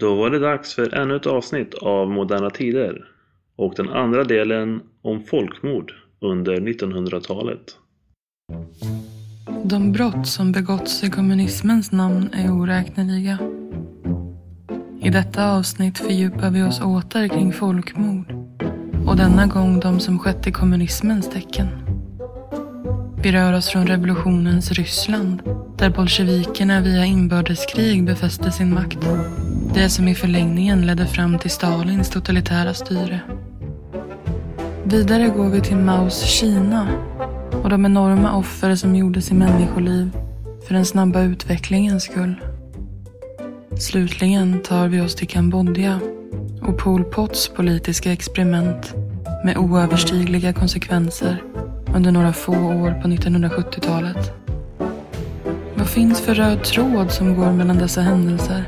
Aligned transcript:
Då 0.00 0.14
var 0.14 0.30
det 0.30 0.38
dags 0.38 0.74
för 0.74 0.94
ännu 0.94 1.16
ett 1.16 1.26
avsnitt 1.26 1.74
av 1.74 2.10
Moderna 2.10 2.50
Tider 2.50 3.04
och 3.56 3.74
den 3.76 3.88
andra 3.88 4.24
delen 4.24 4.80
om 5.02 5.24
folkmord 5.24 5.92
under 6.20 6.56
1900-talet. 6.56 7.60
De 9.64 9.92
brott 9.92 10.26
som 10.26 10.52
begåtts 10.52 11.04
i 11.04 11.10
kommunismens 11.10 11.92
namn 11.92 12.30
är 12.32 12.52
oräkneliga. 12.52 13.38
I 15.00 15.10
detta 15.10 15.52
avsnitt 15.52 15.98
fördjupar 15.98 16.50
vi 16.50 16.62
oss 16.62 16.80
åter 16.80 17.28
kring 17.28 17.52
folkmord 17.52 18.32
och 19.06 19.16
denna 19.16 19.46
gång 19.46 19.80
de 19.80 20.00
som 20.00 20.18
skett 20.18 20.46
i 20.46 20.52
kommunismens 20.52 21.30
tecken. 21.30 21.68
Vi 23.22 23.32
rör 23.32 23.52
oss 23.52 23.68
från 23.68 23.86
revolutionens 23.86 24.72
Ryssland 24.72 25.42
där 25.78 25.90
bolsjevikerna 25.90 26.80
via 26.80 27.04
inbördeskrig 27.04 28.04
befäste 28.04 28.52
sin 28.52 28.74
makt. 28.74 29.06
Det 29.74 29.88
som 29.88 30.08
i 30.08 30.14
förlängningen 30.14 30.86
ledde 30.86 31.06
fram 31.06 31.38
till 31.38 31.50
Stalins 31.50 32.10
totalitära 32.10 32.74
styre. 32.74 33.20
Vidare 34.84 35.28
går 35.28 35.48
vi 35.48 35.60
till 35.60 35.76
Maos 35.76 36.22
Kina 36.22 36.88
och 37.62 37.70
de 37.70 37.86
enorma 37.86 38.36
offer 38.36 38.74
som 38.74 38.96
gjordes 38.96 39.30
i 39.30 39.34
människoliv 39.34 40.10
för 40.66 40.74
den 40.74 40.84
snabba 40.84 41.22
utvecklingens 41.22 42.02
skull. 42.02 42.34
Slutligen 43.78 44.62
tar 44.62 44.88
vi 44.88 45.00
oss 45.00 45.14
till 45.14 45.28
Kambodja 45.28 46.00
och 46.62 46.78
Pol 46.78 47.04
Pots 47.04 47.48
politiska 47.48 48.12
experiment 48.12 48.94
med 49.44 49.56
oöverstigliga 49.56 50.52
konsekvenser 50.52 51.42
under 51.94 52.12
några 52.12 52.32
få 52.32 52.52
år 52.52 53.00
på 53.02 53.08
1970-talet. 53.08 54.32
Vad 55.74 55.88
finns 55.88 56.20
för 56.20 56.34
röd 56.34 56.64
tråd 56.64 57.10
som 57.10 57.36
går 57.36 57.52
mellan 57.52 57.78
dessa 57.78 58.00
händelser? 58.00 58.64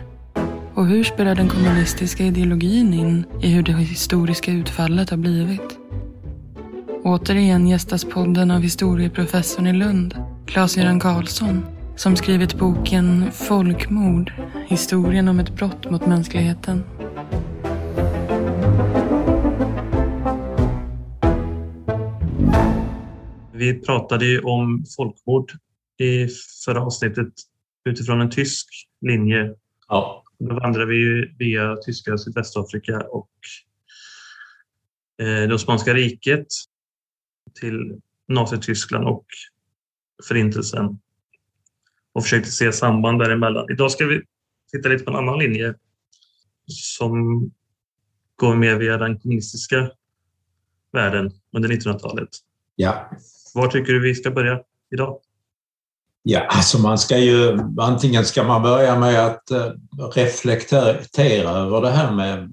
Och 0.83 0.89
hur 0.89 1.05
spelar 1.05 1.35
den 1.35 1.49
kommunistiska 1.49 2.25
ideologin 2.25 2.95
in 2.95 3.25
i 3.43 3.49
hur 3.49 3.63
det 3.63 3.73
historiska 3.73 4.53
utfallet 4.53 5.11
har 5.11 5.17
blivit? 5.17 5.79
Återigen 7.05 7.67
gästas 7.67 8.05
podden 8.05 8.51
av 8.51 8.61
historieprofessorn 8.61 9.67
i 9.67 9.73
Lund, 9.73 10.15
Claes-Göran 10.47 11.01
Karlsson, 11.01 11.63
som 11.97 12.17
skrivit 12.17 12.55
boken 12.55 13.33
Folkmord, 13.33 14.33
historien 14.67 15.29
om 15.29 15.41
ett 15.41 15.57
brott 15.57 15.91
mot 15.91 16.07
mänskligheten. 16.07 16.85
Vi 23.53 23.81
pratade 23.87 24.27
ju 24.27 24.41
om 24.41 24.85
folkmord 24.97 25.53
i 25.99 26.29
förra 26.65 26.81
avsnittet 26.81 27.33
utifrån 27.89 28.21
en 28.21 28.31
tysk 28.31 28.67
linje. 29.01 29.55
Ja. 29.89 30.22
Då 30.49 30.55
vandrade 30.55 30.87
vi 30.87 31.33
via 31.39 31.77
tyska 31.77 32.19
Sydvästafrika 32.19 33.01
och 33.01 33.31
eh, 35.23 35.49
det 35.49 35.55
Osmanska 35.55 35.95
riket 35.95 36.47
till 37.61 38.01
Nazityskland 38.29 39.09
och 39.09 39.27
Förintelsen 40.29 40.99
och 42.13 42.23
försökte 42.23 42.51
se 42.51 42.73
samband 42.73 43.19
däremellan. 43.19 43.67
Idag 43.71 43.91
ska 43.91 44.07
vi 44.07 44.23
titta 44.73 44.89
lite 44.89 45.05
på 45.05 45.11
en 45.11 45.17
annan 45.17 45.39
linje 45.39 45.75
som 46.67 47.51
går 48.37 48.57
mer 48.57 48.77
via 48.77 48.97
den 48.97 49.19
kommunistiska 49.19 49.91
världen 50.93 51.31
under 51.53 51.69
1900-talet. 51.69 52.29
Ja. 52.77 53.11
Var 53.55 53.69
tycker 53.69 53.93
du 53.93 54.01
vi 54.01 54.15
ska 54.15 54.31
börja 54.31 54.63
idag? 54.91 55.21
Ja, 56.25 56.41
alltså 56.41 56.79
man 56.79 56.99
ska 56.99 57.19
ju 57.19 57.59
antingen 57.81 58.25
ska 58.25 58.43
man 58.43 58.63
börja 58.63 58.99
med 58.99 59.27
att 59.27 59.51
eh, 59.51 59.67
reflektera 60.15 61.51
över 61.51 61.81
det 61.81 61.91
här 61.91 62.13
med 62.13 62.49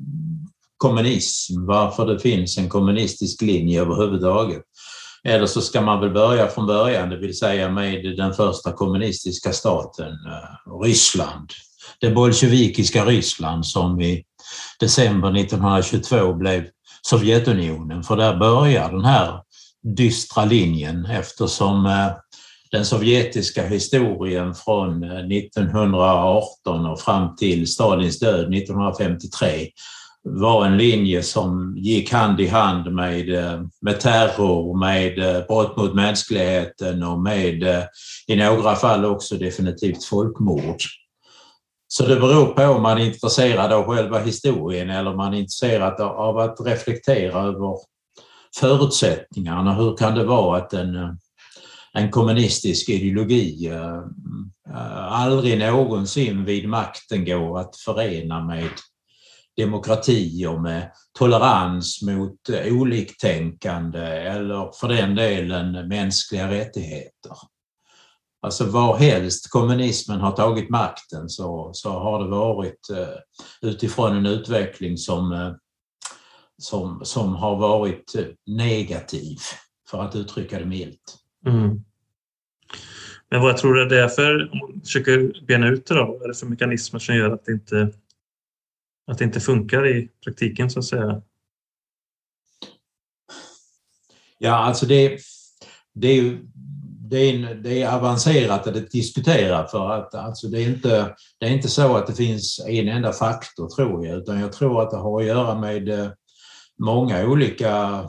kommunism, 0.78 1.66
varför 1.66 2.06
det 2.06 2.20
finns 2.20 2.58
en 2.58 2.70
kommunistisk 2.70 3.42
linje 3.42 3.82
överhuvudtaget. 3.82 4.62
Eller 5.24 5.46
så 5.46 5.62
ska 5.62 5.82
man 5.82 6.00
väl 6.00 6.10
börja 6.10 6.48
från 6.48 6.68
början, 6.68 7.10
det 7.10 7.18
vill 7.18 7.38
säga 7.38 7.70
med 7.70 8.18
den 8.18 8.34
första 8.34 8.72
kommunistiska 8.72 9.54
staten, 9.54 10.12
eh, 10.12 10.82
Ryssland. 10.84 11.50
Det 12.02 12.10
bolsjevikiska 12.12 13.06
Ryssland 13.06 13.66
som 13.66 14.02
i 14.02 14.24
december 14.80 15.32
1922 15.32 16.34
blev 16.34 16.64
Sovjetunionen, 17.02 18.04
för 18.04 18.18
där 18.18 18.38
börjar 18.38 18.92
den 18.92 19.06
här 19.06 19.42
dystra 19.96 20.46
linjen 20.46 21.06
eftersom 21.06 21.86
eh, 21.86 22.12
den 22.72 22.86
sovjetiska 22.86 23.68
historien 23.68 24.56
från 24.56 25.04
eh, 25.04 25.38
1918 25.38 26.86
och 26.86 27.00
fram 27.00 27.36
till 27.36 27.68
Stalins 27.68 28.20
död 28.20 28.54
1953 28.54 29.68
var 30.24 30.66
en 30.66 30.78
linje 30.78 31.24
som 31.24 31.78
gick 31.78 32.12
hand 32.12 32.40
i 32.40 32.48
hand 32.48 32.94
med, 32.94 33.34
eh, 33.34 33.62
med 33.82 34.00
terror, 34.00 34.80
med 34.80 35.20
eh, 35.20 35.46
brott 35.48 35.78
mot 35.78 35.94
mänskligheten 35.94 37.04
och 37.04 37.20
med 37.20 37.64
i 38.28 38.36
några 38.36 38.76
fall 38.76 39.06
också 39.06 39.36
definitivt 39.36 40.06
folkmord. 40.06 40.82
Så 41.88 42.06
det 42.06 42.16
beror 42.16 42.46
på 42.46 42.64
om 42.64 42.82
man 42.82 42.98
är 42.98 43.06
intresserad 43.06 43.74
av 43.74 43.84
själva 43.84 44.20
historien 44.20 44.90
eller 44.90 45.12
om 45.12 45.18
man 45.18 45.34
är 45.34 45.38
intresserad 45.38 46.02
av 46.02 46.38
att 46.38 46.58
reflektera 46.66 47.40
över 47.40 47.78
förutsättningarna. 48.56 49.74
Hur 49.74 49.98
kan 49.98 50.16
det 50.16 50.24
vara 50.24 50.58
att 50.58 50.74
en, 50.74 50.96
en 51.94 52.12
kommunistisk 52.12 52.90
ideologi 52.90 53.68
eh, 53.68 53.98
eh, 54.70 55.14
aldrig 55.14 55.60
någonsin 55.60 56.46
vid 56.46 56.70
makten 56.70 57.26
går 57.26 57.60
att 57.60 57.76
förena 57.76 58.44
med 58.44 58.70
demokrati 59.58 60.46
och 60.46 60.62
med 60.62 60.92
tolerans 61.20 62.02
mot 62.02 62.50
oliktänkande 62.66 64.06
eller 64.08 64.72
för 64.80 64.88
den 64.88 65.16
delen 65.16 65.88
mänskliga 65.88 66.52
rättigheter. 66.52 67.34
Alltså 68.42 68.66
var 68.66 68.98
helst 68.98 69.50
kommunismen 69.50 70.20
har 70.20 70.32
tagit 70.32 70.70
makten 70.70 71.30
så, 71.30 71.70
så 71.74 71.90
har 71.90 72.24
det 72.24 72.30
varit 72.30 72.90
eh, 72.90 73.70
utifrån 73.70 74.18
en 74.18 74.26
utveckling 74.26 74.98
som, 74.98 75.56
som, 76.58 77.02
som 77.04 77.36
har 77.36 77.56
varit 77.56 78.16
negativ, 78.46 79.38
för 79.90 80.02
att 80.02 80.16
uttrycka 80.16 80.60
det 80.60 80.66
milt. 80.66 81.20
Mm. 81.46 81.84
Men 83.32 83.42
vad 83.42 83.58
tror 83.58 83.74
du 83.74 83.86
det 83.86 84.04
är 84.04 84.08
för, 84.08 84.50
om 84.52 84.58
man 84.58 84.82
försöker 84.82 85.46
bena 85.46 85.68
ut 85.68 85.86
det 85.86 85.96
då, 85.96 86.06
vad 86.06 86.24
är 86.24 86.28
det 86.28 86.34
för 86.34 86.46
mekanismer 86.46 87.00
som 87.00 87.16
gör 87.16 87.32
att 87.32 87.46
det 87.46 87.52
inte 87.52 87.92
att 89.08 89.18
det 89.18 89.24
inte 89.24 89.40
funkar 89.40 89.88
i 89.88 90.10
praktiken 90.24 90.70
så 90.70 90.80
att 90.80 90.86
säga? 90.86 91.22
Ja, 94.38 94.56
alltså 94.56 94.86
det, 94.86 95.20
det 95.94 96.08
är 96.08 96.16
ju 96.16 96.48
det 97.10 97.18
är, 97.18 97.56
det 97.56 97.82
är 97.82 97.96
avancerat 97.96 98.68
att 98.68 98.92
diskutera 98.92 99.68
för 99.68 99.92
att 99.92 100.16
alltså 100.16 100.48
det, 100.48 100.62
är 100.64 100.70
inte, 100.70 101.16
det 101.40 101.46
är 101.46 101.50
inte 101.50 101.68
så 101.68 101.98
att 101.98 102.08
det 102.08 102.14
finns 102.14 102.60
en 102.68 102.88
enda 102.88 103.14
faktor 103.14 103.70
tror 103.70 104.06
jag, 104.06 104.18
utan 104.18 104.40
jag 104.40 104.54
tror 104.54 104.84
att 104.84 104.92
det 104.92 104.98
har 104.98 105.22
att 105.22 105.28
göra 105.28 105.60
med 105.60 105.90
eh, 105.90 106.10
många 106.80 107.26
olika 107.26 108.04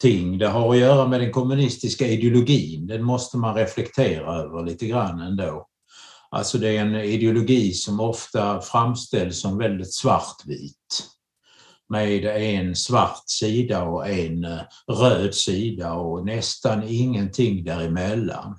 ting. 0.00 0.38
Det 0.38 0.48
har 0.48 0.70
att 0.70 0.80
göra 0.80 1.08
med 1.08 1.20
den 1.20 1.32
kommunistiska 1.32 2.06
ideologin, 2.06 2.86
den 2.86 3.02
måste 3.02 3.36
man 3.36 3.54
reflektera 3.54 4.34
över 4.34 4.64
lite 4.64 4.86
grann 4.86 5.20
ändå. 5.20 5.66
Alltså 6.30 6.58
det 6.58 6.76
är 6.76 6.80
en 6.80 6.94
ideologi 6.94 7.72
som 7.72 8.00
ofta 8.00 8.60
framställs 8.60 9.40
som 9.40 9.58
väldigt 9.58 9.94
svartvit 9.94 11.06
med 11.88 12.24
en 12.24 12.76
svart 12.76 13.22
sida 13.26 13.82
och 13.82 14.08
en 14.08 14.44
eh, 14.44 14.60
röd 14.88 15.34
sida 15.34 15.92
och 15.92 16.26
nästan 16.26 16.82
ingenting 16.88 17.64
däremellan. 17.64 18.58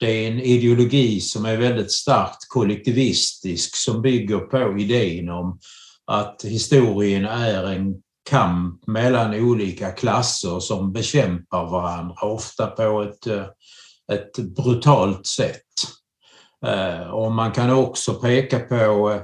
Det 0.00 0.06
är 0.06 0.30
en 0.30 0.40
ideologi 0.40 1.20
som 1.20 1.44
är 1.44 1.56
väldigt 1.56 1.92
starkt 1.92 2.48
kollektivistisk 2.48 3.76
som 3.76 4.02
bygger 4.02 4.38
på 4.38 4.78
idén 4.78 5.28
om 5.28 5.58
att 6.06 6.44
historien 6.44 7.24
är 7.24 7.64
en 7.64 7.94
kamp 8.28 8.86
mellan 8.86 9.34
olika 9.34 9.90
klasser 9.90 10.60
som 10.60 10.92
bekämpar 10.92 11.70
varandra, 11.70 12.14
ofta 12.22 12.66
på 12.66 13.02
ett, 13.02 13.26
eh, 13.26 13.46
ett 14.12 14.38
brutalt 14.56 15.26
sätt. 15.26 15.62
Eh, 16.66 17.10
och 17.10 17.32
man 17.32 17.52
kan 17.52 17.70
också 17.70 18.14
peka 18.14 18.58
på 18.58 19.10
eh, 19.10 19.20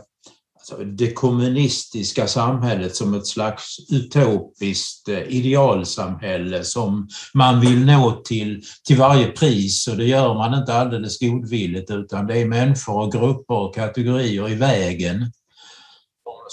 alltså, 0.58 0.84
det 0.84 1.12
kommunistiska 1.12 2.26
samhället 2.26 2.96
som 2.96 3.14
ett 3.14 3.26
slags 3.26 3.76
utopiskt 3.92 5.08
idealsamhälle 5.08 6.64
som 6.64 7.08
man 7.34 7.60
vill 7.60 7.86
nå 7.86 8.10
till, 8.12 8.62
till 8.84 8.96
varje 8.96 9.26
pris 9.26 9.88
och 9.88 9.96
det 9.96 10.04
gör 10.04 10.34
man 10.34 10.54
inte 10.54 10.74
alldeles 10.74 11.20
godvilligt 11.20 11.90
utan 11.90 12.26
det 12.26 12.38
är 12.38 12.46
människor 12.46 13.02
och 13.02 13.12
grupper 13.12 13.54
och 13.54 13.74
kategorier 13.74 14.50
i 14.50 14.54
vägen 14.54 15.32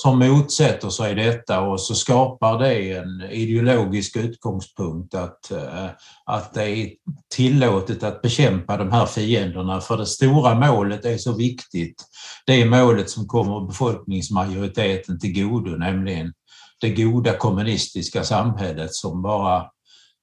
som 0.02 0.20
motsätter 0.20 0.90
sig 0.90 1.16
detta 1.16 1.62
och 1.62 1.82
så 1.82 1.96
skapar 1.96 2.60
det 2.60 2.92
en 2.92 3.22
ideologisk 3.22 4.16
utgångspunkt 4.16 5.16
att, 5.16 5.52
eh, 5.52 5.88
att 6.26 6.54
det 6.54 6.64
är 6.64 6.90
tillåtet 7.36 8.04
att 8.04 8.22
bekämpa 8.22 8.78
de 8.78 8.92
här 8.92 9.06
fienderna 9.06 9.82
för 9.82 9.98
det 9.98 10.06
stora 10.06 10.56
målet 10.56 11.06
är 11.06 11.18
så 11.18 11.36
viktigt. 11.36 12.04
Det 12.46 12.62
är 12.62 12.66
målet 12.66 13.10
som 13.10 13.28
kommer 13.28 13.68
befolkningsmajoriteten 13.68 15.20
till 15.20 15.44
godo, 15.44 15.72
nämligen 15.72 16.34
det 16.80 16.90
goda 16.90 17.38
kommunistiska 17.38 18.24
samhället 18.24 18.94
som 18.94 19.22
bara 19.22 19.66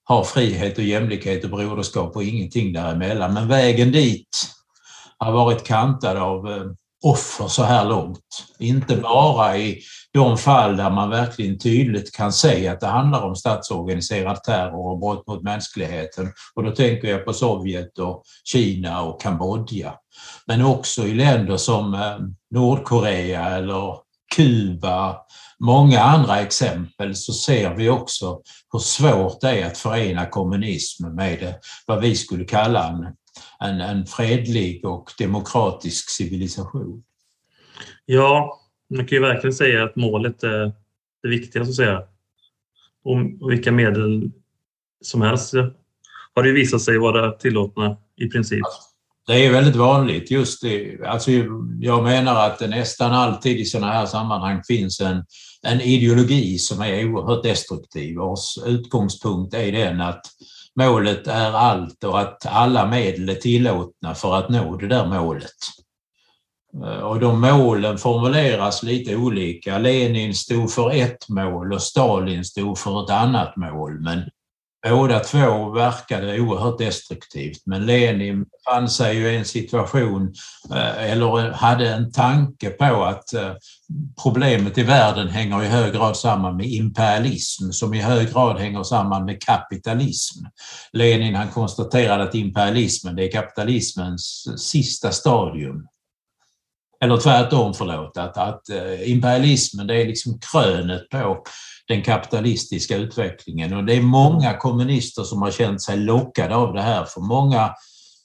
har 0.04 0.24
frihet 0.24 0.78
och 0.78 0.84
jämlikhet 0.84 1.44
och 1.44 1.50
broderskap 1.50 2.16
och 2.16 2.24
ingenting 2.24 2.72
däremellan. 2.72 3.34
Men 3.34 3.48
vägen 3.48 3.92
dit 3.92 4.28
har 5.18 5.32
varit 5.32 5.66
kantad 5.66 6.16
av 6.16 6.48
eh, 6.48 6.64
offer 7.04 7.48
så 7.48 7.62
här 7.62 7.84
långt. 7.84 8.44
Inte 8.58 8.96
bara 8.96 9.56
i 9.56 9.80
de 10.12 10.38
fall 10.38 10.76
där 10.76 10.90
man 10.90 11.10
verkligen 11.10 11.58
tydligt 11.58 12.12
kan 12.12 12.32
se 12.32 12.68
att 12.68 12.80
det 12.80 12.86
handlar 12.86 13.22
om 13.22 13.36
statsorganiserad 13.36 14.42
terror 14.42 14.90
och 14.92 14.98
brott 14.98 15.26
mot 15.26 15.42
mänskligheten. 15.42 16.32
Och 16.54 16.64
då 16.64 16.70
tänker 16.70 17.08
jag 17.08 17.24
på 17.24 17.32
Sovjet 17.32 17.98
och 17.98 18.22
Kina 18.44 19.02
och 19.02 19.20
Kambodja. 19.20 19.94
Men 20.46 20.64
också 20.64 21.06
i 21.06 21.14
länder 21.14 21.56
som 21.56 21.94
eh, 21.94 22.16
Nordkorea 22.50 23.56
eller 23.56 23.94
Kuba, 24.36 25.16
många 25.58 26.00
andra 26.00 26.40
exempel 26.40 27.16
så 27.16 27.32
ser 27.32 27.74
vi 27.74 27.88
också 27.88 28.40
hur 28.72 28.78
svårt 28.78 29.40
det 29.40 29.60
är 29.60 29.66
att 29.66 29.78
förena 29.78 30.26
kommunism 30.26 31.06
med 31.14 31.54
vad 31.86 32.00
vi 32.00 32.16
skulle 32.16 32.44
kalla 32.44 32.88
en 32.88 33.06
en, 33.60 33.80
en 33.80 34.06
fredlig 34.06 34.84
och 34.84 35.12
demokratisk 35.18 36.10
civilisation. 36.10 37.02
Ja, 38.06 38.60
man 38.90 39.06
kan 39.06 39.16
ju 39.16 39.22
verkligen 39.22 39.54
säga 39.54 39.84
att 39.84 39.96
målet 39.96 40.42
är 40.42 40.72
det 41.22 41.28
viktigaste 41.28 41.70
att 41.70 41.76
säga. 41.76 42.02
Och 43.04 43.50
vilka 43.50 43.72
medel 43.72 44.30
som 45.00 45.22
helst 45.22 45.54
har 46.34 46.42
det 46.42 46.52
visat 46.52 46.82
sig 46.82 46.98
vara 46.98 47.32
tillåtna 47.32 47.96
i 48.16 48.28
princip. 48.28 48.62
Det 49.26 49.46
är 49.46 49.52
väldigt 49.52 49.76
vanligt. 49.76 50.30
just 50.30 50.62
det. 50.62 51.00
Alltså, 51.06 51.30
jag 51.80 52.04
menar 52.04 52.46
att 52.46 52.58
det 52.58 52.66
nästan 52.66 53.12
alltid 53.12 53.58
i 53.58 53.64
sådana 53.64 53.92
här 53.92 54.06
sammanhang 54.06 54.62
finns 54.66 55.00
en, 55.00 55.24
en 55.62 55.80
ideologi 55.80 56.58
som 56.58 56.80
är 56.80 57.04
oerhört 57.04 57.42
destruktiv 57.42 58.16
vars 58.16 58.58
utgångspunkt 58.66 59.54
är 59.54 59.72
den 59.72 60.00
att 60.00 60.20
målet 60.78 61.26
är 61.26 61.52
allt 61.52 62.04
och 62.04 62.20
att 62.20 62.46
alla 62.46 62.86
medel 62.86 63.28
är 63.28 63.34
tillåtna 63.34 64.14
för 64.14 64.34
att 64.34 64.48
nå 64.48 64.76
det 64.76 64.88
där 64.88 65.06
målet. 65.06 65.56
Eh, 66.84 67.00
och 67.00 67.20
de 67.20 67.40
målen 67.40 67.98
formuleras 67.98 68.82
lite 68.82 69.16
olika. 69.16 69.78
Lenin 69.78 70.34
stod 70.34 70.72
för 70.72 70.90
ett 70.90 71.28
mål 71.28 71.72
och 71.72 71.82
Stalin 71.82 72.44
stod 72.44 72.78
för 72.78 73.04
ett 73.04 73.10
annat 73.10 73.56
mål. 73.56 74.00
Men 74.00 74.22
Båda 74.86 75.20
två 75.20 75.70
verkade 75.70 76.40
oerhört 76.40 76.78
destruktivt 76.78 77.62
men 77.66 77.86
Lenin 77.86 78.46
fann 78.64 78.88
sig 78.88 79.16
ju 79.16 79.28
i 79.28 79.36
en 79.36 79.44
situation 79.44 80.34
eh, 80.74 81.12
eller 81.12 81.52
hade 81.52 81.88
en 81.88 82.12
tanke 82.12 82.70
på 82.70 83.04
att 83.04 83.34
eh, 83.34 83.52
problemet 84.22 84.78
i 84.78 84.82
världen 84.82 85.28
hänger 85.28 85.62
i 85.62 85.66
hög 85.66 85.92
grad 85.92 86.16
samman 86.16 86.56
med 86.56 86.66
imperialism 86.66 87.70
som 87.70 87.94
i 87.94 88.00
hög 88.00 88.32
grad 88.32 88.58
hänger 88.58 88.82
samman 88.82 89.24
med 89.24 89.42
kapitalism. 89.42 90.44
Lenin 90.92 91.34
han 91.34 91.48
konstaterade 91.48 92.22
att 92.22 92.34
imperialismen 92.34 93.16
det 93.16 93.24
är 93.24 93.32
kapitalismens 93.32 94.48
sista 94.58 95.10
stadium. 95.10 95.86
Eller 97.00 97.16
tvärtom, 97.16 97.74
förlåt, 97.74 98.16
att, 98.16 98.36
att 98.36 98.68
eh, 98.68 99.10
imperialismen 99.10 99.86
det 99.86 100.02
är 100.02 100.06
liksom 100.06 100.38
krönet 100.52 101.08
på 101.08 101.44
den 101.88 102.02
kapitalistiska 102.02 102.96
utvecklingen. 102.96 103.72
Och 103.72 103.84
det 103.84 103.94
är 103.94 104.00
många 104.00 104.56
kommunister 104.56 105.22
som 105.22 105.42
har 105.42 105.50
känt 105.50 105.82
sig 105.82 105.96
lockade 105.96 106.56
av 106.56 106.74
det 106.74 106.82
här, 106.82 107.04
för 107.04 107.20
många 107.20 107.74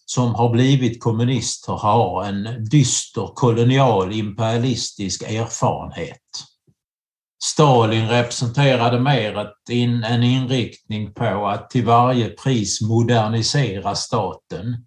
som 0.06 0.36
har 0.36 0.50
blivit 0.50 1.04
kommunister 1.04 1.74
har 1.74 2.24
en 2.24 2.66
dyster 2.70 3.30
kolonial 3.36 4.14
imperialistisk 4.14 5.22
erfarenhet. 5.22 6.20
Stalin 7.44 8.08
representerade 8.08 9.00
mer 9.00 9.48
in, 9.70 10.04
en 10.04 10.24
inriktning 10.24 11.14
på 11.14 11.48
att 11.48 11.70
till 11.70 11.86
varje 11.86 12.30
pris 12.30 12.82
modernisera 12.82 13.96
staten 13.96 14.86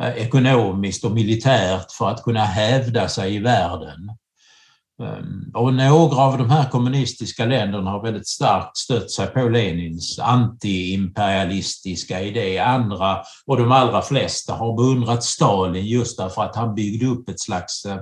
eh, 0.00 0.08
ekonomiskt 0.08 1.04
och 1.04 1.12
militärt 1.12 1.92
för 1.92 2.08
att 2.08 2.22
kunna 2.22 2.44
hävda 2.44 3.08
sig 3.08 3.34
i 3.34 3.38
världen. 3.38 3.98
Ehm, 5.02 5.50
och 5.54 5.74
några 5.74 6.16
av 6.16 6.38
de 6.38 6.50
här 6.50 6.70
kommunistiska 6.70 7.44
länderna 7.44 7.90
har 7.90 8.02
väldigt 8.02 8.28
starkt 8.28 8.76
stött 8.76 9.10
sig 9.10 9.26
på 9.26 9.48
Lenins 9.48 10.18
antiimperialistiska 10.18 12.20
idé. 12.20 12.58
Andra, 12.58 13.22
och 13.46 13.56
de 13.56 13.72
allra 13.72 14.02
flesta, 14.02 14.54
har 14.54 14.76
beundrat 14.76 15.24
Stalin 15.24 15.86
just 15.86 16.18
därför 16.18 16.42
att 16.42 16.56
han 16.56 16.74
byggde 16.74 17.06
upp 17.06 17.28
ett 17.28 17.40
slags 17.40 17.84
eh, 17.84 17.98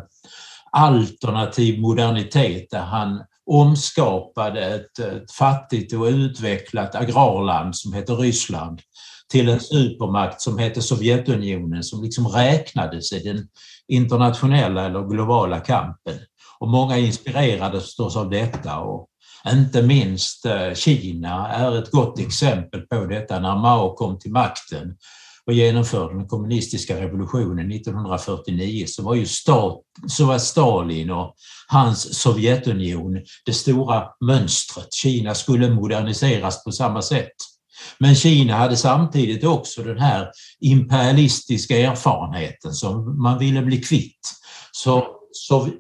alternativ 0.70 1.80
modernitet 1.80 2.70
där 2.70 2.82
han 2.82 3.22
omskapade 3.50 4.60
ett, 4.60 4.98
ett 4.98 5.32
fattigt 5.32 5.92
och 5.92 6.04
utvecklat 6.04 6.94
agrarland 6.94 7.76
som 7.76 7.92
heter 7.92 8.16
Ryssland 8.16 8.80
till 9.28 9.48
en 9.48 9.60
supermakt 9.60 10.40
som 10.40 10.58
heter 10.58 10.80
Sovjetunionen 10.80 11.82
som 11.82 12.02
liksom 12.02 12.28
räknades 12.28 13.12
i 13.12 13.18
den 13.18 13.48
internationella 13.88 14.86
eller 14.86 15.08
globala 15.08 15.60
kampen. 15.60 16.18
Och 16.60 16.68
många 16.68 16.98
inspirerades 16.98 17.84
förstås 17.84 18.16
av 18.16 18.30
detta 18.30 18.78
och 18.78 19.08
inte 19.52 19.82
minst 19.82 20.46
eh, 20.46 20.74
Kina 20.74 21.48
är 21.48 21.78
ett 21.78 21.90
gott 21.90 22.18
exempel 22.18 22.80
på 22.80 23.04
detta. 23.04 23.40
När 23.40 23.56
Mao 23.56 23.94
kom 23.94 24.18
till 24.18 24.32
makten 24.32 24.96
och 25.46 25.52
genomförde 25.52 26.14
den 26.14 26.28
kommunistiska 26.28 27.00
revolutionen 27.00 27.72
1949 27.72 28.84
så 28.88 29.02
var 29.02 29.14
ju 29.14 29.26
stat, 29.26 29.80
så 30.06 30.24
var 30.24 30.38
Stalin 30.38 31.10
och 31.10 31.34
hans 31.68 32.18
Sovjetunion 32.18 33.18
det 33.46 33.52
stora 33.52 34.04
mönstret. 34.20 34.94
Kina 34.94 35.34
skulle 35.34 35.70
moderniseras 35.70 36.64
på 36.64 36.72
samma 36.72 37.02
sätt. 37.02 37.32
Men 37.98 38.14
Kina 38.14 38.56
hade 38.56 38.76
samtidigt 38.76 39.44
också 39.44 39.82
den 39.82 39.98
här 39.98 40.30
imperialistiska 40.60 41.78
erfarenheten 41.78 42.72
som 42.72 43.22
man 43.22 43.38
ville 43.38 43.62
bli 43.62 43.82
kvitt. 43.82 44.32
Så 44.72 45.15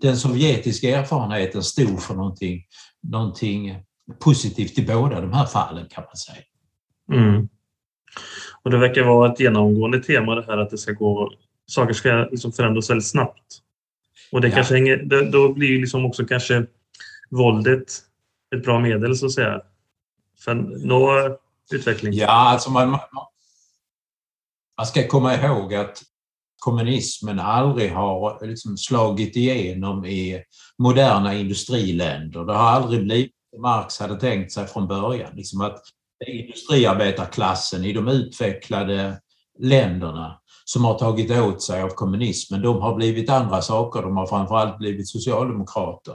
den 0.00 0.16
sovjetiska 0.16 0.98
erfarenheten 0.98 1.62
stod 1.62 2.02
för 2.02 2.14
någonting, 2.14 2.62
någonting 3.02 3.82
positivt 4.20 4.78
i 4.78 4.86
båda 4.86 5.20
de 5.20 5.32
här 5.32 5.46
fallen 5.46 5.86
kan 5.90 6.04
man 6.04 6.16
säga. 6.16 6.42
Mm. 7.12 7.48
Och 8.62 8.70
det 8.70 8.78
verkar 8.78 9.02
vara 9.02 9.32
ett 9.32 9.40
genomgående 9.40 10.02
tema 10.02 10.34
det 10.34 10.44
här 10.46 10.58
att 10.58 10.70
det 10.70 10.78
ska 10.78 10.92
gå, 10.92 11.30
saker 11.66 11.94
ska 11.94 12.28
liksom 12.30 12.52
förändras 12.52 12.90
väldigt 12.90 13.06
snabbt. 13.06 13.62
Och 14.32 14.40
det 14.40 14.48
ja. 14.48 14.54
kanske 14.54 14.74
hänger, 14.74 15.30
då 15.32 15.52
blir 15.52 15.80
liksom 15.80 16.04
också 16.04 16.24
kanske 16.24 16.66
våldet 17.30 17.92
ett 18.56 18.64
bra 18.64 18.80
medel 18.80 19.16
så 19.16 19.26
att 19.26 19.32
säga. 19.32 19.60
För 20.38 20.52
att 20.52 20.84
nå 20.84 21.36
utveckling. 21.72 22.12
Ja, 22.12 22.26
alltså 22.26 22.70
man, 22.70 22.98
man 24.76 24.86
ska 24.86 25.08
komma 25.08 25.34
ihåg 25.34 25.74
att 25.74 26.02
kommunismen 26.58 27.38
aldrig 27.38 27.92
har 27.92 28.46
liksom 28.46 28.76
slagit 28.76 29.36
igenom 29.36 30.04
i 30.04 30.42
moderna 30.78 31.34
industriländer. 31.34 32.44
Det 32.44 32.52
har 32.52 32.70
aldrig 32.70 33.04
blivit 33.04 33.32
som 33.56 33.62
Marx 33.62 33.98
hade 33.98 34.20
tänkt 34.20 34.52
sig 34.52 34.66
från 34.66 34.88
början. 34.88 35.36
Liksom 35.36 35.60
att 35.60 35.82
industriarbetarklassen 36.26 37.84
i 37.84 37.92
de 37.92 38.08
utvecklade 38.08 39.20
länderna 39.58 40.40
som 40.64 40.84
har 40.84 40.98
tagit 40.98 41.30
åt 41.30 41.62
sig 41.62 41.82
av 41.82 41.88
kommunismen, 41.88 42.62
de 42.62 42.80
har 42.80 42.94
blivit 42.94 43.30
andra 43.30 43.62
saker. 43.62 44.02
De 44.02 44.16
har 44.16 44.26
framförallt 44.26 44.78
blivit 44.78 45.08
socialdemokrater. 45.08 46.14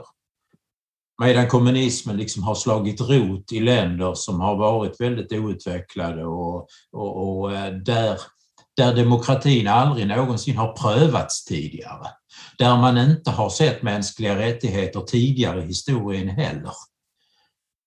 Medan 1.22 1.48
kommunismen 1.48 2.16
liksom 2.16 2.42
har 2.42 2.54
slagit 2.54 3.00
rot 3.00 3.52
i 3.52 3.60
länder 3.60 4.14
som 4.14 4.40
har 4.40 4.56
varit 4.56 5.00
väldigt 5.00 5.32
outvecklade 5.32 6.24
och, 6.24 6.66
och, 6.92 7.40
och 7.40 7.52
eh, 7.52 7.72
där 7.74 8.18
där 8.76 8.94
demokratin 8.94 9.68
aldrig 9.68 10.06
någonsin 10.06 10.56
har 10.56 10.72
prövats 10.72 11.44
tidigare. 11.44 12.08
Där 12.58 12.76
man 12.76 12.98
inte 12.98 13.30
har 13.30 13.50
sett 13.50 13.82
mänskliga 13.82 14.38
rättigheter 14.38 15.00
tidigare 15.00 15.62
i 15.62 15.66
historien 15.66 16.28
heller. 16.28 16.72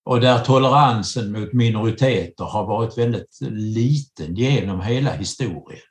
Och 0.05 0.21
där 0.21 0.39
toleransen 0.39 1.31
mot 1.31 1.53
minoriteter 1.53 2.43
har 2.43 2.65
varit 2.67 2.97
väldigt 2.97 3.37
liten 3.51 4.35
genom 4.35 4.81
hela 4.81 5.11
historien. 5.11 5.81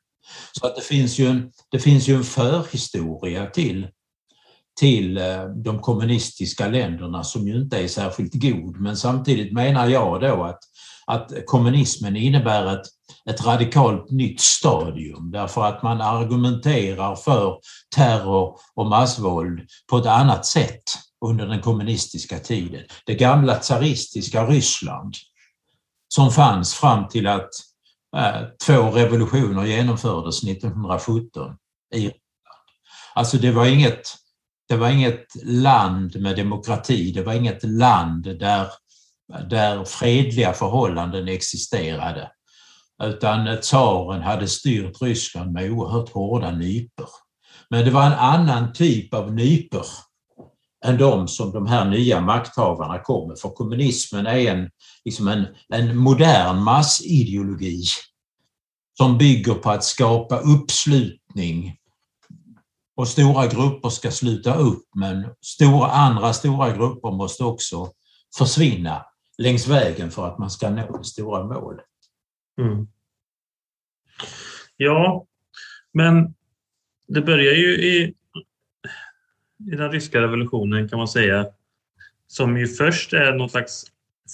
Så 0.52 0.66
att 0.66 0.76
det 0.76 0.82
finns 0.82 1.18
ju 1.18 1.26
en, 1.26 1.52
det 1.70 1.78
finns 1.78 2.08
ju 2.08 2.14
en 2.14 2.24
förhistoria 2.24 3.46
till, 3.46 3.88
till 4.80 5.18
eh, 5.18 5.44
de 5.44 5.78
kommunistiska 5.78 6.68
länderna 6.68 7.24
som 7.24 7.48
ju 7.48 7.56
inte 7.56 7.78
är 7.78 7.88
särskilt 7.88 8.34
god. 8.34 8.80
Men 8.80 8.96
samtidigt 8.96 9.52
menar 9.52 9.88
jag 9.88 10.20
då 10.20 10.44
att, 10.44 10.58
att 11.06 11.32
kommunismen 11.46 12.16
innebär 12.16 12.75
ett 12.75 12.87
ett 13.30 13.46
radikalt 13.46 14.11
nytt 14.11 14.40
stadium 14.40 15.30
därför 15.30 15.64
att 15.64 15.82
man 15.82 16.00
argumenterar 16.00 17.16
för 17.16 17.58
terror 17.94 18.58
och 18.75 18.87
massvåld 18.87 19.61
på 19.90 19.96
ett 19.96 20.06
annat 20.06 20.46
sätt 20.46 20.82
under 21.26 21.46
den 21.46 21.61
kommunistiska 21.61 22.38
tiden. 22.38 22.82
Det 23.06 23.14
gamla 23.14 23.56
tsaristiska 23.56 24.46
Ryssland 24.46 25.14
som 26.08 26.30
fanns 26.30 26.75
fram 26.75 27.08
till 27.08 27.26
att 27.26 27.50
eh, 28.16 28.40
två 28.66 28.90
revolutioner 28.90 29.64
genomfördes 29.64 30.44
1917 30.44 31.56
i 31.94 31.99
Ryssland. 31.99 32.20
Alltså 33.14 33.38
det 33.38 33.50
var 33.50 33.66
inget 33.66 34.02
det 34.68 34.76
var 34.76 34.90
inget 34.90 35.26
land 35.44 36.20
med 36.20 36.37
demokrati, 36.37 37.12
det 37.12 37.23
var 37.23 37.32
inget 37.32 37.64
land 37.64 38.23
där, 38.23 38.66
där 39.28 39.85
fredliga 39.85 40.52
förhållanden 40.52 41.28
existerade. 41.28 42.31
Utan 43.02 43.61
tsaren 43.61 44.23
hade 44.23 44.49
styrt 44.49 45.02
Ryssland 45.02 45.52
med 45.52 45.71
oerhört 45.71 46.12
hårda 46.12 46.50
nyper. 46.50 47.09
Men 47.71 47.85
det 47.85 47.90
var 47.90 48.07
en 48.07 48.12
annan 48.12 48.73
typ 48.73 49.14
av 49.14 49.35
nyper 49.35 49.87
än 50.85 50.99
de 50.99 51.28
som 51.28 51.52
de 51.52 51.66
här 51.66 51.85
nya 51.85 52.21
makthavarna 52.21 52.99
kom 52.99 53.28
med. 53.28 53.38
För 53.38 53.49
kommunismen 53.49 54.26
är 54.26 54.50
en, 54.50 54.71
liksom 55.04 55.28
en, 55.28 55.47
en 55.69 55.97
modern 55.97 56.62
massideologi 56.62 57.85
som 58.99 59.19
bygger 59.19 59.54
på 59.54 59.71
att 59.71 59.85
skapa 59.85 60.38
uppslutning 60.38 61.76
och 62.97 63.09
stora 63.09 63.47
grupper 63.47 63.88
ska 63.88 64.11
sluta 64.11 64.54
upp 64.54 64.85
men 64.97 65.26
stora, 65.45 65.90
andra 65.90 66.33
stora 66.33 66.76
grupper 66.76 67.11
måste 67.11 67.45
också 67.45 67.90
försvinna 68.38 69.07
längs 69.38 69.68
vägen 69.68 70.10
för 70.10 70.28
att 70.28 70.38
man 70.38 70.50
ska 70.50 70.70
nå 70.70 70.98
det 70.98 71.04
stora 71.04 71.44
målet. 71.44 71.86
Mm. 72.60 72.86
Ja, 74.76 75.26
men 75.92 76.34
det 77.06 77.20
börjar 77.20 77.52
ju 77.52 77.74
i, 77.74 78.14
i 79.72 79.76
den 79.76 79.92
ryska 79.92 80.22
revolutionen 80.22 80.88
kan 80.88 80.98
man 80.98 81.08
säga 81.08 81.46
som 82.26 82.58
ju 82.58 82.66
först 82.66 83.12
är 83.12 83.34
någon 83.34 83.50
slags 83.50 83.84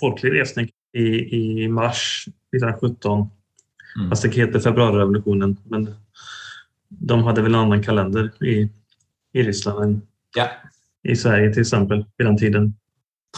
folklig 0.01 0.33
resning 0.33 0.71
i, 0.93 1.37
i 1.63 1.69
mars 1.69 2.25
1917. 2.29 3.31
Mm. 3.97 4.11
Fast 4.11 4.23
det 4.23 4.35
heter 4.35 4.61
februarirevolutionen. 4.61 5.57
Men 5.65 5.95
de 6.89 7.23
hade 7.23 7.43
väl 7.43 7.55
en 7.55 7.61
annan 7.61 7.83
kalender 7.83 8.45
i, 8.45 8.69
i 9.33 9.43
Ryssland 9.43 9.85
än 9.85 10.03
ja. 10.37 10.49
i 11.03 11.17
Sverige 11.17 11.53
till 11.53 11.61
exempel 11.61 12.05
vid 12.17 12.27
den 12.27 12.37
tiden. 12.37 12.75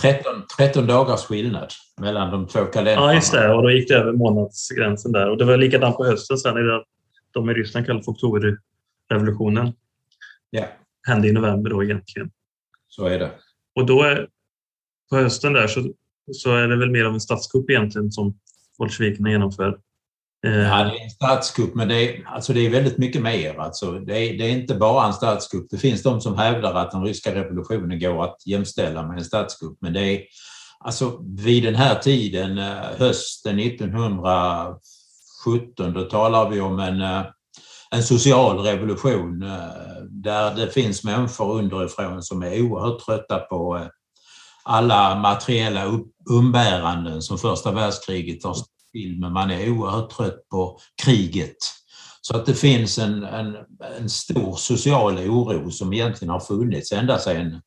13, 0.00 0.42
13 0.58 0.86
dagars 0.86 1.20
skillnad 1.20 1.72
mellan 2.00 2.30
de 2.30 2.46
två 2.46 2.64
kalendrarna. 2.64 3.06
Ja, 3.06 3.14
just 3.14 3.32
det. 3.32 3.54
Och 3.54 3.62
då 3.62 3.70
gick 3.70 3.88
det 3.88 3.94
över 3.94 4.12
månadsgränsen 4.12 5.12
där. 5.12 5.30
Och 5.30 5.36
det 5.36 5.44
var 5.44 5.56
likadant 5.56 5.96
på 5.96 6.04
hösten 6.04 6.38
sen. 6.38 6.54
Det 6.54 6.84
de 7.30 7.50
i 7.50 7.54
Ryssland 7.54 7.86
kallar 7.86 8.00
för 8.00 8.12
oktoberrevolutionen. 8.12 9.72
Ja. 10.50 10.64
Hände 11.06 11.28
i 11.28 11.32
november 11.32 11.70
då 11.70 11.84
egentligen. 11.84 12.30
Så 12.88 13.06
är 13.06 13.18
det. 13.18 13.30
Och 13.74 13.86
då 13.86 14.02
är, 14.02 14.28
på 15.10 15.16
hösten 15.16 15.52
där 15.52 15.66
så, 15.66 15.92
så 16.32 16.56
är 16.56 16.68
det 16.68 16.76
väl 16.76 16.90
mer 16.90 17.04
av 17.04 17.14
en 17.14 17.20
statskupp 17.20 17.70
egentligen 17.70 18.12
som 18.12 18.38
bolsjevikerna 18.78 19.30
genomför. 19.30 19.78
Eh, 20.46 20.52
ja, 20.52 20.84
det 20.84 20.98
är 20.98 21.04
en 21.04 21.10
statskupp, 21.10 21.74
men 21.74 21.88
det 21.88 21.94
är, 21.94 22.26
alltså 22.26 22.52
det 22.52 22.66
är 22.66 22.70
väldigt 22.70 22.98
mycket 22.98 23.22
mer. 23.22 23.58
Alltså 23.58 23.92
det, 23.92 24.18
är, 24.18 24.38
det 24.38 24.44
är 24.44 24.50
inte 24.50 24.74
bara 24.74 25.06
en 25.06 25.12
statskupp. 25.12 25.66
Det 25.70 25.78
finns 25.78 26.02
de 26.02 26.20
som 26.20 26.38
hävdar 26.38 26.74
att 26.74 26.90
den 26.90 27.04
ryska 27.04 27.34
revolutionen 27.34 28.00
går 28.00 28.24
att 28.24 28.36
jämställa 28.46 29.06
med 29.06 29.18
en 29.18 29.24
statskupp, 29.24 29.78
men 29.80 29.92
det 29.92 30.00
är 30.00 30.22
alltså 30.80 31.18
vid 31.38 31.62
den 31.62 31.74
här 31.74 31.94
tiden, 31.94 32.58
eh, 32.58 32.82
hösten 32.98 33.58
1917, 33.58 35.92
då 35.92 36.02
talar 36.02 36.50
vi 36.50 36.60
om 36.60 36.78
en, 36.78 37.00
eh, 37.00 37.22
en 37.90 38.02
social 38.02 38.58
revolution 38.58 39.40
där 40.10 40.54
det 40.54 40.70
finns 40.70 41.04
människor 41.04 41.58
underifrån 41.58 42.22
som 42.22 42.42
är 42.42 42.62
oerhört 42.62 43.06
trötta 43.06 43.38
på 43.38 43.88
alla 44.64 45.14
materiella 45.14 46.00
umbäranden 46.30 47.22
som 47.22 47.38
första 47.38 47.72
världskriget 47.72 48.44
har 48.44 48.56
filmen. 48.92 49.20
men 49.20 49.32
man 49.32 49.50
är 49.50 49.70
oerhört 49.70 50.10
trött 50.10 50.48
på 50.50 50.78
kriget. 51.04 51.56
Så 52.20 52.36
att 52.36 52.46
det 52.46 52.54
finns 52.54 52.98
en, 52.98 53.24
en, 53.24 53.56
en 54.00 54.10
stor 54.10 54.56
social 54.56 55.18
oro 55.18 55.70
som 55.70 55.92
egentligen 55.92 56.32
har 56.32 56.40
funnits 56.40 56.92
ända 56.92 57.18
sedan 57.18 57.60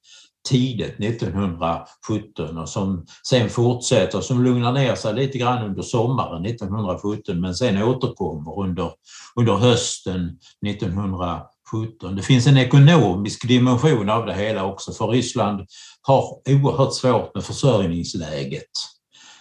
tidigt 0.49 0.99
1917 0.99 2.57
och 2.57 2.69
som 2.69 3.05
sen 3.27 3.49
fortsätter, 3.49 4.21
som 4.21 4.43
lugnar 4.43 4.71
ner 4.71 4.95
sig 4.95 5.13
lite 5.13 5.37
grann 5.37 5.63
under 5.63 5.81
sommaren 5.81 6.45
1917 6.45 7.41
men 7.41 7.55
sen 7.55 7.83
återkommer 7.83 8.59
under, 8.59 8.91
under 9.35 9.53
hösten 9.53 10.39
1917. 10.67 12.15
Det 12.15 12.21
finns 12.21 12.47
en 12.47 12.57
ekonomisk 12.57 13.47
dimension 13.47 14.09
av 14.09 14.25
det 14.25 14.33
hela 14.33 14.65
också 14.65 14.91
för 14.91 15.07
Ryssland 15.07 15.65
har 16.01 16.41
oerhört 16.49 16.93
svårt 16.93 17.35
med 17.35 17.43
försörjningsläget. 17.43 18.94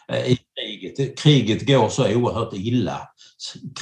Eh, 0.08 0.26
I 0.30 0.38
kriget. 0.60 1.18
Kriget 1.18 1.66
går 1.66 1.88
så 1.88 2.14
oerhört 2.14 2.52
illa. 2.52 3.08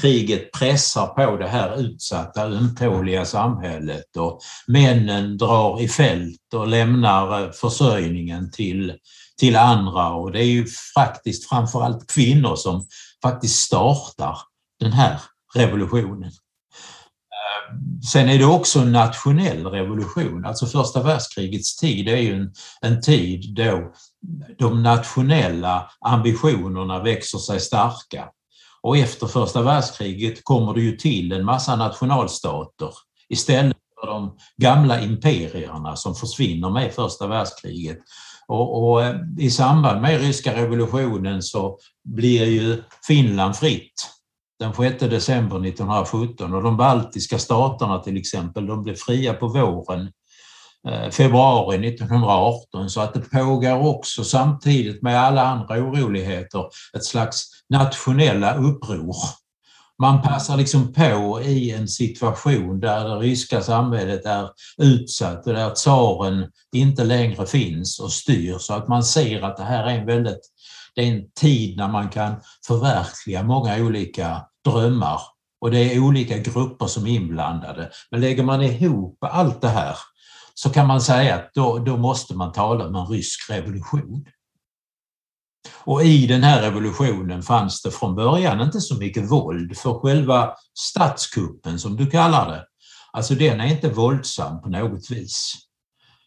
Kriget 0.00 0.52
pressar 0.52 1.06
på 1.06 1.36
det 1.36 1.48
här 1.48 1.80
utsatta, 1.80 2.42
ömtåliga 2.42 3.24
samhället 3.24 4.16
och 4.16 4.40
männen 4.66 5.38
drar 5.38 5.82
i 5.82 5.88
fält 5.88 6.54
och 6.54 6.68
lämnar 6.68 7.42
eh, 7.42 7.50
försörjningen 7.50 8.50
till, 8.50 8.94
till 9.38 9.56
andra 9.56 10.10
och 10.10 10.32
det 10.32 10.38
är 10.38 10.50
ju 10.50 10.66
faktiskt 10.94 11.48
framförallt 11.48 12.10
kvinnor 12.10 12.56
som 12.56 12.86
faktiskt 13.22 13.60
startar 13.60 14.38
den 14.80 14.92
här 14.92 15.20
revolutionen. 15.54 16.30
Eh, 17.32 17.76
sen 18.12 18.28
är 18.28 18.38
det 18.38 18.44
också 18.44 18.78
en 18.78 18.92
nationell 18.92 19.66
revolution, 19.66 20.44
alltså 20.44 20.66
första 20.66 21.02
världskrigets 21.02 21.76
tid 21.76 22.08
är 22.08 22.16
ju 22.16 22.34
en, 22.34 22.52
en 22.80 23.00
tid 23.02 23.54
då 23.54 23.92
de 24.58 24.82
nationella 24.82 25.90
ambitionerna 26.00 27.02
växer 27.02 27.38
sig 27.38 27.60
starka. 27.60 28.28
Och 28.80 28.96
efter 28.96 29.26
första 29.26 29.62
världskriget 29.62 30.44
kommer 30.44 30.74
det 30.74 30.80
ju 30.80 30.96
till 30.96 31.32
en 31.32 31.44
massa 31.44 31.76
nationalstater 31.76 32.90
istället 33.28 33.76
för 34.00 34.06
de 34.06 34.36
gamla 34.56 35.00
imperierna 35.00 35.96
som 35.96 36.14
försvinner 36.14 36.70
med 36.70 36.92
första 36.92 37.26
världskriget. 37.26 37.98
Och, 38.48 38.82
och, 38.82 39.02
eh, 39.02 39.16
I 39.38 39.50
samband 39.50 40.00
med 40.02 40.20
ryska 40.20 40.56
revolutionen 40.56 41.42
så 41.42 41.78
blir 42.04 42.44
ju 42.44 42.82
Finland 43.06 43.56
fritt 43.56 44.08
den 44.58 44.74
6 44.74 44.98
december 45.00 45.66
1917 45.66 46.54
och 46.54 46.62
de 46.62 46.76
baltiska 46.76 47.38
staterna 47.38 47.98
till 47.98 48.16
exempel, 48.16 48.66
de 48.66 48.82
blev 48.82 48.94
fria 48.94 49.34
på 49.34 49.48
våren 49.48 50.12
Eh, 50.88 51.10
februari 51.10 51.88
1918 51.88 52.90
så 52.90 53.00
att 53.00 53.14
det 53.14 53.20
pågår 53.20 53.86
också 53.86 54.24
samtidigt 54.24 55.02
med 55.02 55.20
alla 55.20 55.42
andra 55.42 55.74
oroligheter 55.74 56.64
ett 56.96 57.04
slags 57.04 57.46
nationella 57.68 58.56
uppror. 58.56 59.16
Man 59.98 60.22
passar 60.22 60.56
liksom 60.56 60.92
på 60.92 61.40
i 61.42 61.70
en 61.70 61.88
situation 61.88 62.80
där 62.80 63.08
det 63.08 63.16
ryska 63.16 63.60
samhället 63.60 64.26
är 64.26 64.48
utsatt 64.78 65.46
och 65.46 65.52
där 65.52 65.70
tsaren 65.70 66.46
inte 66.72 67.04
längre 67.04 67.46
finns 67.46 68.00
och 68.00 68.12
styr 68.12 68.58
så 68.58 68.74
att 68.74 68.88
man 68.88 69.02
ser 69.02 69.42
att 69.42 69.56
det 69.56 69.64
här 69.64 69.84
är 69.84 69.98
en 69.98 70.06
väldigt 70.06 70.40
det 70.94 71.02
är 71.02 71.12
en 71.12 71.30
tid 71.40 71.76
när 71.76 71.88
man 71.88 72.08
kan 72.08 72.34
förverkliga 72.66 73.42
många 73.42 73.76
olika 73.76 74.42
drömmar 74.64 75.20
och 75.60 75.70
det 75.70 75.94
är 75.94 76.00
olika 76.00 76.38
grupper 76.38 76.86
som 76.86 77.06
är 77.06 77.10
inblandade. 77.10 77.90
Men 78.10 78.20
lägger 78.20 78.42
man 78.42 78.62
ihop 78.62 79.18
allt 79.20 79.60
det 79.60 79.68
här 79.68 79.96
så 80.54 80.71
kan 80.71 80.87
man 80.87 81.00
säga 81.00 81.35
att 81.35 81.50
då, 81.54 81.78
då 81.78 81.97
måste 81.97 82.35
man 82.35 82.52
tala 82.52 82.87
om 82.87 82.94
en 82.97 83.06
rysk 83.06 83.50
revolution. 83.50 84.25
Och 85.85 86.02
i 86.02 86.26
den 86.26 86.42
här 86.42 86.62
revolutionen 86.62 87.42
fanns 87.42 87.82
det 87.82 87.90
från 87.90 88.14
början 88.14 88.61
inte 88.61 88.80
så 88.80 88.97
mycket 88.97 89.30
våld 89.30 89.76
för 89.76 90.00
själva 90.00 90.54
statskuppen 90.78 91.78
som 91.78 91.97
du 91.97 92.06
kallar 92.06 92.50
det. 92.50 92.66
Alltså 93.12 93.35
den 93.35 93.61
är 93.61 93.66
inte 93.66 93.88
våldsam 93.88 94.62
på 94.62 94.68
något 94.68 95.11
vis. 95.11 95.54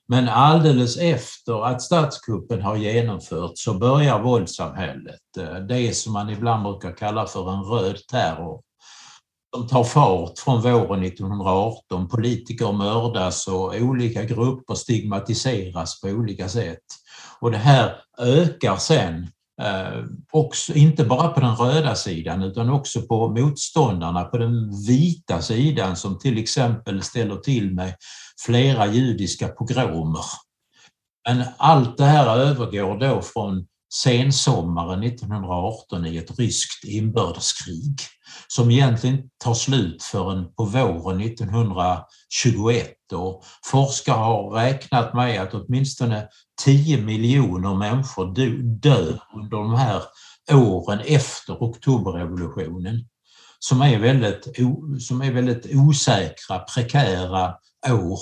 Men 0.08 0.30
alldeles 0.30 0.98
efter 0.98 1.66
att 1.66 1.82
statskuppen 1.82 2.62
har 2.62 2.76
genomförts 2.76 3.64
så 3.64 3.74
börjar 3.74 4.20
våldssamhället, 4.20 5.38
eh, 5.38 5.56
det 5.56 5.98
som 5.98 6.14
man 6.14 6.30
ibland 6.30 6.64
brukar 6.64 6.98
kalla 6.98 7.26
för 7.26 7.54
en 7.54 7.64
röd 7.64 7.98
terror, 8.08 8.62
som 9.56 9.68
tar 9.68 9.84
fart 9.84 10.40
från 10.40 10.62
våren 10.62 11.04
1918. 11.04 12.08
Politiker 12.08 12.72
mördas 12.72 13.48
och 13.48 13.76
olika 13.76 14.24
grupper 14.24 14.76
stigmatiseras 14.76 16.02
på 16.02 16.08
olika 16.08 16.50
sätt. 16.50 16.84
Och 17.40 17.52
det 17.52 17.58
här 17.58 17.96
ökar 18.20 18.76
sen 18.76 19.28
eh, 19.62 20.04
också, 20.32 20.74
inte 20.74 21.06
bara 21.06 21.28
på 21.28 21.40
den 21.40 21.56
röda 21.56 21.96
sidan 21.96 22.44
utan 22.44 22.70
också 22.70 23.02
på 23.02 23.30
motståndarna 23.30 24.24
på 24.24 24.38
den 24.38 24.86
vita 24.88 25.42
sidan 25.42 25.96
som 25.96 26.20
till 26.20 26.38
exempel 26.38 27.02
ställer 27.02 27.36
till 27.36 27.76
med 27.76 27.96
flera 28.46 28.88
judiska 28.88 29.48
pogromer. 29.48 30.26
Men 31.30 31.44
allt 31.58 31.98
det 31.98 32.06
här 32.06 32.38
övergår 32.38 33.00
då 33.00 33.22
från 33.22 33.68
sensommaren 33.94 35.04
1918 35.04 36.06
i 36.06 36.18
ett 36.18 36.40
ryskt 36.40 36.84
inbördeskrig 36.84 38.00
som 38.48 38.72
egentligen 38.72 39.30
tar 39.38 39.54
slut 39.54 40.04
förrän 40.04 40.54
på 40.56 40.66
våren 40.66 41.22
1921 41.22 42.96
och 43.14 43.44
forskare 43.66 44.18
har 44.18 44.50
räknat 44.50 45.14
med 45.14 45.42
att 45.42 45.54
åtminstone 45.54 46.28
10 46.64 46.98
miljoner 46.98 47.76
människor 47.76 48.34
dör 48.82 49.20
under 49.36 49.58
de 49.58 49.74
här 49.74 50.04
åren 50.52 51.00
efter 51.06 51.64
oktoberrevolutionen 51.64 53.08
som 53.60 53.82
är 53.82 54.00
väldigt, 54.00 54.48
som 55.00 55.22
är 55.22 55.32
väldigt 55.32 55.76
osäkra, 55.76 56.60
prekära 56.60 57.56
år. 57.90 58.20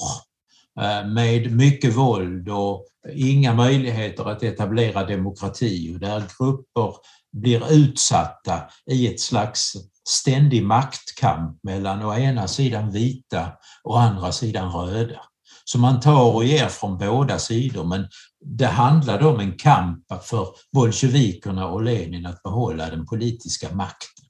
Eh, 0.81 1.07
med 1.07 1.51
mycket 1.51 1.95
våld 1.95 2.49
och 2.49 2.85
inga 3.13 3.53
möjligheter 3.53 4.29
att 4.29 4.43
etablera 4.43 5.05
demokrati 5.05 5.95
och 5.95 5.99
där 5.99 6.19
grupper 6.19 6.95
blir 7.33 7.71
utsatta 7.71 8.63
i 8.91 9.07
ett 9.07 9.19
slags 9.19 9.73
ständig 10.09 10.63
maktkamp 10.63 11.59
mellan 11.63 12.05
å 12.05 12.13
ena 12.13 12.47
sidan 12.47 12.91
vita 12.91 13.51
och 13.83 14.01
andra 14.01 14.31
sidan 14.31 14.71
röda. 14.71 15.19
Så 15.65 15.79
man 15.79 15.99
tar 15.99 16.35
och 16.35 16.45
ger 16.45 16.67
från 16.67 16.97
båda 16.97 17.39
sidor 17.39 17.83
men 17.83 18.07
det 18.45 18.67
handlade 18.67 19.25
om 19.25 19.39
en 19.39 19.57
kamp 19.57 20.05
för 20.23 20.47
bolsjevikerna 20.73 21.67
och 21.67 21.83
Lenin 21.83 22.25
att 22.25 22.43
behålla 22.43 22.89
den 22.89 23.05
politiska 23.05 23.75
makten. 23.75 24.22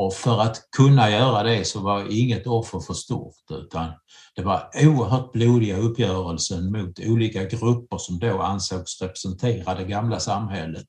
Och 0.00 0.14
för 0.14 0.40
att 0.40 0.70
kunna 0.76 1.10
göra 1.10 1.42
det 1.42 1.64
så 1.64 1.80
var 1.80 2.12
inget 2.12 2.46
offer 2.46 2.80
för 2.80 2.94
stort 2.94 3.50
utan 3.50 3.90
det 4.36 4.42
var 4.42 4.70
oerhört 4.74 5.32
blodiga 5.32 5.76
uppgörelser 5.76 6.60
mot 6.60 6.98
olika 7.00 7.44
grupper 7.44 7.98
som 7.98 8.18
då 8.18 8.42
ansågs 8.42 9.02
representera 9.02 9.74
det 9.74 9.84
gamla 9.84 10.20
samhället. 10.20 10.86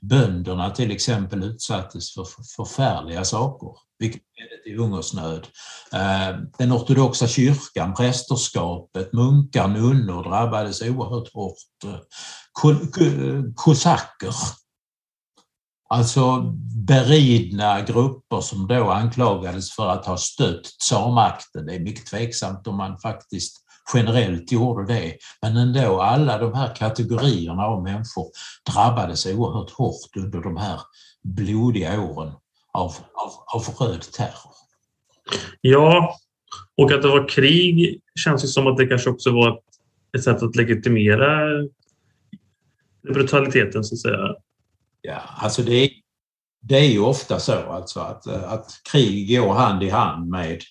Bönderna 0.00 0.70
till 0.70 0.90
exempel 0.90 1.44
utsattes 1.44 2.14
för 2.14 2.26
förfärliga 2.56 3.24
saker, 3.24 3.68
vilket 3.98 4.22
ledde 4.38 4.62
till 4.62 4.78
hungersnöd. 4.78 5.46
Eh, 5.92 6.38
den 6.58 6.72
ortodoxa 6.72 7.26
kyrkan, 7.28 7.94
prästerskapet, 7.94 9.12
munkar, 9.12 9.68
nunnor 9.68 10.22
drabbades 10.22 10.82
oerhört 10.82 11.32
hårt. 11.32 11.56
Kosacker 13.54 14.34
Alltså 15.88 16.40
beridna 16.88 17.80
grupper 17.80 18.40
som 18.40 18.66
då 18.66 18.90
anklagades 18.90 19.72
för 19.72 19.88
att 19.88 20.06
ha 20.06 20.16
stött 20.16 20.64
tsarmakten. 20.64 21.66
Det 21.66 21.74
är 21.74 21.80
mycket 21.80 22.06
tveksamt 22.06 22.66
om 22.66 22.76
man 22.76 22.98
faktiskt 22.98 23.56
generellt 23.94 24.52
gjorde 24.52 24.94
det. 24.94 25.16
Men 25.42 25.56
ändå, 25.56 26.00
alla 26.00 26.38
de 26.38 26.54
här 26.54 26.74
kategorierna 26.74 27.62
av 27.62 27.82
människor 27.82 28.26
drabbades 28.72 29.26
oerhört 29.26 29.70
hårt 29.70 30.16
under 30.16 30.40
de 30.40 30.56
här 30.56 30.80
blodiga 31.24 32.00
åren 32.00 32.32
av, 32.72 32.94
av, 33.14 33.32
av 33.54 33.74
röd 33.80 34.02
terror. 34.02 34.52
Ja, 35.60 36.16
och 36.76 36.92
att 36.92 37.02
det 37.02 37.08
var 37.08 37.28
krig 37.28 38.00
känns 38.18 38.44
ju 38.44 38.48
som 38.48 38.66
att 38.66 38.76
det 38.76 38.86
kanske 38.86 39.10
också 39.10 39.30
var 39.30 39.60
ett 40.16 40.24
sätt 40.24 40.42
att 40.42 40.56
legitimera 40.56 41.48
brutaliteten 43.02 43.84
så 43.84 43.94
att 43.94 44.00
säga. 44.00 44.34
Ja, 45.06 45.20
alltså 45.36 45.62
det 45.62 45.84
är, 45.84 45.90
det 46.62 46.78
är 46.78 46.88
ju 46.88 47.00
ofta 47.00 47.40
så 47.40 47.52
alltså 47.52 48.00
att, 48.00 48.26
eh, 48.26 48.52
att 48.52 48.70
krig 48.92 49.38
går 49.38 49.54
hand 49.54 49.82
i 49.82 49.90
hand 49.90 50.30
med 50.30 50.62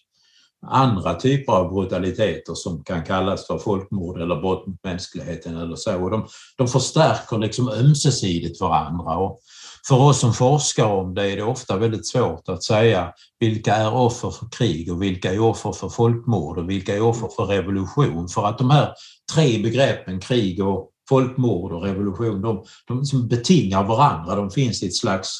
andra 0.67 1.15
typer 1.15 1.53
av 1.53 1.73
brutaliteter 1.73 2.53
som 2.53 2.83
kan 2.83 3.03
kallas 3.03 3.47
för 3.47 3.57
folkmord 3.57 4.21
eller 4.21 4.35
brott 4.35 4.67
mot 4.67 4.83
mänskligheten 4.83 5.57
eller 5.57 5.75
så. 5.75 6.03
Och 6.03 6.11
de, 6.11 6.27
de 6.57 6.67
förstärker 6.67 7.37
liksom 7.37 7.69
ömsesidigt 7.69 8.61
varandra. 8.61 9.17
Och 9.17 9.39
för 9.87 10.01
oss 10.01 10.19
som 10.19 10.33
forskar 10.33 10.85
om 10.85 11.13
det 11.13 11.31
är 11.31 11.35
det 11.35 11.43
ofta 11.43 11.77
väldigt 11.77 12.07
svårt 12.07 12.49
att 12.49 12.63
säga 12.63 13.13
vilka 13.39 13.75
är 13.75 13.93
offer 13.93 14.29
för 14.29 14.49
krig 14.57 14.91
och 14.91 15.01
vilka 15.01 15.33
är 15.33 15.39
offer 15.39 15.71
för 15.71 15.89
folkmord 15.89 16.57
och 16.57 16.69
vilka 16.69 16.95
är 16.95 17.01
offer 17.01 17.27
för 17.35 17.45
revolution. 17.45 18.27
För 18.27 18.45
att 18.45 18.57
de 18.57 18.69
här 18.69 18.93
tre 19.33 19.59
begreppen, 19.63 20.19
krig 20.19 20.63
och 20.63 20.91
folkmord 21.09 21.71
och 21.71 21.83
revolution, 21.83 22.41
de, 22.41 22.65
de 22.87 23.05
som 23.05 23.27
betingar 23.27 23.83
varandra. 23.83 24.35
De 24.35 24.51
finns 24.51 24.83
i 24.83 24.87
ett 24.87 24.95
slags 24.95 25.39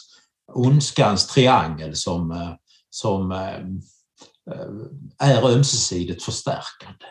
ondskans 0.53 1.27
triangel 1.27 1.95
som, 1.95 2.31
eh, 2.31 2.53
som 2.89 3.31
eh, 3.31 3.57
eh, 4.51 4.69
är 5.19 5.55
ömsesidigt 5.55 6.23
förstärkande. 6.23 7.05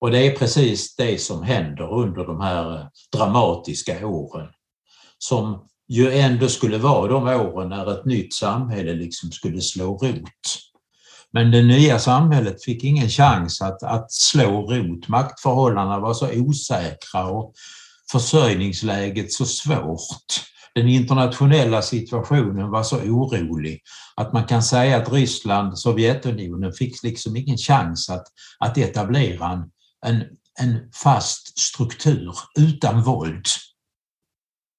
Och 0.00 0.10
det 0.10 0.26
är 0.26 0.36
precis 0.36 0.96
det 0.96 1.18
som 1.18 1.42
händer 1.42 1.94
under 1.94 2.24
de 2.24 2.40
här 2.40 2.90
dramatiska 3.12 4.06
åren 4.06 4.48
som 5.18 5.68
ju 5.88 6.12
ändå 6.12 6.48
skulle 6.48 6.78
vara 6.78 7.12
de 7.12 7.26
åren 7.26 7.68
när 7.68 7.92
ett 7.92 8.04
nytt 8.04 8.34
samhälle 8.34 8.94
liksom 8.94 9.32
skulle 9.32 9.60
slå 9.60 9.96
rot. 9.96 10.60
Men 11.36 11.50
det 11.50 11.62
nya 11.62 11.98
samhället 11.98 12.64
fick 12.64 12.84
ingen 12.84 13.08
chans 13.08 13.62
att, 13.62 13.82
att 13.82 14.12
slå 14.12 14.70
rot. 14.70 15.08
Maktförhållandena 15.08 16.00
var 16.00 16.14
så 16.14 16.30
osäkra 16.32 17.24
och 17.24 17.54
försörjningsläget 18.12 19.32
så 19.32 19.46
svårt. 19.46 20.40
Den 20.74 20.88
internationella 20.88 21.82
situationen 21.82 22.70
var 22.70 22.82
så 22.82 22.96
orolig 22.96 23.80
att 24.14 24.32
man 24.32 24.44
kan 24.44 24.62
säga 24.62 24.96
att 24.96 25.12
Ryssland, 25.12 25.78
Sovjetunionen 25.78 26.72
fick 26.72 27.02
liksom 27.02 27.36
ingen 27.36 27.58
chans 27.58 28.10
att, 28.10 28.26
att 28.58 28.78
etablera 28.78 29.50
en, 29.52 29.70
en, 30.06 30.24
en 30.60 30.90
fast 31.02 31.58
struktur 31.58 32.34
utan 32.58 33.02
våld. 33.02 33.46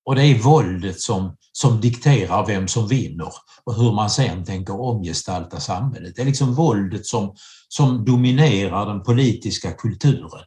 Och 0.05 0.15
det 0.15 0.23
är 0.23 0.39
våldet 0.39 0.99
som, 1.01 1.35
som 1.59 1.81
dikterar 1.81 2.45
vem 2.45 2.67
som 2.67 2.87
vinner 2.87 3.29
och 3.63 3.75
hur 3.75 3.91
man 3.91 4.09
sen 4.09 4.45
tänker 4.45 4.81
omgestalta 4.81 5.59
samhället. 5.59 6.15
Det 6.15 6.21
är 6.21 6.25
liksom 6.25 6.53
våldet 6.53 7.05
som, 7.05 7.35
som 7.67 8.05
dominerar 8.05 8.85
den 8.85 9.03
politiska 9.03 9.71
kulturen. 9.71 10.45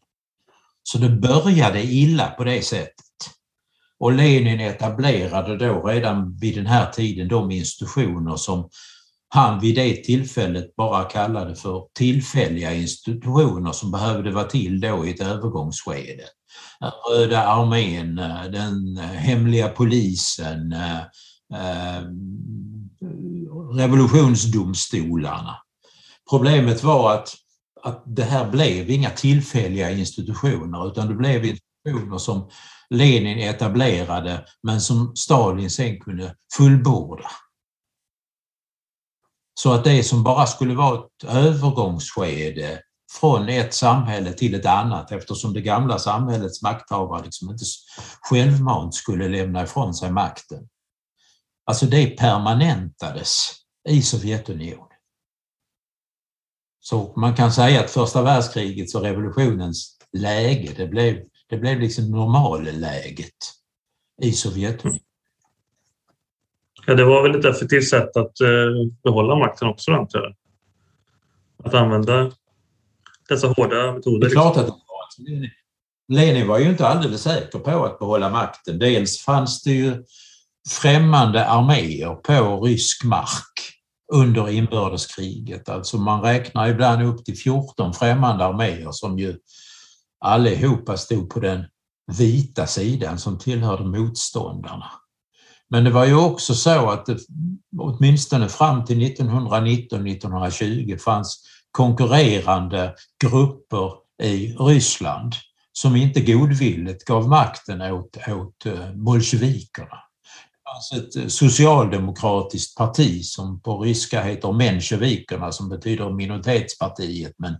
Så 0.83 0.99
det 0.99 1.11
började 1.11 1.83
illa 1.83 2.27
på 2.27 2.44
det 2.44 2.62
sättet. 2.62 2.94
Och 3.99 4.12
Lenin 4.12 4.61
etablerade 4.61 5.57
då 5.57 5.83
redan 5.83 6.37
vid 6.37 6.55
den 6.55 6.66
här 6.66 6.90
tiden 6.90 7.29
de 7.29 7.51
institutioner 7.51 8.37
som 8.37 8.68
han 9.29 9.61
vid 9.61 9.75
det 9.75 10.05
tillfället 10.05 10.77
bara 10.77 11.05
kallade 11.05 11.55
för 11.55 11.87
tillfälliga 11.94 12.75
institutioner 12.75 13.73
som 13.73 13.90
behövde 13.90 14.31
vara 14.31 14.44
till 14.44 14.81
då 14.81 15.07
i 15.07 15.11
ett 15.11 15.20
övergångsskede. 15.20 16.25
Röda 17.10 17.42
armén, 17.42 18.18
eh, 18.18 18.44
den 18.44 18.98
eh, 18.98 19.04
hemliga 19.04 19.68
polisen, 19.68 20.72
eh, 20.72 22.02
revolutionsdomstolarna. 23.74 25.56
Problemet 26.30 26.82
var 26.82 27.14
att, 27.14 27.34
att 27.82 28.02
det 28.06 28.24
här 28.24 28.50
blev 28.50 28.90
inga 28.90 29.10
tillfälliga 29.10 29.90
institutioner 29.90 30.88
utan 30.88 31.08
det 31.08 31.14
blev 31.14 31.44
institutioner 31.44 32.18
som 32.18 32.50
Lenin 32.90 33.38
etablerade 33.38 34.44
men 34.62 34.80
som 34.80 35.16
Stalin 35.16 35.70
sen 35.70 36.00
kunde 36.00 36.34
fullborda. 36.56 37.30
Så 39.54 39.72
att 39.72 39.84
det 39.84 40.04
som 40.04 40.22
bara 40.22 40.46
skulle 40.46 40.74
vara 40.74 40.98
ett 40.98 41.24
övergångsskede 41.24 42.82
från 43.11 43.49
ett 43.49 43.75
samhälle 43.75 44.33
till 44.33 44.55
ett 44.55 44.66
annat 44.66 45.12
eftersom 45.12 45.53
det 45.53 45.61
gamla 45.61 45.99
samhällets 45.99 46.62
makthavare 46.62 47.25
liksom 47.25 47.51
inte 47.51 47.64
självmant 48.20 48.94
skulle 48.94 49.29
lämna 49.29 49.62
ifrån 49.62 49.94
sig 49.94 50.11
makten. 50.11 50.68
Alltså 51.64 51.87
det 51.87 52.07
permanentades 52.07 53.53
i 53.88 54.03
Sovjetunionen. 54.03 54.87
Så 56.81 57.12
man 57.16 57.37
kan 57.37 57.53
säga 57.53 57.81
att 57.81 57.90
första 57.90 58.23
världskrigets 58.23 58.94
och 58.94 59.03
revolutionens 59.03 59.99
läge, 60.12 60.73
det 60.77 60.87
blev, 60.87 61.23
det 61.49 61.57
blev 61.57 61.81
liksom 61.81 62.11
normalläget 62.11 63.37
i 64.23 64.33
Sovjetunionen. 64.33 65.05
Ja, 66.87 66.94
det 66.94 67.05
var 67.05 67.23
väl 67.23 67.38
ett 67.38 67.44
effektivt 67.44 67.88
sätt 67.88 68.16
att 68.16 68.40
eh, 68.40 68.49
behålla 69.05 69.37
makten 69.37 69.68
också 69.68 69.92
antar 69.92 70.20
jag. 70.20 70.35
Att 71.66 71.75
använda 71.75 72.33
dessa 73.30 73.48
hårda 73.48 73.92
metoder. 73.92 74.20
Det 74.20 74.26
är 74.26 74.30
klart 74.30 74.56
att 74.56 74.66
det 74.66 74.72
var. 74.72 75.02
Alltså, 75.04 75.22
Lenin 76.08 76.48
var 76.48 76.58
ju 76.58 76.70
inte 76.70 76.88
alldeles 76.88 77.22
säker 77.22 77.58
på 77.58 77.84
att 77.84 77.98
behålla 77.98 78.30
makten. 78.30 78.78
Dels 78.78 79.18
fanns 79.18 79.62
det 79.62 79.70
ju 79.72 80.04
främmande 80.68 81.46
arméer 81.46 82.14
på 82.14 82.60
rysk 82.60 83.04
mark 83.04 83.52
under 84.12 84.48
inbördeskriget. 84.48 85.68
Alltså 85.68 85.98
man 85.98 86.22
räknar 86.22 86.68
ibland 86.68 87.02
upp 87.02 87.24
till 87.24 87.36
14 87.36 87.94
främmande 87.94 88.44
arméer 88.44 88.92
som 88.92 89.18
ju 89.18 89.36
allihopa 90.20 90.96
stod 90.96 91.30
på 91.30 91.40
den 91.40 91.64
vita 92.18 92.66
sidan 92.66 93.18
som 93.18 93.38
tillhörde 93.38 93.84
motståndarna. 93.84 94.90
Men 95.68 95.84
det 95.84 95.90
var 95.90 96.04
ju 96.04 96.14
också 96.14 96.54
så 96.54 96.90
att 96.90 97.06
det 97.06 97.18
åtminstone 97.78 98.48
fram 98.48 98.84
till 98.84 98.98
1919-1920 99.00 100.98
fanns 100.98 101.49
konkurrerande 101.70 102.94
grupper 103.24 103.92
i 104.22 104.56
Ryssland 104.59 105.35
som 105.72 105.96
inte 105.96 106.20
godvilligt 106.20 107.04
gav 107.04 107.28
makten 107.28 107.83
åt, 107.83 108.16
åt 108.28 108.66
eh, 108.66 108.92
bolsjevikerna. 108.94 109.98
Alltså 110.74 110.96
ett 110.96 111.16
eh, 111.16 111.26
socialdemokratiskt 111.26 112.76
parti 112.76 113.24
som 113.24 113.61
på 113.61 113.78
ryska 113.78 114.22
heter 114.22 114.52
mensjevikerna 114.52 115.52
som 115.52 115.68
betyder 115.68 116.11
minoritetspartiet 116.11 117.35
men 117.38 117.56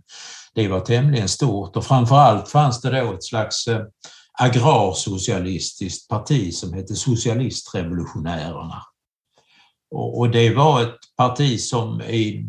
det 0.53 0.67
var 0.67 0.79
tämligen 0.79 1.29
stort 1.29 1.75
och 1.75 1.85
framförallt 1.85 2.49
fanns 2.49 2.81
det 2.81 3.01
då 3.01 3.13
ett 3.13 3.23
slags 3.23 3.67
eh, 3.67 3.81
agrarsocialistiskt 4.39 6.07
parti 6.07 6.53
som 6.53 6.73
hette 6.73 6.95
Socialistrevolutionärerna. 6.95 8.83
Och 9.95 10.29
det 10.29 10.55
var 10.55 10.81
ett 10.81 10.99
parti 11.17 11.59
som 11.59 12.01
i 12.01 12.45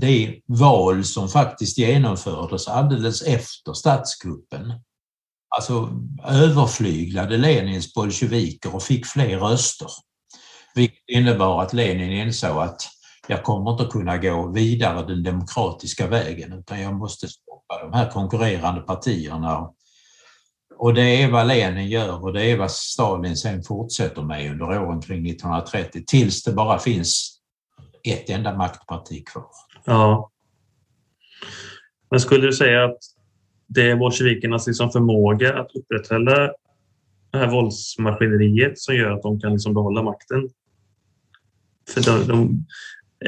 det 0.00 0.40
val 0.46 1.04
som 1.04 1.28
faktiskt 1.28 1.78
genomfördes 1.78 2.68
alldeles 2.68 3.22
efter 3.22 3.72
statskuppen 3.72 4.72
alltså 5.48 5.90
överflyglade 6.24 7.36
Lenins 7.36 7.94
bolsjeviker 7.94 8.74
och 8.74 8.82
fick 8.82 9.06
fler 9.06 9.38
röster. 9.38 9.88
Vilket 10.74 11.08
innebar 11.08 11.62
att 11.62 11.72
Lenin 11.72 12.12
insåg 12.12 12.58
att 12.58 12.82
jag 13.26 13.42
kommer 13.42 13.70
inte 13.70 13.84
kunna 13.84 14.18
gå 14.18 14.52
vidare 14.52 15.06
den 15.06 15.22
demokratiska 15.22 16.06
vägen 16.06 16.52
utan 16.52 16.80
jag 16.80 16.94
måste 16.94 17.28
stoppa 17.28 17.78
de 17.82 17.92
här 17.92 18.10
konkurrerande 18.10 18.80
partierna. 18.80 19.70
Och 20.76 20.94
det 20.94 21.22
är 21.22 21.30
vad 21.30 21.46
Lenin 21.46 21.88
gör 21.88 22.24
och 22.24 22.32
det 22.32 22.50
är 22.50 22.58
vad 22.58 22.70
Stalin 22.70 23.36
sen 23.36 23.62
fortsätter 23.62 24.22
med 24.22 24.50
under 24.50 24.66
åren 24.66 25.02
kring 25.02 25.26
1930 25.26 26.02
tills 26.06 26.44
det 26.44 26.52
bara 26.52 26.78
finns 26.78 27.38
ett 28.04 28.30
enda 28.30 28.56
maktparti 28.56 29.26
kvar. 29.26 29.50
Ja. 29.88 30.30
Men 32.10 32.20
skulle 32.20 32.46
du 32.46 32.52
säga 32.52 32.84
att 32.84 32.98
det 33.66 33.90
är 33.90 33.96
bolsjevikernas 33.96 34.66
liksom 34.66 34.90
förmåga 34.90 35.58
att 35.60 35.70
upprätthålla 35.74 36.52
det 37.30 37.38
här 37.38 37.50
våldsmaskineriet 37.50 38.78
som 38.78 38.94
gör 38.96 39.10
att 39.10 39.22
de 39.22 39.40
kan 39.40 39.52
liksom 39.52 39.74
behålla 39.74 40.02
makten? 40.02 40.48
För 41.94 42.04
de, 42.04 42.26
de 42.28 42.66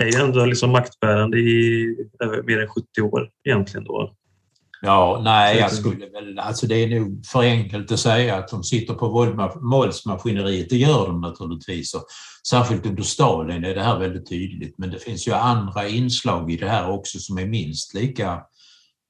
är 0.02 0.06
ju 0.06 0.24
ändå 0.24 0.44
liksom 0.44 0.70
maktbärande 0.70 1.38
i 1.38 1.96
mer 2.44 2.58
än 2.58 2.68
70 2.68 3.00
år 3.02 3.30
egentligen 3.44 3.84
då. 3.84 4.14
Ja, 4.82 5.20
nej, 5.24 5.58
jag 5.58 5.72
skulle 5.72 6.06
väl... 6.06 6.38
Alltså 6.38 6.66
det 6.66 6.74
är 6.74 7.00
nog 7.00 7.26
för 7.26 7.40
enkelt 7.40 7.92
att 7.92 8.00
säga 8.00 8.36
att 8.36 8.48
de 8.48 8.64
sitter 8.64 8.94
på 8.94 9.08
våldsmaskineriet. 9.60 10.70
Det 10.70 10.76
gör 10.76 11.06
de 11.06 11.20
naturligtvis. 11.20 11.94
Och 11.94 12.04
särskilt 12.48 12.86
under 12.86 13.02
Stalin 13.02 13.64
är 13.64 13.74
det 13.74 13.82
här 13.82 13.98
väldigt 13.98 14.28
tydligt. 14.28 14.78
Men 14.78 14.90
det 14.90 14.98
finns 14.98 15.28
ju 15.28 15.32
andra 15.32 15.88
inslag 15.88 16.52
i 16.52 16.56
det 16.56 16.68
här 16.68 16.90
också 16.90 17.18
som 17.18 17.38
är 17.38 17.46
minst 17.46 17.94
lika 17.94 18.40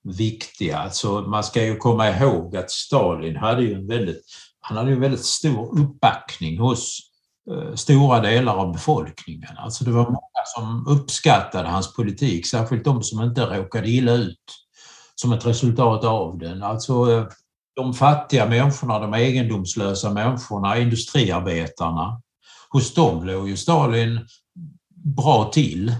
viktiga. 0.04 0.78
Alltså 0.78 1.20
man 1.20 1.44
ska 1.44 1.64
ju 1.64 1.76
komma 1.76 2.10
ihåg 2.10 2.56
att 2.56 2.70
Stalin 2.70 3.36
hade 3.36 3.62
ju 3.62 3.74
en 3.74 3.86
väldigt, 3.86 4.22
han 4.60 4.76
hade 4.76 4.92
en 4.92 5.00
väldigt 5.00 5.24
stor 5.24 5.80
uppbackning 5.80 6.58
hos 6.58 6.98
eh, 7.50 7.74
stora 7.74 8.20
delar 8.20 8.56
av 8.56 8.72
befolkningen. 8.72 9.56
Alltså 9.56 9.84
det 9.84 9.90
var 9.90 10.04
många 10.04 10.44
som 10.56 10.86
uppskattade 10.88 11.68
hans 11.68 11.94
politik, 11.94 12.46
särskilt 12.46 12.84
de 12.84 13.02
som 13.02 13.22
inte 13.22 13.40
råkade 13.40 13.88
illa 13.88 14.12
ut 14.12 14.38
som 15.20 15.32
ett 15.32 15.46
resultat 15.46 16.04
av 16.04 16.38
den. 16.38 16.62
Alltså 16.62 17.12
eh, 17.12 17.26
de 17.76 17.94
fattiga 17.94 18.46
människorna, 18.46 18.98
de 18.98 19.14
egendomslösa 19.14 20.10
människorna, 20.10 20.78
industriarbetarna. 20.78 22.22
Hos 22.70 22.94
dem 22.94 23.24
låg 23.24 23.48
ju 23.48 23.56
Stalin 23.56 24.20
bra 25.04 25.50
till 25.52 25.94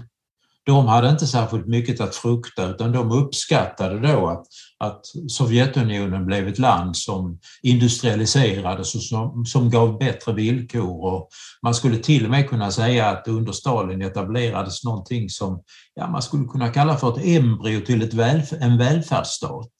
de 0.63 0.87
hade 0.87 1.09
inte 1.09 1.27
särskilt 1.27 1.67
mycket 1.67 2.01
att 2.01 2.15
frukta 2.15 2.69
utan 2.69 2.91
de 2.91 3.11
uppskattade 3.11 3.99
då 3.99 4.27
att, 4.27 4.45
att 4.81 5.05
Sovjetunionen 5.27 6.25
blev 6.25 6.47
ett 6.47 6.59
land 6.59 6.97
som 6.97 7.39
industrialiserades 7.61 8.95
och 8.95 9.01
som, 9.01 9.45
som 9.45 9.69
gav 9.69 9.97
bättre 9.97 10.33
villkor. 10.33 11.05
Och 11.05 11.29
man 11.63 11.75
skulle 11.75 11.97
till 11.97 12.25
och 12.25 12.31
med 12.31 12.49
kunna 12.49 12.71
säga 12.71 13.09
att 13.09 13.27
under 13.27 13.51
Stalin 13.51 14.01
etablerades 14.01 14.83
någonting 14.83 15.29
som 15.29 15.63
ja, 15.93 16.07
man 16.07 16.21
skulle 16.21 16.45
kunna 16.45 16.69
kalla 16.69 16.97
för 16.97 17.17
ett 17.17 17.25
embryo 17.25 17.81
till 17.81 18.01
ett 18.01 18.13
välf 18.13 18.53
en 18.53 18.77
välfärdsstat. 18.77 19.71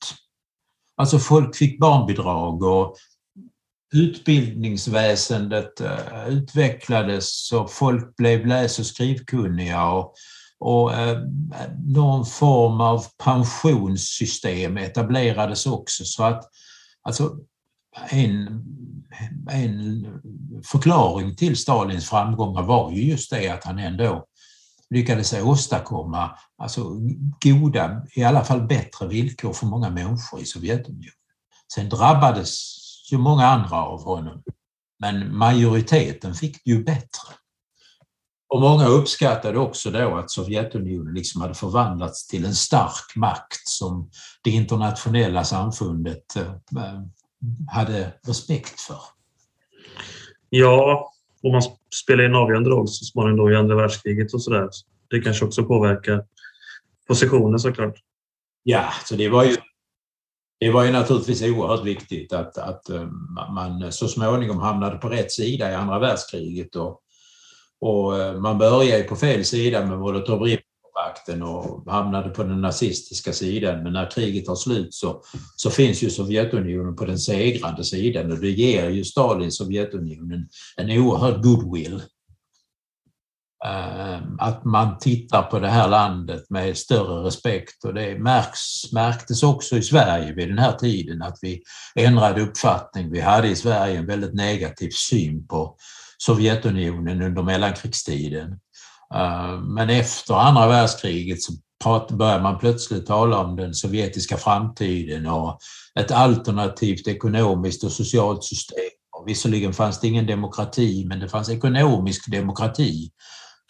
Alltså 0.98 1.20
folk 1.20 1.56
fick 1.56 1.80
barnbidrag 1.80 2.64
och 2.64 2.96
utbildningsväsendet 3.94 5.82
eh, 5.82 6.28
utvecklades 6.28 7.52
och 7.52 7.72
folk 7.72 8.16
blev 8.16 8.46
läs 8.46 8.80
och 8.80 8.86
skrivkunniga 8.86 9.88
och 9.88 10.14
och 10.62 10.94
eh, 10.94 11.18
någon 11.86 12.26
form 12.26 12.82
av 12.82 13.06
pensionssystem 13.24 14.78
etablerades 14.78 15.66
också 15.66 16.06
så 16.06 16.24
att 16.24 16.44
alltså, 17.02 17.38
en, 18.10 18.64
en 19.52 20.06
förklaring 20.66 21.36
till 21.36 21.58
Stalins 21.58 22.10
framgångar 22.10 22.64
var 22.64 22.92
ju 22.92 23.04
just 23.04 23.32
det 23.32 23.50
att 23.50 23.64
han 23.64 23.80
ändå 23.80 24.26
lyckades 24.90 25.34
åstadkomma 25.34 26.38
alltså, 26.58 26.92
goda, 27.44 28.02
i 28.16 28.24
alla 28.24 28.44
fall 28.44 28.68
bättre 28.68 29.08
villkor 29.08 29.54
för 29.54 29.66
många 29.66 29.90
människor 29.90 30.42
i 30.42 30.46
Sovjetunionen. 30.46 31.14
Sen 31.74 31.90
drabbades 31.90 32.78
ju 33.12 33.18
många 33.18 33.48
andra 33.48 33.76
av 33.76 34.04
honom, 34.04 34.44
men 35.00 35.38
majoriteten 35.38 36.34
fick 36.34 36.64
det 36.66 36.72
ju 36.72 36.84
bättre. 36.84 37.34
Och 38.52 38.62
många 38.62 38.88
uppskattade 38.88 39.60
också 39.60 39.92
då 39.92 40.16
att 40.16 40.32
Sovjetunionen 40.32 41.14
liksom 41.14 41.42
hade 41.42 41.54
förvandlats 41.54 42.28
till 42.28 42.46
en 42.46 42.56
stark 42.56 43.16
makt 43.16 43.68
som 43.68 44.10
det 44.44 44.50
internationella 44.52 45.44
samfundet 45.44 46.36
eh, 46.36 46.54
hade 47.72 48.14
respekt 48.28 48.80
för. 48.80 49.00
Ja, 50.50 51.12
och 51.44 51.52
man 51.52 51.62
spelar 52.04 52.24
en 52.24 52.36
avgörande 52.36 52.70
roll 52.70 52.88
så 52.88 53.06
småningom 53.06 53.52
i 53.52 53.56
andra 53.56 53.76
världskriget 53.76 54.34
och 54.34 54.44
sådär. 54.44 54.70
Det 55.10 55.22
kanske 55.22 55.46
också 55.46 55.64
påverkar 55.64 56.26
positionen 57.08 57.60
såklart. 57.60 57.96
Ja, 58.64 58.94
så 59.06 59.16
det 59.16 59.30
var 59.30 59.44
ju 59.44 59.56
det 60.60 60.72
var 60.72 60.84
ju 60.84 60.92
naturligtvis 60.92 61.42
oerhört 61.42 61.86
viktigt 61.86 62.34
att, 62.34 62.58
att 62.58 62.90
eh, 62.90 63.08
man 63.54 63.92
så 63.92 64.08
småningom 64.08 64.60
hamnade 64.60 64.98
på 64.98 65.10
rätt 65.10 65.32
sida 65.32 65.72
i 65.72 65.76
andra 65.76 66.00
världskriget 66.00 66.76
och 66.76 67.02
och 67.82 68.20
eh, 68.20 68.40
man 68.40 68.58
började 68.58 69.04
på 69.04 69.16
fel 69.16 69.46
sida 69.46 69.86
med 69.86 69.98
Molotov-Ribbentrop-pakten 69.98 71.42
och 71.42 71.92
hamnade 71.92 72.30
på 72.30 72.44
den 72.44 72.62
nazistiska 72.62 73.34
sidan. 73.34 73.84
Men 73.84 73.94
när 73.94 74.12
kriget 74.12 74.46
tar 74.46 74.56
slut 74.56 74.94
så, 74.94 75.22
så 75.56 75.70
finns 75.70 76.04
ju 76.04 76.10
Sovjetunionen 76.10 76.96
på 76.96 77.06
den 77.06 77.20
segrande 77.20 77.84
sidan 77.84 78.32
och 78.32 78.40
det 78.40 78.50
ger 78.50 78.90
ju 78.90 79.04
Stalin 79.04 79.52
Sovjetunionen 79.52 80.48
en 80.78 80.92
oerhörd 81.00 81.44
goodwill. 81.44 82.02
Eh, 83.66 84.22
att 84.40 84.66
man 84.66 84.98
tittar 85.00 85.42
på 85.42 85.60
det 85.60 85.68
här 85.68 85.88
landet 85.88 86.50
med 86.50 86.78
större 86.78 87.28
respekt 87.28 87.86
och 87.86 87.94
det 87.94 88.20
märks, 88.20 88.92
märktes 88.94 89.44
också 89.44 89.78
i 89.78 89.82
Sverige 89.82 90.34
vid 90.34 90.48
den 90.48 90.60
här 90.60 90.74
tiden 90.74 91.22
att 91.22 91.38
vi 91.42 91.62
ändrade 91.96 92.42
uppfattning. 92.42 93.12
Vi 93.12 93.20
hade 93.20 93.48
i 93.48 93.56
Sverige 93.56 93.98
en 93.98 94.08
väldigt 94.08 94.34
negativ 94.34 94.90
syn 94.90 95.48
på 95.48 95.78
Sovjetunionen 96.26 97.22
under 97.22 97.44
mellankrigstiden. 97.44 98.52
Eh, 99.14 99.60
men 99.62 99.90
efter 99.90 100.34
andra 100.34 100.68
världskriget 100.68 101.42
så 101.42 101.54
började 102.10 102.44
man 102.44 102.60
plötsligt 102.60 103.06
tala 103.06 103.38
om 103.40 103.56
den 103.56 103.74
sovjetiska 103.74 104.38
framtiden 104.38 105.26
och 105.26 105.60
ett 106.00 106.12
alternativt 106.12 107.08
ekonomiskt 107.08 107.84
och 107.84 107.92
socialt 107.92 108.44
system. 108.44 108.78
Och 109.18 109.28
visserligen 109.28 109.74
fanns 109.74 110.00
det 110.00 110.08
ingen 110.08 110.26
demokrati, 110.26 111.06
men 111.08 111.20
det 111.20 111.30
fanns 111.30 111.50
ekonomisk 111.50 112.32
demokrati, 112.32 113.10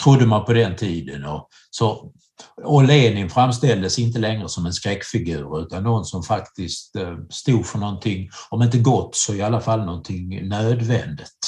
trodde 0.03 0.25
man 0.25 0.45
på 0.45 0.53
den 0.53 0.75
tiden. 0.75 1.25
Och, 1.25 1.47
så, 1.69 2.11
och 2.63 2.83
Lenin 2.83 3.29
framställdes 3.29 3.99
inte 3.99 4.19
längre 4.19 4.49
som 4.49 4.65
en 4.65 4.73
skräckfigur 4.73 5.61
utan 5.61 5.83
någon 5.83 6.05
som 6.05 6.23
faktiskt 6.23 6.95
eh, 6.95 7.17
stod 7.29 7.65
för 7.65 7.79
någonting, 7.79 8.29
om 8.49 8.61
inte 8.61 8.77
gott 8.77 9.15
så 9.15 9.33
i 9.33 9.41
alla 9.41 9.61
fall 9.61 9.85
någonting 9.85 10.47
nödvändigt 10.47 11.40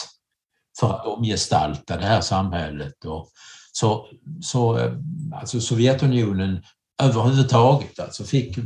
för 0.79 0.93
att 0.93 1.05
omgestalta 1.05 1.97
det 1.97 2.05
här 2.05 2.21
samhället. 2.21 3.05
Och 3.05 3.29
så, 3.71 4.07
så 4.41 4.77
eh, 4.77 4.93
alltså 5.33 5.61
Sovjetunionen 5.61 6.63
överhuvudtaget 7.01 7.99
alltså 7.99 8.23
fick 8.23 8.57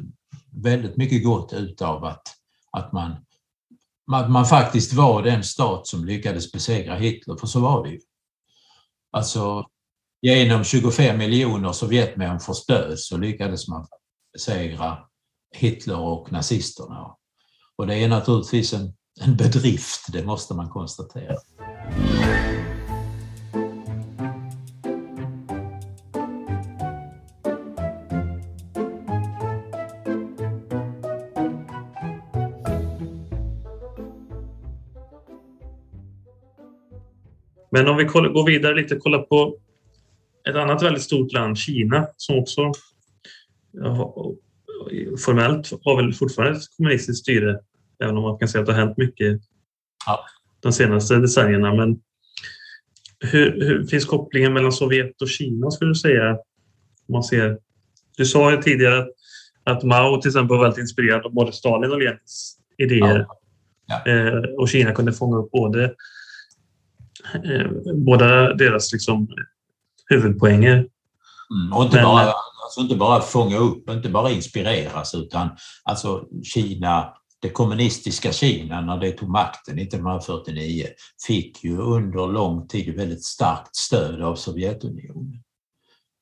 väldigt 0.52 0.98
mycket 0.98 1.24
gott 1.24 1.54
utav 1.54 2.06
att, 2.06 2.28
att 2.72 2.92
man, 2.92 3.16
att 4.12 4.32
man 4.32 4.46
faktiskt 4.46 4.94
var 4.94 5.24
den 5.24 5.44
stat 5.44 5.88
som 5.88 6.06
lyckades 6.06 6.52
besegra 6.52 6.96
Hitler, 6.96 7.36
för 7.36 7.48
så 7.48 7.60
var 7.60 7.84
det 7.84 7.90
ju. 7.90 8.00
Alltså 9.12 9.66
genom 10.22 10.64
25 10.64 11.18
miljoner 11.18 11.72
Sovjetmänniskors 11.72 12.66
död 12.66 13.00
så 13.00 13.18
lyckades 13.18 13.68
man 13.68 13.88
besegra 14.34 14.98
Hitler 15.56 16.00
och 16.00 16.32
nazisterna. 16.32 17.16
Och 17.76 17.88
det 17.88 17.96
är 17.96 18.10
naturligtvis 18.10 18.74
en, 18.74 18.94
en 19.22 19.38
bedrift, 19.38 20.06
det 20.12 20.26
måste 20.26 20.54
man 20.54 20.70
konstatera. 20.70 21.36
Men 37.78 37.88
om 37.88 37.98
vi 37.98 38.04
går 38.04 38.46
vidare 38.46 38.76
lite 38.76 38.96
och 38.96 39.02
kollar 39.02 39.20
på 39.20 39.58
ett 40.50 40.56
annat 40.56 40.84
väldigt 40.84 41.04
stort 41.04 41.32
land, 41.32 41.58
Kina, 41.58 42.08
som 42.18 42.40
också 42.40 42.72
formellt 45.26 45.72
har 45.84 45.96
väl 45.96 46.14
fortfarande 46.14 46.58
ett 46.58 46.64
kommunistiskt 46.78 47.22
styre, 47.22 47.60
även 48.04 48.18
om 48.18 48.24
man 48.24 48.38
kan 48.38 48.48
säga 48.48 48.60
att 48.62 48.66
det 48.68 48.74
har 48.74 48.80
hänt 48.80 48.98
mycket 48.98 49.42
ja 50.06 50.26
de 50.60 50.74
senaste 50.74 51.16
decennierna. 51.16 51.74
Men 51.74 52.00
hur, 53.20 53.66
hur, 53.66 53.86
finns 53.86 54.06
kopplingen 54.06 54.54
mellan 54.54 54.72
Sovjet 54.72 55.22
och 55.22 55.30
Kina, 55.30 55.72
skulle 55.72 55.92
du 55.92 55.96
säga? 55.96 56.38
man 57.10 57.24
ser, 57.24 57.58
du 58.18 58.26
sa 58.26 58.52
ju 58.52 58.62
tidigare 58.62 59.00
att, 59.00 59.08
att 59.64 59.84
Mao 59.84 60.22
till 60.22 60.30
exempel 60.30 60.58
var 60.58 60.64
väldigt 60.64 60.80
inspirerad 60.80 61.26
av 61.26 61.34
både 61.34 61.52
Stalin 61.52 61.92
och 61.92 62.00
Lenins 62.00 62.58
idéer. 62.78 63.26
Ja. 63.28 63.40
Ja. 63.88 64.12
Eh, 64.12 64.44
och 64.58 64.70
Kina 64.70 64.92
kunde 64.92 65.14
fånga 65.14 65.38
upp 65.38 65.52
både 65.52 65.84
eh, 67.44 67.72
båda 67.94 68.54
deras 68.54 68.94
liksom, 68.94 69.28
huvudpoänger. 70.06 70.74
Mm, 70.74 71.74
och 71.74 71.84
inte, 71.84 71.96
Men, 71.96 72.06
bara, 72.06 72.34
alltså 72.64 72.82
inte 72.82 72.96
bara 72.96 73.22
fånga 73.22 73.58
upp, 73.58 73.90
inte 73.90 74.10
bara 74.10 74.32
inspireras 74.32 75.16
utan 75.16 75.50
alltså 75.84 76.26
Kina 76.44 77.14
det 77.42 77.50
kommunistiska 77.50 78.32
Kina 78.32 78.82
när 78.82 78.98
det 78.98 79.12
tog 79.12 79.30
makten 79.30 79.80
1949 79.80 80.88
fick 81.28 81.64
ju 81.64 81.78
under 81.78 82.28
lång 82.28 82.68
tid 82.68 82.96
väldigt 82.96 83.26
starkt 83.26 83.76
stöd 83.76 84.22
av 84.22 84.36
Sovjetunionen. 84.36 85.44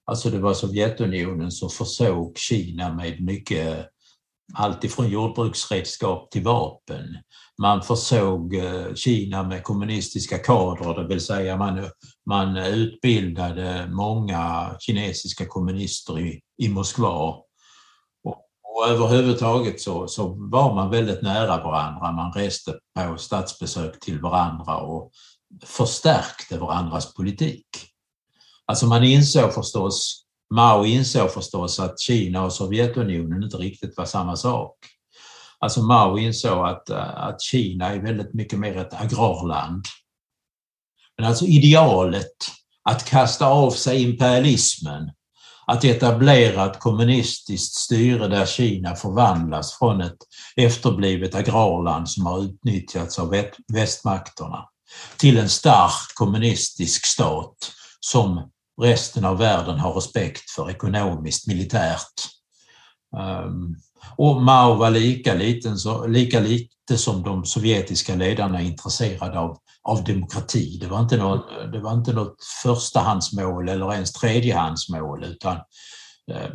Alltså 0.05 0.29
det 0.29 0.39
var 0.39 0.53
Sovjetunionen 0.53 1.51
som 1.51 1.69
försåg 1.69 2.37
Kina 2.37 2.93
med 2.93 3.21
mycket 3.23 3.89
alltifrån 4.53 5.09
jordbruksredskap 5.09 6.31
till 6.31 6.43
vapen. 6.43 7.17
Man 7.61 7.81
försåg 7.81 8.55
eh, 8.55 8.93
Kina 8.95 9.43
med 9.43 9.63
kommunistiska 9.63 10.37
kadrer, 10.37 11.01
det 11.01 11.07
vill 11.07 11.21
säga 11.21 11.57
man, 11.57 11.89
man 12.25 12.57
utbildade 12.57 13.87
många 13.91 14.71
kinesiska 14.79 15.45
kommunister 15.45 16.19
i, 16.19 16.41
i 16.57 16.69
Moskva. 16.69 17.35
Och, 18.75 18.87
överhuvudtaget 18.87 19.81
så, 19.81 20.07
så 20.07 20.27
var 20.27 20.75
man 20.75 20.89
väldigt 20.89 21.21
nära 21.21 21.63
varandra. 21.63 22.11
Man 22.11 22.33
reste 22.33 22.79
på 22.95 23.17
statsbesök 23.17 23.99
till 23.99 24.21
varandra 24.21 24.77
och 24.77 25.11
förstärkte 25.63 26.57
varandras 26.57 27.13
politik. 27.13 27.67
Alltså 28.65 28.85
man 28.85 29.03
insåg 29.03 29.53
förstås, 29.53 30.25
Mao 30.53 30.85
insåg 30.85 31.31
förstås 31.31 31.79
att 31.79 31.99
Kina 31.99 32.43
och 32.45 32.53
Sovjetunionen 32.53 33.43
inte 33.43 33.57
riktigt 33.57 33.97
var 33.97 34.05
samma 34.05 34.35
sak. 34.35 34.77
Alltså 35.59 35.81
Mao 35.81 36.17
insåg 36.17 36.67
att, 36.67 36.89
att 36.89 37.41
Kina 37.41 37.93
är 37.93 37.99
väldigt 37.99 38.33
mycket 38.33 38.59
mer 38.59 38.77
ett 38.77 39.01
agrarland. 39.01 39.85
Men 41.17 41.27
alltså 41.27 41.45
idealet 41.45 42.35
att 42.89 43.05
kasta 43.05 43.47
av 43.47 43.71
sig 43.71 44.03
imperialismen, 44.03 45.11
att 45.67 45.83
etablera 45.83 46.65
ett 46.65 46.79
kommunistiskt 46.79 47.75
styre 47.75 48.27
där 48.27 48.45
Kina 48.45 48.95
förvandlas 48.95 49.73
från 49.73 50.01
ett 50.01 50.17
efterblivet 50.55 51.35
agrarland 51.35 52.09
som 52.09 52.25
har 52.25 52.43
utnyttjats 52.43 53.19
av 53.19 53.43
västmakterna 53.73 54.65
till 55.17 55.37
en 55.37 55.49
stark 55.49 56.15
kommunistisk 56.15 57.05
stat 57.05 57.71
som 57.99 58.49
resten 58.81 59.25
av 59.25 59.37
världen 59.37 59.79
har 59.79 59.93
respekt 59.93 60.49
för 60.49 60.69
ekonomiskt, 60.69 61.47
militärt. 61.47 62.13
Ehm, 63.17 63.75
och 64.17 64.41
Mao 64.41 64.73
var 64.73 64.89
lika, 64.89 65.33
liten, 65.33 65.77
lika 66.07 66.39
lite 66.39 66.97
som 66.97 67.23
de 67.23 67.45
sovjetiska 67.45 68.15
ledarna 68.15 68.61
intresserade 68.61 69.39
av, 69.39 69.57
av 69.85 70.03
demokrati. 70.03 70.77
Det 70.81 70.87
var, 70.87 70.99
inte 70.99 71.17
något, 71.17 71.45
det 71.71 71.79
var 71.79 71.93
inte 71.93 72.13
något 72.13 72.35
förstahandsmål 72.63 73.69
eller 73.69 73.93
ens 73.93 74.13
tredjehandsmål 74.13 75.23
utan 75.23 75.55
eh, 76.31 76.49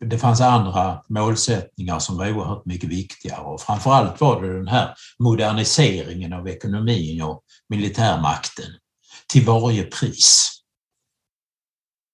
det 0.00 0.18
fanns 0.18 0.40
andra 0.40 1.02
målsättningar 1.08 1.98
som 1.98 2.16
var 2.16 2.32
oerhört 2.32 2.66
mycket 2.66 2.90
viktigare 2.90 3.40
och 3.40 3.60
framförallt 3.60 4.20
var 4.20 4.42
det 4.42 4.58
den 4.58 4.68
här 4.68 4.94
moderniseringen 5.18 6.32
av 6.32 6.48
ekonomin 6.48 7.22
och 7.22 7.42
militärmakten 7.68 8.70
till 9.32 9.46
varje 9.46 9.82
pris. 9.82 10.48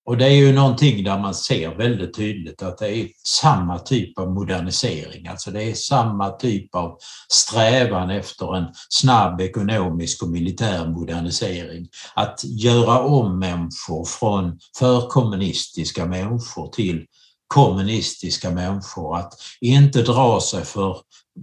Och 0.09 0.17
det 0.17 0.25
är 0.25 0.37
ju 0.37 0.53
någonting 0.53 1.05
där 1.05 1.19
man 1.19 1.35
ser 1.35 1.75
väldigt 1.75 2.15
tydligt 2.15 2.63
att 2.63 2.79
det 2.79 2.97
är 2.97 3.09
samma 3.25 3.79
typ 3.79 4.19
av 4.19 4.31
modernisering, 4.31 5.27
alltså 5.27 5.51
det 5.51 5.63
är 5.63 5.75
samma 5.75 6.31
typ 6.31 6.75
av 6.75 6.99
strävan 7.33 8.11
efter 8.11 8.57
en 8.57 8.65
snabb 8.89 9.41
ekonomisk 9.41 10.23
och 10.23 10.29
militär 10.29 10.87
modernisering. 10.87 11.89
Att 12.15 12.41
göra 12.45 12.99
om 12.99 13.39
människor 13.39 14.05
från 14.05 14.59
förkommunistiska 14.79 16.07
människor 16.07 16.69
till 16.69 17.07
kommunistiska 17.47 18.51
människor, 18.51 19.17
att 19.17 19.35
inte 19.61 20.03
dra 20.03 20.41
sig 20.41 20.65
för 20.65 20.97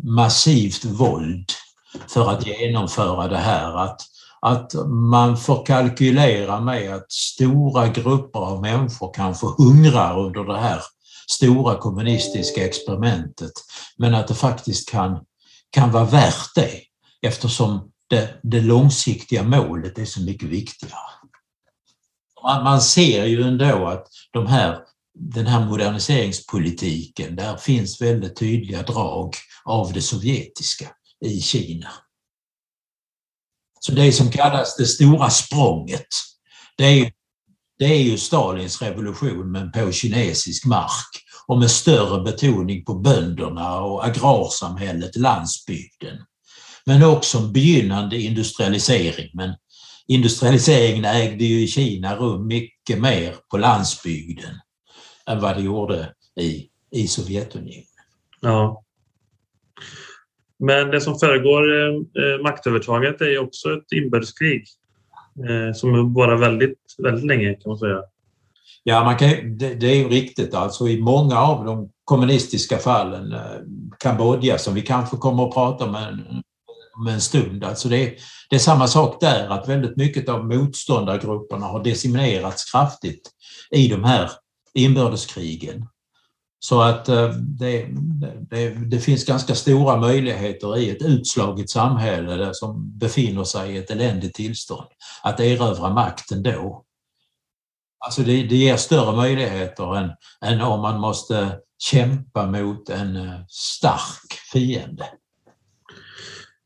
massivt 0.03 0.85
våld 0.85 1.49
för 2.07 2.31
att 2.31 2.47
genomföra 2.47 3.27
det 3.27 3.37
här, 3.37 3.77
att 3.77 4.01
att 4.45 4.73
man 4.87 5.37
får 5.37 5.65
kalkylera 5.65 6.59
med 6.59 6.95
att 6.95 7.11
stora 7.11 7.87
grupper 7.87 8.39
av 8.39 8.61
människor 8.61 9.13
kanske 9.13 9.47
hungrar 9.57 10.19
under 10.19 10.43
det 10.43 10.57
här 10.57 10.81
stora 11.31 11.77
kommunistiska 11.77 12.65
experimentet, 12.65 13.51
men 13.97 14.15
att 14.15 14.27
det 14.27 14.35
faktiskt 14.35 14.89
kan, 14.89 15.19
kan 15.69 15.91
vara 15.91 16.05
värt 16.05 16.55
det 16.55 16.81
eftersom 17.21 17.91
det, 18.09 18.39
det 18.43 18.61
långsiktiga 18.61 19.43
målet 19.43 19.97
är 19.97 20.05
så 20.05 20.21
mycket 20.21 20.49
viktigare. 20.49 20.99
Man, 22.43 22.63
man 22.63 22.81
ser 22.81 23.25
ju 23.25 23.43
ändå 23.43 23.87
att 23.87 24.07
de 24.31 24.47
här, 24.47 24.79
den 25.19 25.47
här 25.47 25.65
moderniseringspolitiken, 25.65 27.35
där 27.35 27.57
finns 27.57 28.01
väldigt 28.01 28.39
tydliga 28.39 28.81
drag 28.81 29.33
av 29.65 29.93
det 29.93 30.01
sovjetiska 30.01 30.87
i 31.25 31.41
Kina. 31.41 31.89
Så 33.85 33.91
det 33.91 34.11
som 34.11 34.31
kallas 34.31 34.75
det 34.75 34.85
stora 34.85 35.29
språnget, 35.29 36.07
det 36.77 36.83
är, 36.83 37.11
det 37.79 37.85
är 37.85 38.01
ju 38.01 38.17
Stalins 38.17 38.81
revolution 38.81 39.51
men 39.51 39.71
på 39.71 39.91
kinesisk 39.91 40.65
mark 40.65 41.09
och 41.47 41.59
med 41.59 41.71
större 41.71 42.23
betoning 42.23 42.85
på 42.85 42.93
bönderna 42.95 43.79
och 43.79 44.05
agrarsamhället, 44.05 45.15
landsbygden. 45.15 46.17
Men 46.85 47.03
också 47.03 47.37
en 47.37 47.53
begynnande 47.53 48.21
industrialisering. 48.21 49.29
Men 49.33 49.55
industrialiseringen 50.07 51.05
ägde 51.05 51.45
ju 51.45 51.61
i 51.61 51.67
Kina 51.67 52.15
rum 52.15 52.47
mycket 52.47 53.01
mer 53.01 53.35
på 53.51 53.57
landsbygden 53.57 54.59
än 55.27 55.41
vad 55.41 55.55
det 55.57 55.61
gjorde 55.61 56.13
i, 56.39 56.69
i 56.91 57.07
Sovjetunionen. 57.07 57.85
Ja. 58.41 58.84
Men 60.65 60.91
det 60.91 61.01
som 61.01 61.19
föregår 61.19 61.79
eh, 61.79 61.93
eh 61.95 62.41
maktövertaget 62.43 63.21
är 63.21 63.39
också 63.39 63.73
ett 63.73 63.91
inbördeskrig 63.91 64.67
eh, 65.49 65.73
som 65.73 66.13
varar 66.13 66.35
väldigt, 66.35 66.79
väldigt 66.97 67.25
länge 67.25 67.53
kan 67.53 67.69
man 67.69 67.77
säga. 67.77 68.01
Ja, 68.83 69.03
man 69.03 69.17
kan, 69.17 69.29
det, 69.57 69.73
det 69.73 69.87
är 69.87 69.95
ju 69.95 70.09
riktigt. 70.09 70.53
Alltså 70.53 70.87
i 70.87 71.01
många 71.01 71.39
av 71.39 71.65
de 71.65 71.89
kommunistiska 72.03 72.77
fallen, 72.77 73.33
eh, 73.33 73.39
Kambodja 73.99 74.57
som 74.57 74.73
vi 74.73 74.81
kanske 74.81 75.17
kommer 75.17 75.47
att 75.47 75.53
prata 75.53 75.85
om 75.85 75.95
en, 75.95 76.43
om 76.97 77.07
en 77.07 77.21
stund, 77.21 77.63
alltså 77.63 77.89
det, 77.89 78.13
det 78.49 78.55
är 78.55 78.59
samma 78.59 78.87
sak 78.87 79.17
där, 79.21 79.49
att 79.49 79.69
väldigt 79.69 79.97
mycket 79.97 80.29
av 80.29 80.45
motståndargrupperna 80.45 81.65
har 81.65 81.83
decimerats 81.83 82.71
kraftigt 82.71 83.29
i 83.71 83.87
de 83.87 84.03
här 84.03 84.31
inbördeskrigen. 84.73 85.85
Så 86.65 86.81
att 86.81 87.09
eh, 87.09 87.29
det, 87.29 87.87
det, 88.49 88.69
det, 88.69 88.99
finns 88.99 89.25
ganska 89.25 89.55
stora 89.55 89.97
möjligheter 89.97 90.77
i 90.77 90.89
ett 90.89 91.01
utslaget 91.01 91.69
samhälle 91.69 92.49
som 92.53 92.97
befinner 92.99 93.43
sig 93.43 93.71
i 93.71 93.77
ett 93.77 93.91
eländigt 93.91 94.35
tillstånd 94.35 94.87
att 95.23 95.39
erövra 95.39 95.89
makten 95.89 96.43
då. 96.43 96.83
Alltså 98.05 98.21
det, 98.21 98.43
det 98.43 98.55
ger 98.55 98.75
större 98.75 99.15
möjligheter 99.15 99.95
än, 99.95 100.09
än 100.45 100.61
om 100.61 100.81
man 100.81 100.99
måste 100.99 101.59
kämpa 101.77 102.45
mot 102.45 102.89
en 102.89 103.15
eh, 103.15 103.39
stark 103.47 104.33
fiende. 104.53 105.05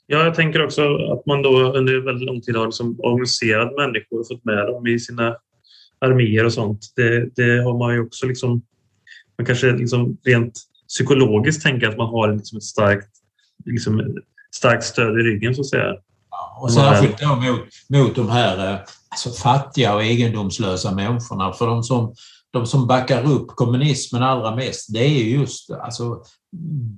Ja, 0.08 0.24
jag 0.24 0.36
tänker 0.36 0.66
också 0.66 0.82
att 0.96 1.26
man 1.26 1.42
då 1.42 1.74
under 1.74 2.06
väldigt 2.06 2.28
lång 2.28 2.42
tid 2.42 2.56
har 2.56 2.66
liksom 2.66 3.00
organiserat 3.00 3.76
människor 3.76 4.20
och 4.20 4.28
fått 4.28 4.46
med 4.46 4.68
dem 4.68 4.88
i 4.88 5.00
sina 5.00 5.36
arméer 6.02 6.46
och 6.46 6.54
sånt. 6.54 6.94
Det, 6.96 7.36
det 7.36 7.64
har 7.64 7.78
man 7.78 7.94
ju 7.94 8.02
också 8.02 8.26
liksom 8.26 8.62
man 9.40 9.46
kanske 9.46 9.72
liksom 9.72 10.18
rent 10.24 10.60
psykologiskt 10.88 11.64
tänker 11.64 11.88
att 11.88 11.98
man 11.98 12.08
har 12.08 12.34
liksom 12.34 12.58
ett 12.58 12.64
starkt, 12.64 13.10
liksom, 13.66 14.18
starkt 14.56 14.84
stöd 14.84 15.20
i 15.20 15.24
ryggen 15.24 15.56
så 15.56 15.62
att 15.62 15.68
säga. 15.68 15.94
Ja, 16.32 16.60
och 16.62 16.72
särskilt 16.72 17.20
då 17.20 17.36
mot, 17.36 17.60
mot 17.90 18.16
de 18.16 18.30
här 18.30 18.74
eh, 18.74 18.80
alltså, 19.10 19.30
fattiga 19.30 19.96
och 19.96 20.04
egendomslösa 20.04 20.92
människorna. 20.92 21.54
För 21.54 21.68
de 21.68 21.84
som, 21.84 22.14
de 22.52 22.66
som 22.66 22.88
backar 22.88 23.32
upp 23.32 23.48
kommunismen 23.48 24.24
allra 24.24 24.56
mest, 24.56 24.94
det 24.94 25.00
är 25.00 25.24
just 25.24 25.72
alltså, 25.72 26.24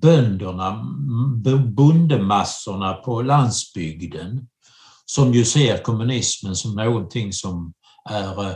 bönderna, 0.01 0.85
bondemassorna 1.65 2.93
på 2.93 3.21
landsbygden 3.21 4.47
som 5.05 5.33
ju 5.33 5.45
ser 5.45 5.77
kommunismen 5.77 6.55
som 6.55 6.75
någonting 6.75 7.33
som 7.33 7.73
är, 8.09 8.55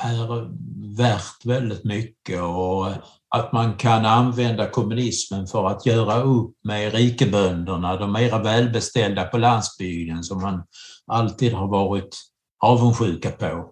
är 0.00 0.50
värt 0.96 1.44
väldigt 1.44 1.84
mycket 1.84 2.42
och 2.42 2.86
att 3.28 3.52
man 3.52 3.76
kan 3.76 4.06
använda 4.06 4.70
kommunismen 4.70 5.46
för 5.46 5.66
att 5.66 5.86
göra 5.86 6.22
upp 6.22 6.54
med 6.64 6.94
rikebönderna, 6.94 7.96
de 7.96 8.12
mera 8.12 8.42
välbeställda 8.42 9.24
på 9.24 9.38
landsbygden 9.38 10.22
som 10.22 10.42
man 10.42 10.62
alltid 11.06 11.52
har 11.52 11.68
varit 11.68 12.16
avundsjuka 12.64 13.30
på. 13.30 13.70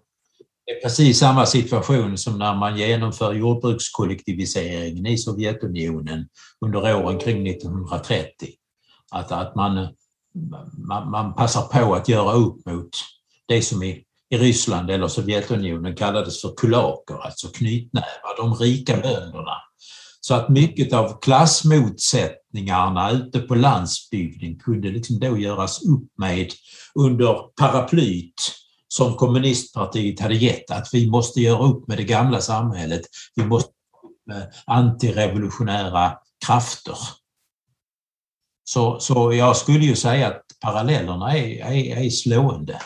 Det 0.67 0.73
är 0.73 0.83
precis 0.83 1.19
samma 1.19 1.47
situation 1.47 2.19
som 2.19 2.39
när 2.39 2.55
man 2.55 2.77
genomför 2.77 3.33
jordbrukskollektiviseringen 3.33 5.07
i 5.07 5.19
Sovjetunionen 5.19 6.29
under 6.61 6.97
åren 6.97 7.19
kring 7.19 7.49
1930. 7.49 8.49
Att, 9.11 9.33
att 9.33 9.55
man, 9.55 9.89
man, 10.89 11.11
man 11.11 11.35
passar 11.35 11.63
på 11.63 11.95
att 11.95 12.09
göra 12.09 12.33
upp 12.33 12.67
mot 12.67 12.91
det 13.47 13.63
som 13.63 13.83
i, 13.83 14.05
i 14.31 14.39
Ryssland 14.39 14.91
eller 14.91 15.09
Sovjetunionen 15.09 15.97
kallades 15.97 16.41
för 16.41 16.55
kulaker, 16.57 17.15
alltså 17.15 17.49
knytnävar, 17.49 18.37
de 18.37 18.55
rika 18.55 18.97
bönderna. 18.97 19.57
Så 20.21 20.35
att 20.35 20.49
mycket 20.49 20.93
av 20.93 21.21
klassmotsättningarna 21.21 23.11
ute 23.11 23.41
på 23.41 23.55
landsbygden 23.55 24.59
kunde 24.59 24.89
liksom 24.89 25.19
då 25.19 25.39
göras 25.39 25.83
upp 25.83 26.09
med 26.19 26.53
under 26.95 27.35
paraplyt 27.61 28.53
som 28.89 29.15
kommunistpartiet 29.15 30.21
hade 30.21 30.35
gett 30.35 30.71
att 30.71 30.89
vi 30.93 31.11
måste 31.11 31.41
göra 31.41 31.63
upp 31.63 31.89
med 31.89 31.97
det 31.97 32.05
gamla 32.05 32.41
samhället. 32.41 33.01
Vi 33.35 33.45
måste 33.45 33.71
med 34.27 34.53
antirevolutionära 34.67 36.13
krafter. 36.47 36.97
Så, 38.65 39.01
så 39.01 39.33
jag 39.33 39.57
skulle 39.57 39.85
ju 39.85 39.97
säga 39.97 40.29
att 40.29 40.43
parallellerna 40.61 41.37
är, 41.37 41.73
är, 41.73 42.05
är 42.05 42.11
slående. 42.11 42.81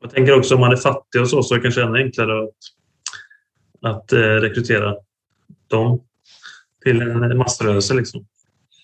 Jag 0.00 0.10
tänker 0.10 0.38
också 0.38 0.54
om 0.54 0.60
man 0.60 0.72
är 0.72 0.76
fattig 0.76 1.20
och 1.20 1.30
så, 1.30 1.42
så 1.42 1.54
är 1.54 1.58
det 1.58 1.62
kanske 1.62 1.82
ännu 1.82 1.98
enklare 1.98 2.42
att, 2.42 2.54
att 3.92 4.12
eh, 4.12 4.18
rekrytera 4.18 4.94
dem 5.70 6.00
till 6.84 7.02
en 7.02 7.38
massrörelse. 7.38 7.94
Liksom 7.94 8.26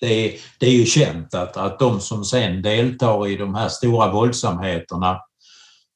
det 0.01 0.07
är, 0.07 0.41
det 0.59 0.67
är 0.67 0.71
ju 0.71 0.87
känt 0.87 1.35
att, 1.35 1.57
att 1.57 1.79
de 1.79 2.01
som 2.01 2.25
sen 2.25 2.63
deltar 2.63 3.29
i 3.29 3.37
de 3.37 3.55
här 3.55 3.69
stora 3.69 4.13
våldsamheterna 4.13 5.21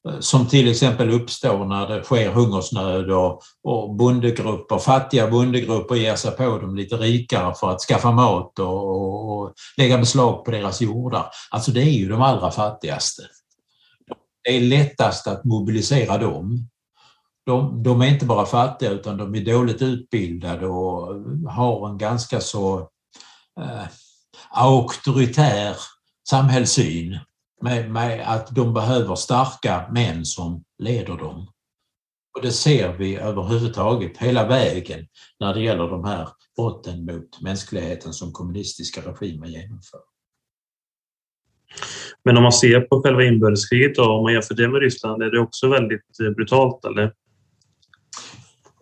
eh, 0.09 0.21
som 0.21 0.47
till 0.47 0.71
exempel 0.71 1.11
uppstår 1.11 1.65
när 1.65 1.89
det 1.89 2.03
sker 2.03 2.31
hungersnöd 2.31 3.11
och, 3.11 3.43
och 3.63 3.95
bondegrupper, 3.95 4.79
fattiga 4.79 5.31
bondegrupper 5.31 5.95
ger 5.95 6.17
sig 6.17 6.31
på 6.31 6.59
de 6.59 6.77
lite 6.77 6.97
rikare 6.97 7.55
för 7.55 7.71
att 7.71 7.81
skaffa 7.81 8.13
mat 8.13 8.59
och, 8.59 8.85
och, 8.85 9.39
och 9.39 9.55
lägga 9.77 9.99
beslag 9.99 10.45
på 10.45 10.51
deras 10.51 10.81
jordar. 10.81 11.27
Alltså 11.51 11.71
det 11.71 11.83
är 11.83 11.93
ju 11.99 12.09
de 12.09 12.23
allra 12.23 12.51
fattigaste. 12.51 13.23
Det 14.45 14.57
är 14.57 14.61
lättast 14.61 15.27
att 15.27 15.45
mobilisera 15.45 16.19
dem. 16.19 16.69
De, 17.47 17.83
de 17.83 18.03
är 18.03 18.07
inte 18.07 18.27
bara 18.27 18.47
fattiga 18.47 18.91
utan 18.91 19.17
de 19.17 19.35
är 19.35 19.45
dåligt 19.45 19.83
utbildade 19.83 20.67
och 20.67 21.15
har 21.51 21.89
en 21.89 21.99
ganska 21.99 22.41
så 22.41 22.79
eh, 23.61 23.85
auktoritär 24.51 25.77
samhällssyn 26.29 27.19
med, 27.63 27.91
med, 27.91 28.33
att 28.35 28.55
de 28.55 28.75
behöver 28.75 29.15
starka 29.15 29.89
män 29.93 30.25
som 30.25 30.65
leder 30.79 31.17
dem. 31.17 31.51
Och 32.37 32.43
det 32.43 32.53
ser 32.53 32.93
vi 32.93 33.17
överhuvudtaget 33.17 34.17
hela 34.19 34.47
vägen 34.47 35.07
när 35.41 35.55
det 35.55 35.61
gäller 35.61 35.89
de 35.89 36.05
här 36.05 36.29
brotten 36.57 37.05
mot 37.05 37.41
mänskligheten 37.41 38.13
som 38.13 38.33
kommunistiska 38.33 39.01
regimer 39.01 39.47
genomför. 39.47 40.01
Men 42.25 42.37
om 42.37 42.43
man 42.43 42.53
ser 42.53 42.81
på 42.81 43.03
själva 43.03 43.25
inbördeskriget 43.25 43.99
och 43.99 44.19
om 44.19 44.23
man 44.23 44.33
jämför 44.33 44.55
det 44.55 44.69
med 44.69 44.81
Ryssland, 44.81 45.23
är 45.23 45.31
det 45.31 45.41
också 45.41 45.69
väldigt 45.69 46.21
eh, 46.23 46.31
brutalt 46.31 46.85
eller? 46.85 47.13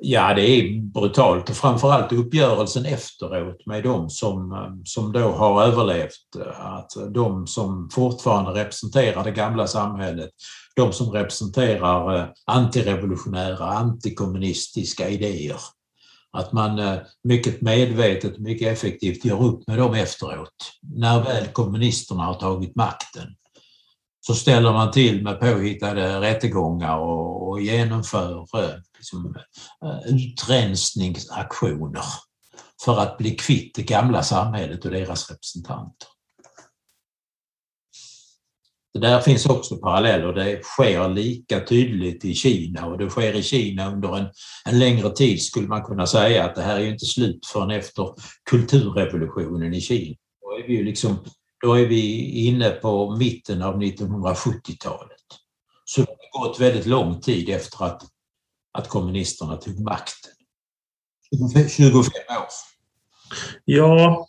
Ja, 0.05 0.35
det 0.35 0.43
är 0.43 0.81
brutalt 0.81 1.51
och 1.51 1.57
framförallt 1.57 2.13
uppgörelsen 2.13 2.87
efteråt 2.87 3.67
med 3.67 3.83
de 3.83 4.11
som, 4.11 4.53
eh, 4.53 4.73
som 4.85 5.13
då 5.13 5.29
har 5.29 5.63
överlevt. 5.63 6.37
Att 6.57 6.91
de 7.15 7.47
som 7.47 7.91
fortfarande 7.93 8.61
representerar 8.61 9.25
det 9.25 9.31
gamla 9.31 9.67
samhället, 9.67 10.31
de 10.77 10.93
som 10.93 11.11
representerar 11.11 12.17
eh, 12.17 12.25
antirevolutionära, 12.47 13.65
antikommunistiska 13.65 15.09
idéer. 15.09 15.61
Att 16.33 16.53
man 16.53 16.79
eh, 16.79 16.99
mycket 17.25 17.61
medvetet 17.61 18.35
och 18.35 18.41
mycket 18.41 18.73
effektivt 18.73 19.25
gör 19.25 19.43
upp 19.43 19.67
med 19.67 19.79
dem 19.79 19.95
efteråt, 19.95 20.73
när 20.83 21.23
väl 21.23 21.47
kommunisterna 21.47 22.23
har 22.23 22.35
tagit 22.35 22.77
makten 22.77 23.29
så 24.27 24.35
ställer 24.35 24.73
man 24.73 24.91
till 24.91 25.23
med 25.23 25.41
påhittade 25.41 26.21
rättegångar 26.21 26.99
och, 26.99 27.49
och 27.49 27.61
genomför 27.61 28.47
eh, 28.55 28.71
liksom, 28.99 29.37
eh, 29.85 30.15
utrensningsaktioner 30.15 32.05
för 32.85 32.99
att 32.99 33.19
bli 33.19 33.31
kvitt 33.31 33.75
det 33.75 33.83
gamla 33.83 34.23
samhället 34.23 34.85
och 34.85 34.91
deras 34.91 35.31
representanter. 35.31 36.09
Det 38.95 38.99
där 38.99 39.21
finns 39.21 39.47
också 39.47 39.77
paralleller. 39.77 40.33
Det 40.33 40.65
sker 40.65 41.09
lika 41.09 41.61
tydligt 41.61 42.25
i 42.25 42.35
Kina 42.35 42.87
och 42.87 42.99
det 42.99 43.11
sker 43.11 43.35
i 43.35 43.43
Kina 43.43 43.93
under 43.93 44.17
en, 44.17 44.27
en 44.65 44.79
längre 44.79 45.11
tid 45.11 45.43
skulle 45.43 45.69
man 45.69 45.83
kunna 45.83 46.07
säga 46.07 46.45
att 46.45 46.55
det 46.55 46.63
här 46.63 46.81
är 46.81 46.87
inte 46.87 47.07
slut 47.07 47.47
förrän 47.47 47.71
efter 47.71 48.15
kulturrevolutionen 48.51 49.75
i 49.75 49.81
Kina. 49.81 50.17
Då 50.41 50.63
är 50.63 50.69
vi 50.69 50.77
ju 50.77 50.85
liksom 50.85 51.19
då 51.63 51.75
är 51.75 51.87
vi 51.87 52.31
inne 52.47 52.71
på 52.71 53.17
mitten 53.17 53.63
av 53.63 53.83
1970-talet. 53.83 55.19
Så 55.85 56.01
det 56.01 56.07
har 56.33 56.47
gått 56.47 56.61
väldigt 56.61 56.87
lång 56.87 57.21
tid 57.21 57.49
efter 57.49 57.85
att, 57.85 58.03
att 58.73 58.89
kommunisterna 58.89 59.57
tog 59.57 59.81
makten. 59.81 60.33
25 61.69 61.93
år. 61.93 62.47
Ja, 63.65 64.27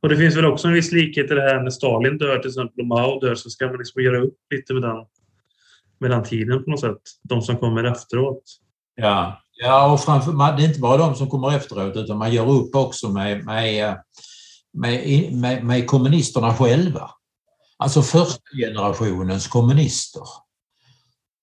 och 0.00 0.08
det 0.08 0.16
finns 0.16 0.36
väl 0.36 0.44
också 0.44 0.68
en 0.68 0.74
viss 0.74 0.92
likhet 0.92 1.30
i 1.30 1.34
det 1.34 1.42
här 1.42 1.62
när 1.62 1.70
Stalin 1.70 2.18
dör 2.18 2.38
till 2.38 2.48
exempel 2.48 2.80
och 2.80 2.86
Mao 2.86 3.20
dör 3.20 3.34
så 3.34 3.50
ska 3.50 3.66
man 3.66 3.78
liksom 3.78 4.02
göra 4.02 4.20
upp 4.20 4.36
lite 4.54 4.74
med 4.74 4.82
den, 4.82 4.96
med 6.00 6.10
den 6.10 6.24
tiden 6.24 6.64
på 6.64 6.70
något 6.70 6.80
sätt. 6.80 7.00
De 7.22 7.42
som 7.42 7.56
kommer 7.56 7.84
efteråt. 7.84 8.42
Ja, 8.94 9.42
ja 9.52 9.92
och 9.92 10.00
framför, 10.00 10.32
det 10.32 10.62
är 10.62 10.68
inte 10.68 10.80
bara 10.80 10.96
de 10.96 11.14
som 11.14 11.30
kommer 11.30 11.56
efteråt 11.56 11.96
utan 11.96 12.18
man 12.18 12.32
gör 12.32 12.50
upp 12.50 12.74
också 12.74 13.08
med, 13.08 13.44
med 13.44 13.96
med, 14.72 15.32
med, 15.32 15.64
med 15.64 15.86
kommunisterna 15.86 16.54
själva. 16.54 17.10
Alltså 17.76 18.02
första 18.02 18.56
generationens 18.56 19.48
kommunister. 19.48 20.22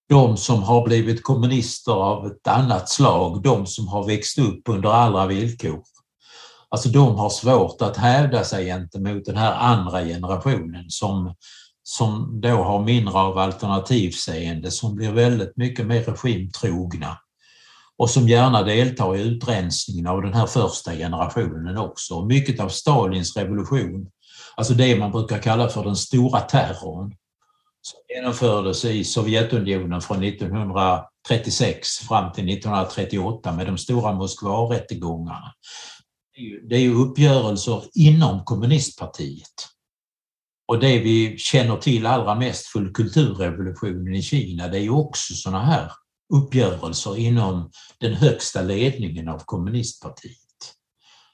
De 0.09 0.37
som 0.37 0.63
har 0.63 0.85
blivit 0.85 1.23
kommunister 1.23 1.91
av 1.91 2.27
ett 2.27 2.47
annat 2.47 2.89
slag, 2.89 3.41
de 3.43 3.65
som 3.65 3.87
har 3.87 4.07
växt 4.07 4.37
upp 4.37 4.61
under 4.69 4.89
andra 4.89 5.27
villkor. 5.27 5.83
Alltså 6.69 6.89
de 6.89 7.15
har 7.15 7.29
svårt 7.29 7.81
att 7.81 7.97
hävda 7.97 8.43
sig 8.43 8.65
gentemot 8.65 9.25
den 9.25 9.37
här 9.37 9.53
andra 9.53 10.03
generationen 10.03 10.85
som, 10.89 11.35
som 11.83 12.41
då 12.41 12.63
har 12.63 12.83
mindre 12.83 13.13
av 13.13 13.37
alternativseende, 13.37 14.71
som 14.71 14.95
blir 14.95 15.11
väldigt 15.11 15.57
mycket 15.57 15.85
mer 15.85 16.01
regimtrogna 16.01 17.17
och 17.97 18.09
som 18.09 18.27
gärna 18.27 18.63
deltar 18.63 19.15
i 19.15 19.21
utrensningen 19.21 20.07
av 20.07 20.21
den 20.21 20.33
här 20.33 20.45
första 20.45 20.93
generationen 20.93 21.77
också. 21.77 22.25
Mycket 22.25 22.59
av 22.59 22.69
Stalins 22.69 23.37
revolution, 23.37 24.07
alltså 24.55 24.73
det 24.73 24.99
man 24.99 25.11
brukar 25.11 25.39
kalla 25.39 25.69
för 25.69 25.83
den 25.83 25.95
stora 25.95 26.39
terrorn, 26.39 27.15
som 27.81 27.99
genomfördes 28.15 28.85
i 28.85 29.03
Sovjetunionen 29.03 30.01
från 30.01 30.23
1936 30.23 31.97
fram 31.97 32.31
till 32.31 32.49
1938 32.49 33.51
med 33.51 33.65
de 33.65 33.77
stora 33.77 34.13
Moskvarättegångarna. 34.13 35.53
Det 36.69 36.75
är 36.75 36.79
ju 36.79 36.95
uppgörelser 36.95 37.83
inom 37.93 38.43
kommunistpartiet. 38.43 39.67
Och 40.67 40.79
det 40.79 40.99
vi 40.99 41.37
känner 41.37 41.77
till 41.77 42.05
allra 42.05 42.35
mest 42.35 42.65
för 42.65 42.93
kulturrevolutionen 42.93 44.15
i 44.15 44.21
Kina, 44.21 44.67
det 44.67 44.77
är 44.77 44.81
ju 44.81 44.89
också 44.89 45.33
sådana 45.33 45.65
här 45.65 45.91
uppgörelser 46.33 47.17
inom 47.17 47.71
den 47.99 48.13
högsta 48.13 48.61
ledningen 48.61 49.29
av 49.29 49.39
kommunistpartiet. 49.45 50.35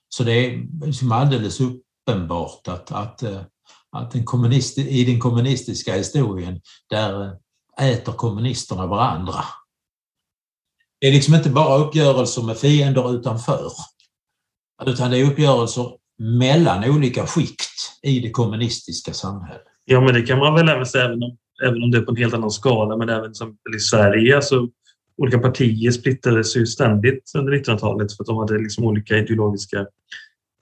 Så 0.09 0.23
det 0.23 0.31
är 0.31 0.85
liksom 0.85 1.11
alldeles 1.11 1.59
uppenbart 1.59 2.67
att, 2.67 2.91
att, 2.91 3.23
eh, 3.23 3.41
att 3.91 4.11
den 4.11 4.25
kommunist, 4.25 4.77
i 4.77 5.05
den 5.05 5.19
kommunistiska 5.19 5.95
historien, 5.95 6.61
där 6.89 7.37
äter 7.81 8.13
kommunisterna 8.13 8.87
varandra. 8.87 9.43
Det 10.99 11.07
är 11.07 11.11
liksom 11.11 11.35
inte 11.35 11.49
bara 11.49 11.77
uppgörelser 11.77 12.41
med 12.41 12.58
fiender 12.58 13.15
utanför, 13.15 13.71
utan 14.86 15.12
det 15.12 15.19
är 15.19 15.32
uppgörelser 15.32 15.92
mellan 16.19 16.90
olika 16.90 17.26
skikt 17.26 18.00
i 18.04 18.19
det 18.19 18.30
kommunistiska 18.30 19.13
samhället. 19.13 19.63
Ja, 19.86 20.02
men 20.02 20.13
det 20.13 20.21
kan 20.21 20.40
man 20.40 20.54
väl 20.54 20.69
även 20.69 20.86
säga, 20.86 21.06
även 21.06 21.23
om, 21.23 21.38
även 21.65 21.84
om 21.84 21.92
det 21.92 21.98
är 21.98 22.02
på 22.02 22.12
en 22.12 22.17
helt 22.17 22.34
annan 22.34 22.52
skala, 22.52 22.98
men 22.98 23.10
även 23.10 23.36
som 23.36 23.58
i 23.76 23.80
Sverige 23.80 24.42
så 24.42 24.69
olika 25.17 25.40
partier 25.40 25.92
splittrades 25.92 26.58
ju 26.58 26.65
ständigt 26.65 27.32
under 27.38 27.54
1900-talet 27.54 28.17
för 28.17 28.23
att 28.23 28.28
de 28.28 28.38
hade 28.38 28.58
liksom 28.58 28.86
olika 28.86 29.17
ideologiska 29.17 29.88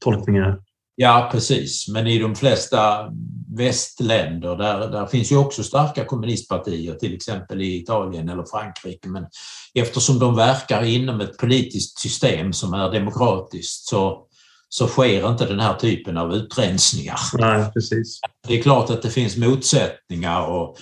tolkningar. 0.03 0.59
Ja, 0.95 1.29
precis. 1.31 1.87
Men 1.87 2.07
i 2.07 2.19
de 2.19 2.35
flesta 2.35 3.09
västländer, 3.57 4.55
där, 4.55 4.87
där 4.87 5.05
finns 5.05 5.31
ju 5.31 5.37
också 5.37 5.63
starka 5.63 6.05
kommunistpartier, 6.05 6.93
till 6.93 7.15
exempel 7.15 7.61
i 7.61 7.81
Italien 7.81 8.29
eller 8.29 8.43
Frankrike, 8.43 9.09
men 9.09 9.25
eftersom 9.73 10.19
de 10.19 10.35
verkar 10.35 10.83
inom 10.83 11.21
ett 11.21 11.37
politiskt 11.37 11.99
system 11.99 12.53
som 12.53 12.73
är 12.73 12.91
demokratiskt 12.91 13.85
så, 13.85 14.27
så 14.69 14.87
sker 14.87 15.29
inte 15.29 15.45
den 15.45 15.59
här 15.59 15.73
typen 15.73 16.17
av 16.17 16.33
utrensningar. 16.33 17.19
Nej, 17.33 17.71
precis. 17.73 18.19
Det 18.47 18.59
är 18.59 18.61
klart 18.61 18.89
att 18.89 19.01
det 19.01 19.09
finns 19.09 19.37
motsättningar 19.37 20.45
och 20.47 20.77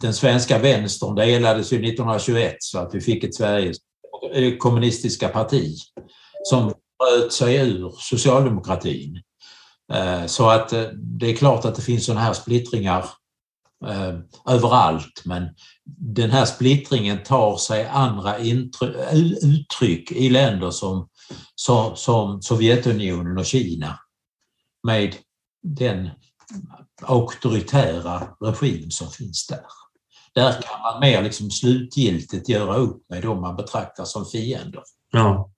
den 0.00 0.14
svenska 0.14 0.58
vänstern 0.58 1.14
delades 1.14 1.72
ju 1.72 1.76
1921 1.76 2.56
så 2.58 2.78
att 2.78 2.94
vi 2.94 3.00
fick 3.00 3.24
ett 3.24 3.34
Sveriges 3.34 3.76
kommunistiska 4.58 5.28
parti 5.28 5.76
som 6.44 6.72
bröt 6.98 7.32
sig 7.32 7.56
ur 7.56 7.92
socialdemokratin. 7.98 9.22
Eh, 9.92 10.26
så 10.26 10.50
att 10.50 10.72
eh, 10.72 10.82
det 10.92 11.26
är 11.26 11.36
klart 11.36 11.64
att 11.64 11.74
det 11.74 11.82
finns 11.82 12.06
sådana 12.06 12.20
här 12.20 12.32
splittringar 12.32 13.04
eh, 13.86 14.18
överallt 14.46 15.22
men 15.24 15.48
den 15.96 16.30
här 16.30 16.44
splittringen 16.44 17.22
tar 17.22 17.56
sig 17.56 17.86
andra 17.86 18.38
uttryck 19.42 20.12
i 20.12 20.30
länder 20.30 20.70
som, 20.70 21.08
som 21.94 22.42
Sovjetunionen 22.42 23.38
och 23.38 23.46
Kina 23.46 23.98
med 24.86 25.14
den 25.62 26.10
auktoritära 27.02 28.28
regim 28.40 28.90
som 28.90 29.10
finns 29.10 29.46
där. 29.46 29.64
Där 30.34 30.52
kan 30.52 30.80
man 30.82 31.00
mer 31.00 31.22
liksom 31.22 31.50
slutgiltigt 31.50 32.48
göra 32.48 32.76
upp 32.76 33.02
med 33.08 33.22
de 33.22 33.40
man 33.40 33.56
betraktar 33.56 34.04
som 34.04 34.26
fiender. 34.26 34.82
Ja. 35.12 35.50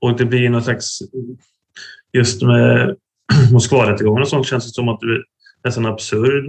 Och 0.00 0.16
det 0.16 0.24
blir 0.24 0.48
någon 0.48 0.62
slags 0.62 0.98
just 2.12 2.42
med 2.42 2.96
Moskvarättegången 3.52 4.22
och 4.22 4.28
sånt 4.28 4.46
känns 4.46 4.64
det 4.64 4.70
som 4.74 4.88
att 4.88 5.00
det 5.00 5.06
är 5.06 5.22
nästan 5.64 5.86
absurd 5.86 6.48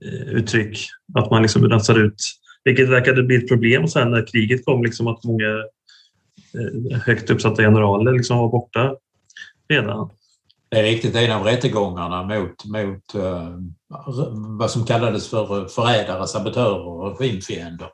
maktuttryck. 0.00 0.78
Att 1.14 1.30
man 1.30 1.42
liksom 1.42 1.68
rensar 1.68 2.04
ut, 2.04 2.22
vilket 2.64 2.88
verkade 2.88 3.22
bli 3.22 3.36
ett 3.36 3.48
problem 3.48 3.88
sen 3.88 4.10
när 4.10 4.26
kriget 4.26 4.64
kom, 4.64 4.82
liksom 4.82 5.06
att 5.06 5.24
många 5.24 5.48
eh, 6.54 6.98
högt 6.98 7.30
uppsatta 7.30 7.62
generaler 7.62 8.12
liksom 8.12 8.38
var 8.38 8.48
borta 8.48 8.94
redan. 9.68 10.10
Det 10.68 10.78
är 10.78 10.82
riktigt, 10.82 11.16
en 11.16 11.32
av 11.32 11.44
rättegångarna 11.44 12.22
mot, 12.22 12.64
mot 12.64 13.14
eh, 13.14 13.48
vad 14.58 14.70
som 14.70 14.86
kallades 14.86 15.28
för 15.28 15.68
förrädare, 15.68 16.26
sabotörer 16.26 16.88
och 16.88 17.20
regimfiender 17.20 17.88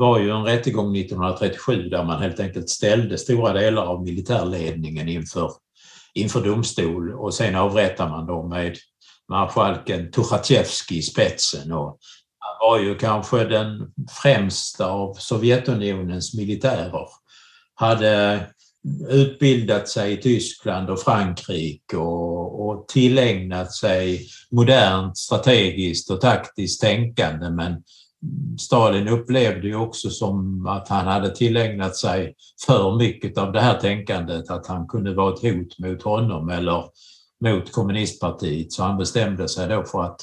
var 0.00 0.18
ju 0.18 0.30
en 0.30 0.44
rättegång 0.44 0.96
1937 0.96 1.88
där 1.88 2.04
man 2.04 2.22
helt 2.22 2.40
enkelt 2.40 2.70
ställde 2.70 3.18
stora 3.18 3.52
delar 3.52 3.82
av 3.82 4.02
militärledningen 4.02 5.08
inför, 5.08 5.52
inför 6.14 6.40
domstol 6.44 7.14
och 7.14 7.34
sen 7.34 7.56
avrättade 7.56 8.10
man 8.10 8.26
dem 8.26 8.48
med 8.48 8.76
marskalken 9.28 10.10
Tuchatjevskij 10.10 10.98
i 10.98 11.02
spetsen. 11.02 11.72
Och 11.72 11.98
han 12.38 12.68
var 12.68 12.78
ju 12.78 12.94
kanske 12.94 13.44
den 13.44 13.92
främsta 14.22 14.86
av 14.86 15.14
Sovjetunionens 15.14 16.34
militärer. 16.34 17.06
Hade 17.74 18.46
utbildat 19.08 19.88
sig 19.88 20.12
i 20.12 20.16
Tyskland 20.16 20.90
och 20.90 21.00
Frankrike 21.00 21.96
och, 21.96 22.68
och 22.68 22.88
tillägnat 22.88 23.72
sig 23.72 24.26
modernt 24.50 25.18
strategiskt 25.18 26.10
och 26.10 26.20
taktiskt 26.20 26.80
tänkande 26.80 27.50
men 27.50 27.82
Stalin 28.58 29.08
upplevde 29.08 29.66
ju 29.66 29.76
också 29.76 30.10
som 30.10 30.66
att 30.66 30.88
han 30.88 31.06
hade 31.06 31.36
tillägnat 31.36 31.96
sig 31.96 32.34
för 32.66 32.96
mycket 32.96 33.38
av 33.38 33.52
det 33.52 33.60
här 33.60 33.80
tänkandet, 33.80 34.50
att 34.50 34.66
han 34.66 34.88
kunde 34.88 35.14
vara 35.14 35.34
ett 35.34 35.42
hot 35.42 35.78
mot 35.78 36.02
honom 36.02 36.48
eller 36.48 36.84
mot 37.44 37.72
kommunistpartiet. 37.72 38.72
Så 38.72 38.82
han 38.82 38.98
bestämde 38.98 39.48
sig 39.48 39.68
då 39.68 39.84
för 39.84 40.04
att, 40.04 40.20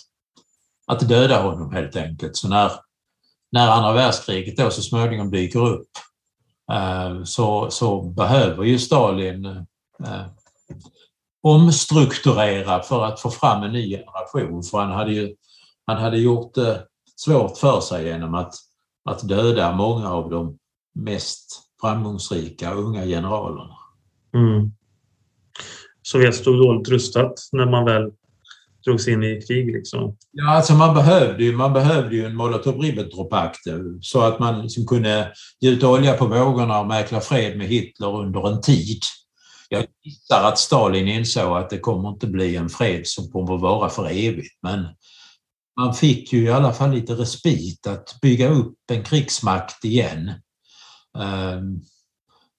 att 0.88 1.10
döda 1.10 1.42
honom 1.42 1.74
helt 1.74 1.96
enkelt. 1.96 2.38
Så 2.38 2.48
när, 2.48 2.72
när 3.52 3.68
andra 3.72 3.94
världskriget 3.94 4.58
då 4.58 4.70
så 4.70 4.82
småningom 4.82 5.32
dyker 5.32 5.66
upp 5.66 5.90
eh, 6.72 7.24
så, 7.24 7.70
så 7.70 8.02
behöver 8.02 8.64
ju 8.64 8.80
Stalin 8.80 9.46
eh, 9.46 10.26
omstrukturera 11.44 12.82
för 12.82 13.06
att 13.06 13.20
få 13.20 13.30
fram 13.30 13.64
en 13.64 13.72
ny 13.72 13.90
generation. 13.90 14.64
För 14.64 14.78
han 14.78 14.92
hade 14.92 15.14
ju 15.14 15.36
han 15.86 15.98
hade 15.98 16.18
gjort 16.18 16.54
det 16.54 16.86
svårt 17.18 17.58
för 17.58 17.82
sig 17.82 18.06
genom 18.06 18.36
att, 18.36 18.54
att 19.10 19.28
döda 19.28 19.76
många 19.76 20.10
av 20.12 20.30
de 20.30 20.58
mest 20.96 21.62
framgångsrika 21.82 22.74
unga 22.74 23.06
generalerna. 23.06 23.78
Mm. 24.34 24.72
Sovjet 26.02 26.36
stod 26.36 26.58
dåligt 26.58 26.90
rustat 26.90 27.34
när 27.52 27.66
man 27.66 27.86
väl 27.86 28.12
drogs 28.86 29.08
in 29.08 29.24
i 29.24 29.42
krig. 29.42 29.72
Liksom. 29.72 30.18
Ja, 30.32 30.50
alltså 30.50 30.74
man 30.74 30.96
behövde 30.96 31.44
ju, 31.44 31.56
man 31.56 31.74
behövde 31.74 32.16
ju 32.16 32.26
en 32.26 32.42
Molotov-Ribbentrop-pakt 32.42 33.60
så 34.02 34.22
att 34.22 34.40
man 34.40 34.62
liksom 34.62 34.86
kunde 34.86 35.34
gjuta 35.62 35.90
olja 35.90 36.14
på 36.14 36.26
vågorna 36.26 36.80
och 36.80 36.88
mäkla 36.88 37.22
fred 37.22 37.58
med 37.58 37.68
Hitler 37.68 38.16
under 38.16 38.48
en 38.48 38.62
tid. 38.62 39.00
Jag 39.70 39.86
gissar 40.04 40.44
att 40.44 40.60
Stalin 40.60 41.08
insåg 41.08 41.58
att 41.58 41.70
det 41.70 41.80
kommer 41.80 42.10
inte 42.10 42.28
bli 42.28 42.56
en 42.56 42.70
fred 42.70 43.02
som 43.08 43.32
kommer 43.32 43.56
att 43.56 43.62
vara 43.62 43.90
för 43.90 44.06
evigt, 44.06 44.58
men 44.62 44.86
man 45.78 45.94
fick 45.94 46.34
ju 46.34 46.44
i 46.44 46.52
alla 46.52 46.74
fall 46.74 46.92
lite 46.92 47.14
respit 47.14 47.88
att 47.88 48.18
bygga 48.22 48.50
upp 48.50 48.78
en 48.92 49.04
krigsmakt 49.04 49.86
igen. 49.86 50.32
Ehm, 51.18 51.82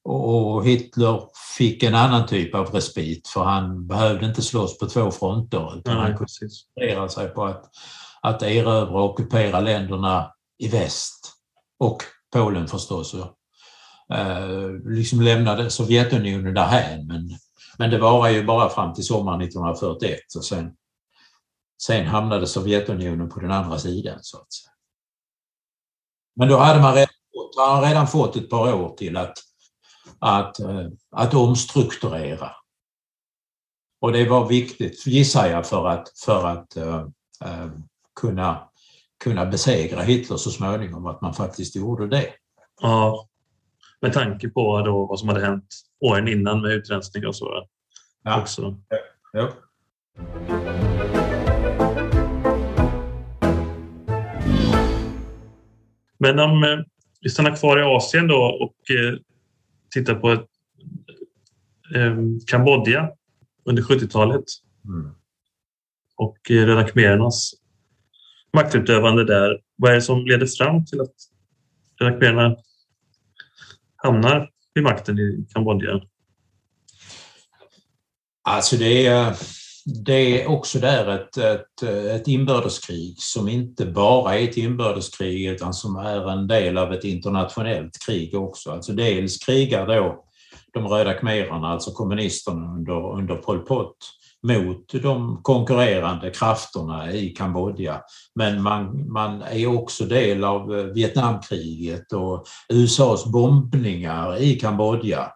och 0.05 0.67
Hitler 0.67 1.23
fick 1.59 1.83
en 1.83 1.95
annan 1.95 2.27
typ 2.27 2.55
av 2.55 2.67
respit 2.67 3.29
för 3.29 3.45
han 3.45 3.87
behövde 3.87 4.27
inte 4.27 4.43
slåss 4.43 4.79
på 4.79 4.87
två 4.87 5.11
fronter 5.11 5.79
utan 5.79 5.95
Nej, 5.95 6.03
han 6.03 6.07
kunde 6.07 6.19
koncentrera 6.19 7.09
sig 7.09 7.29
på 7.29 7.45
att, 7.45 7.65
att 8.23 8.43
erövra 8.43 9.01
och 9.01 9.11
ockupera 9.11 9.61
länderna 9.61 10.33
i 10.59 10.69
väst 10.69 11.33
och 11.79 12.03
Polen 12.33 12.69
förstås. 12.69 13.15
Och, 13.15 13.37
eh, 14.17 14.71
liksom 14.85 15.21
lämnade 15.21 15.71
Sovjetunionen 15.71 16.55
därhän 16.55 17.07
men, 17.07 17.31
men 17.79 17.91
det 17.91 17.99
var 17.99 18.29
ju 18.29 18.45
bara 18.45 18.69
fram 18.69 18.95
till 18.95 19.05
sommaren 19.05 19.41
1941 19.41 20.19
och 20.37 20.45
sen 20.45 20.73
Sen 21.83 22.07
hamnade 22.07 22.47
Sovjetunionen 22.47 23.29
på 23.29 23.41
den 23.41 23.51
andra 23.51 23.79
sidan 23.79 24.19
så 24.23 24.37
att 24.37 24.53
säga. 24.53 24.73
Men 26.37 26.49
då 26.49 26.57
hade 26.57 26.81
man 26.81 26.95
redan, 26.95 27.15
man 27.57 27.83
redan 27.83 28.07
fått 28.07 28.37
ett 28.37 28.51
par 28.51 28.75
år 28.75 28.97
till 28.97 29.17
att, 29.17 29.39
att, 30.19 30.61
eh, 30.61 30.87
att 31.11 31.35
omstrukturera. 31.35 32.51
Och 34.01 34.13
det 34.13 34.29
var 34.29 34.49
viktigt, 34.49 35.07
gissar 35.07 35.47
jag, 35.47 35.67
för 35.67 35.89
att, 35.89 36.09
för 36.25 36.47
att 36.47 36.77
uh, 36.77 37.07
kunna, 38.21 38.69
kunna 39.25 39.47
besegra 39.47 40.03
Hitler 40.03 40.37
så 40.37 40.51
småningom, 40.51 41.07
att 41.07 41.21
man 41.21 41.35
faktiskt 41.35 41.77
gjorde 41.77 42.09
det. 42.09 42.27
Ja, 42.81 43.29
med 44.01 44.13
tanke 44.13 44.49
på 44.49 44.81
då 44.81 45.07
vad 45.07 45.21
som 45.21 45.29
hade 45.29 45.47
hänt 45.47 45.67
åren 46.01 46.29
innan 46.29 46.63
med 46.63 46.71
utrensning 46.71 47.27
och 47.27 47.37
så. 47.37 47.67
Ja. 48.23 48.41
Också. 48.41 48.77
Ja. 49.33 49.53
Men 56.19 56.39
om 56.39 56.65
eh, 56.65 56.79
vi 57.21 57.31
stannar 57.31 57.57
kvar 57.57 57.79
i 57.79 57.83
Asien 57.83 58.27
då 58.27 58.37
och 58.37 58.91
eh, 58.91 59.19
tittar 59.91 60.15
på 60.15 60.31
ett, 60.31 60.47
eh, 61.95 62.17
Kambodja 62.47 63.11
under 63.65 63.83
70-talet. 63.83 64.45
Mm. 64.85 65.15
Och 66.17 66.39
Röda 66.51 66.89
khmerernas 66.89 67.55
maktutövande 68.53 69.25
där. 69.25 69.61
Vad 69.77 69.91
är 69.91 69.95
det 69.95 70.03
som 70.03 70.27
leder 70.27 70.47
fram 70.47 70.87
till 70.87 71.01
att 71.01 71.15
Röda 72.01 72.19
khmererna 72.19 72.57
hamnar 73.97 74.51
vid 74.75 74.85
makten 74.85 75.19
i 75.19 75.47
Kambodja? 75.55 76.01
Alltså 78.43 78.77
det 78.77 79.07
är 79.07 79.37
det 80.05 80.43
är 80.43 80.51
också 80.51 80.79
där 80.79 81.09
ett, 81.09 81.37
ett, 81.37 81.83
ett 81.83 82.29
inbördeskrig 82.29 83.15
som 83.19 83.49
inte 83.49 83.87
bara 83.87 84.35
är 84.35 84.45
ett 84.45 84.57
inbördeskrig 84.57 85.47
utan 85.47 85.75
som 85.75 85.97
är 85.97 86.31
en 86.31 86.47
del 86.47 86.79
av 86.79 86.93
ett 86.93 87.05
internationellt 87.05 87.99
krig 88.07 88.35
också. 88.35 88.71
Alltså 88.71 88.93
dels 88.93 89.39
krigar 89.39 89.87
då 89.87 90.25
de 90.73 90.89
röda 90.89 91.15
khmererna, 91.15 91.69
alltså 91.69 91.91
kommunisterna 91.91 92.75
under, 92.75 93.13
under 93.13 93.35
Pol 93.35 93.59
Pot, 93.59 93.97
mot 94.43 94.93
de 95.03 95.43
konkurrerande 95.43 96.31
krafterna 96.31 97.13
i 97.13 97.29
Kambodja. 97.29 98.01
Men 98.35 98.63
man, 98.63 99.13
man 99.13 99.43
är 99.43 99.79
också 99.79 100.05
del 100.05 100.45
av 100.45 100.69
Vietnamkriget 100.95 102.13
och 102.13 102.47
USAs 102.69 103.25
bombningar 103.25 104.43
i 104.43 104.55
Kambodja 104.55 105.33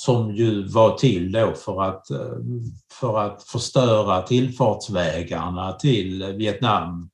som 0.00 0.34
ju 0.34 0.68
var 0.68 0.98
till 0.98 1.32
då 1.32 1.52
för 1.54 1.82
att, 1.82 2.06
för 2.92 3.18
att 3.18 3.42
förstöra 3.42 4.22
tillfartsvägarna 4.22 5.72
till 5.72 6.24
Vietnam 6.24 7.10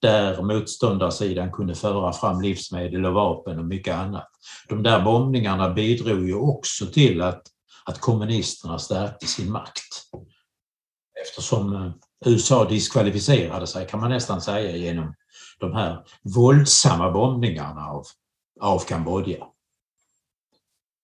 där 0.00 0.42
motståndarsidan 0.42 1.52
kunde 1.52 1.74
föra 1.74 2.12
fram 2.12 2.40
livsmedel 2.40 3.06
och 3.06 3.14
vapen 3.14 3.58
och 3.58 3.64
mycket 3.64 3.94
annat. 3.94 4.28
De 4.68 4.82
där 4.82 5.04
bombningarna 5.04 5.70
bidrog 5.70 6.28
ju 6.28 6.34
också 6.34 6.86
till 6.86 7.22
att, 7.22 7.42
att 7.84 8.00
kommunisterna 8.00 8.78
stärkte 8.78 9.26
sin 9.26 9.52
makt. 9.52 10.04
eftersom 11.26 11.74
eh, 11.74 11.92
USA 12.26 12.64
diskvalificerade 12.64 13.66
sig 13.66 13.86
kan 13.86 14.00
man 14.00 14.10
nästan 14.10 14.40
säga 14.40 14.76
genom 14.76 15.14
de 15.60 15.72
här 15.72 16.04
våldsamma 16.22 17.10
bombningarna 17.10 17.86
av, 17.86 18.04
av 18.60 18.78
Kambodja. 18.78 19.44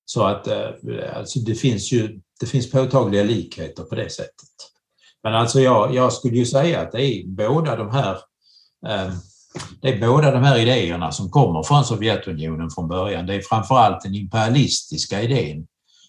Så 0.04 0.24
att 0.24 0.46
eh, 0.46 0.70
alltså 1.16 1.38
det 1.38 1.54
finns 1.54 1.92
ju 1.92 2.20
det 2.40 2.46
finns 2.46 2.70
påtagliga 2.70 3.22
likheter 3.22 3.82
på 3.82 3.94
det 3.94 4.10
sättet. 4.10 4.50
Men 5.22 5.34
alltså 5.34 5.60
jag, 5.60 5.94
jag 5.94 6.12
skulle 6.12 6.36
ju 6.36 6.46
säga 6.46 6.80
att 6.80 6.92
det 6.92 7.02
är 7.02 7.26
båda 7.26 7.76
de 7.76 7.90
här 7.90 8.14
eh, 8.86 9.12
det 9.80 9.88
är 9.88 10.00
båda 10.00 10.30
de 10.30 10.42
här 10.42 10.58
idéerna 10.58 11.12
som 11.12 11.30
kommer 11.30 11.62
från 11.62 11.84
Sovjetunionen 11.84 12.70
från 12.70 12.88
början. 12.88 13.26
Det 13.26 13.34
är 13.34 13.40
framförallt 13.40 14.02
den 14.02 14.14
imperialistiska 14.14 15.22
idén 15.22 15.66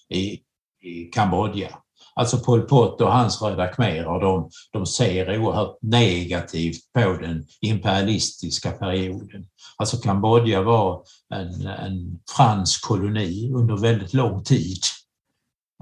i, 0.10 0.40
i 0.82 1.04
Kambodja. 1.14 1.70
Alltså 2.16 2.40
Pol 2.40 2.62
Pot 2.62 3.02
och 3.02 3.12
hans 3.12 3.42
röda 3.42 3.68
khmerer, 3.68 4.20
de, 4.22 4.50
de 4.72 4.86
ser 4.86 5.40
oerhört 5.40 5.78
negativt 5.82 6.94
på 6.94 7.18
den 7.22 7.46
imperialistiska 7.62 8.72
perioden. 8.72 9.46
Alltså 9.78 9.98
Kambodja 9.98 10.62
var 10.62 11.04
en, 11.34 11.68
en 11.68 12.20
fransk 12.36 12.82
koloni 12.82 13.52
under 13.54 13.78
väldigt 13.78 14.14
lång 14.14 14.44
tid. 14.44 14.80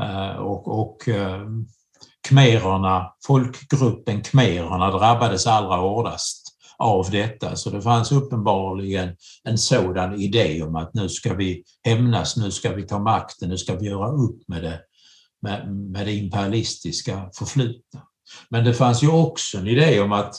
Eh, 0.02 0.36
och, 0.36 0.80
och 0.80 1.10
eh, 1.10 1.48
khmererna, 2.28 3.14
folkgruppen 3.26 4.22
khmererna 4.22 4.92
drabbades 4.92 5.48
allra 5.48 5.76
hårdast 5.76 6.44
av 6.78 7.12
detta. 7.12 7.56
Så 7.56 7.70
det 7.70 7.82
fanns 7.82 8.12
uppenbarligen 8.12 9.16
en 9.44 9.58
sådan 9.58 10.22
idé 10.22 10.64
om 10.64 10.76
att 10.76 10.94
nu 10.94 11.10
ska 11.10 11.34
vi 11.34 11.64
hämnas, 11.84 12.38
nu 12.38 12.52
ska 12.52 12.74
vi 12.74 12.88
ta 12.88 13.00
makten, 13.00 13.50
nu 13.50 13.58
ska 13.58 13.76
vi 13.76 13.86
göra 13.86 14.12
upp 14.12 14.48
med 14.48 14.64
det, 14.64 14.80
med, 15.42 15.76
med 15.76 16.06
det 16.06 16.14
imperialistiska 16.14 17.30
förflutna. 17.38 18.02
Men 18.50 18.64
det 18.64 18.74
fanns 18.74 19.04
ju 19.04 19.12
också 19.12 19.58
en 19.58 19.68
idé 19.68 20.02
om 20.02 20.12
att, 20.12 20.36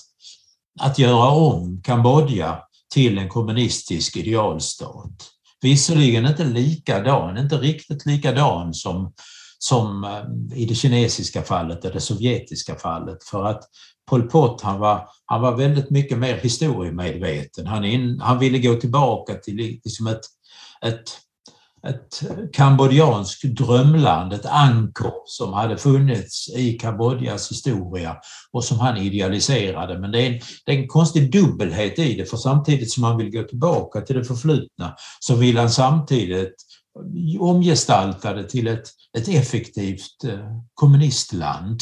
att 0.81 0.99
göra 0.99 1.31
om 1.31 1.83
Kambodja 1.85 2.59
till 2.95 3.19
en 3.19 3.29
kommunistisk 3.29 4.17
idealstat. 4.17 5.31
Visserligen 5.63 6.27
inte 6.27 6.45
likadan, 6.45 7.39
inte 7.39 7.57
riktigt 7.57 8.07
likadan 8.07 8.75
som, 8.75 9.13
som 9.59 10.05
eh, 10.05 10.59
i 10.59 10.65
det 10.65 10.75
kinesiska 10.75 11.43
fallet 11.43 11.85
eller 11.85 11.95
det 11.95 12.01
sovjetiska 12.01 12.75
fallet 12.75 13.25
för 13.25 13.45
att 13.45 13.63
Pol 14.11 14.31
Pot 14.31 14.61
han 14.61 14.81
var, 14.81 15.09
han 15.25 15.43
var 15.43 15.57
väldigt 15.57 15.91
mycket 15.91 16.19
mer 16.19 16.37
historiemedveten. 16.37 17.67
Han, 17.67 17.85
in, 17.85 18.21
han 18.21 18.39
ville 18.39 18.59
gå 18.59 18.75
tillbaka 18.75 19.35
till 19.35 19.81
liksom 19.85 20.07
ett, 20.07 20.25
ett, 20.85 21.19
ett 21.87 22.23
kambodjanskt 22.53 23.43
drömland, 23.43 24.33
ett 24.33 24.47
ankor 24.47 25.13
som 25.27 25.53
hade 25.53 25.77
funnits 25.77 26.49
i 26.49 26.73
Kambodjas 26.73 27.51
historia 27.51 28.17
och 28.53 28.65
som 28.65 28.79
han 28.81 28.97
idealiserade. 28.97 29.99
Men 29.99 30.11
det 30.11 30.27
är, 30.27 30.33
en, 30.33 30.41
det 30.67 30.73
är 30.73 30.79
en 30.79 30.89
konstig 30.89 31.33
dubbelhet 31.33 31.99
i 31.99 32.15
det, 32.15 32.25
för 32.25 32.37
samtidigt 32.37 32.93
som 32.93 33.05
han 33.05 33.17
vill 33.17 33.31
gå 33.31 33.43
tillbaka 33.43 34.01
till 34.01 34.17
det 34.17 34.25
förflutna 34.25 34.97
så 35.21 35.37
vill 35.37 35.59
han 35.59 35.71
samtidigt 35.71 36.55
omgestalta 37.41 38.35
det 38.35 38.49
till 38.49 38.67
ett, 38.67 38.89
ett 39.19 39.29
effektivt 39.29 40.25
eh, 40.25 40.59
kommunistland 40.75 41.81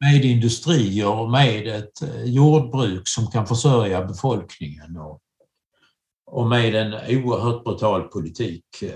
med 0.00 0.24
industrier 0.24 1.08
och 1.08 1.30
med 1.30 1.66
ett 1.66 2.02
eh, 2.02 2.24
jordbruk 2.24 3.08
som 3.08 3.26
kan 3.26 3.46
försörja 3.46 4.04
befolkningen 4.04 4.96
och, 4.96 5.20
och 6.30 6.46
med 6.46 6.74
en 6.74 6.94
oerhört 6.94 7.64
brutal 7.64 8.02
politik 8.02 8.64
eh, 8.82 8.90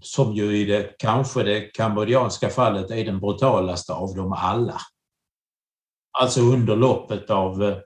som 0.00 0.32
ju 0.32 0.56
i 0.56 0.64
det 0.64 0.94
kanske 0.98 1.42
det 1.42 1.60
kambodjanska 1.60 2.48
fallet 2.48 2.90
är 2.90 3.04
den 3.04 3.20
brutalaste 3.20 3.92
av 3.92 4.14
dem 4.14 4.32
alla. 4.32 4.80
Alltså 6.20 6.40
under 6.40 6.76
loppet 6.76 7.30
av 7.30 7.62
eh, 7.62 7.76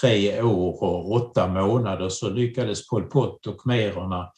tre 0.00 0.42
år 0.42 0.82
och 0.82 1.12
åtta 1.12 1.48
månader 1.48 2.08
så 2.08 2.30
lyckades 2.30 2.88
Pol 2.88 3.02
Pot 3.02 3.46
och 3.46 3.60
khmererna 3.60 4.30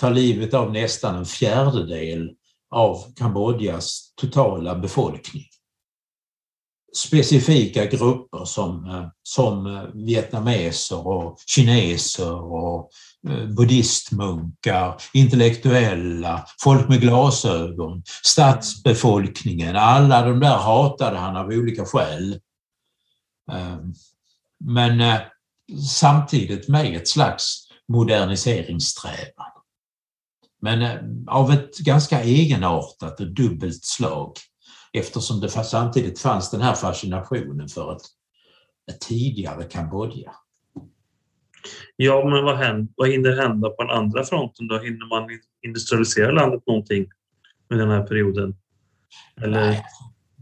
ta 0.00 0.10
livet 0.10 0.54
av 0.54 0.72
nästan 0.72 1.14
en 1.16 1.24
fjärdedel 1.24 2.30
av 2.70 3.14
Kambodjas 3.16 4.12
totala 4.16 4.74
befolkning 4.74 5.44
specifika 6.96 7.86
grupper 7.86 8.44
som, 8.44 8.84
eh, 8.84 9.06
som 9.22 9.66
eh, 9.66 9.82
vietnameser 9.94 11.06
och 11.06 11.38
kineser 11.46 12.52
och 12.52 12.90
eh, 13.28 13.46
buddhistmunkar, 13.46 14.96
intellektuella, 15.12 16.46
folk 16.62 16.88
med 16.88 17.00
glasögon, 17.00 18.02
stadsbefolkningen. 18.22 19.76
Alla 19.76 20.26
de 20.26 20.40
där 20.40 20.56
hatade 20.56 21.16
han 21.16 21.36
av 21.36 21.48
olika 21.48 21.84
skäl. 21.84 22.40
Men 24.64 25.20
samtidigt 25.88 26.68
med 26.68 26.96
ett 26.96 27.08
slags 27.08 27.68
moderniseringssträvan. 27.88 29.46
Men 30.62 30.98
av 31.28 31.52
ett 31.52 31.78
ganska 31.78 32.22
egenartat 32.22 33.20
och 33.20 33.34
dubbelt 33.34 33.84
slag 33.84 34.32
eftersom 34.94 35.40
det 35.40 35.48
samtidigt 35.48 36.20
fanns 36.20 36.50
den 36.50 36.60
här 36.60 36.74
fascinationen 36.74 37.68
för 37.68 37.92
ett, 37.92 38.02
ett 38.90 39.00
tidigare 39.00 39.64
Kambodja. 39.64 40.32
Ja, 41.96 42.24
men 42.24 42.44
vad, 42.44 42.56
händer, 42.56 42.92
vad 42.96 43.08
hinner 43.08 43.36
hända 43.36 43.70
på 43.70 43.82
den 43.82 43.96
andra 43.96 44.24
fronten 44.24 44.68
då? 44.68 44.78
Hinner 44.78 45.06
man 45.06 45.30
industrialisera 45.66 46.32
landet 46.32 46.62
någonting 46.66 47.06
med 47.68 47.78
den 47.78 47.90
här 47.90 48.02
perioden? 48.02 48.56
Eller? 49.42 49.60
Nej, 49.60 49.84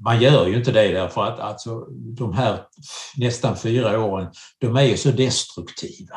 man 0.04 0.20
gör 0.20 0.46
ju 0.46 0.56
inte 0.56 0.72
det 0.72 0.92
därför 0.92 1.24
att 1.24 1.40
alltså, 1.40 1.86
de 1.90 2.32
här 2.32 2.60
nästan 3.16 3.56
fyra 3.56 4.04
åren, 4.04 4.32
de 4.58 4.76
är 4.76 4.82
ju 4.82 4.96
så 4.96 5.10
destruktiva. 5.10 6.16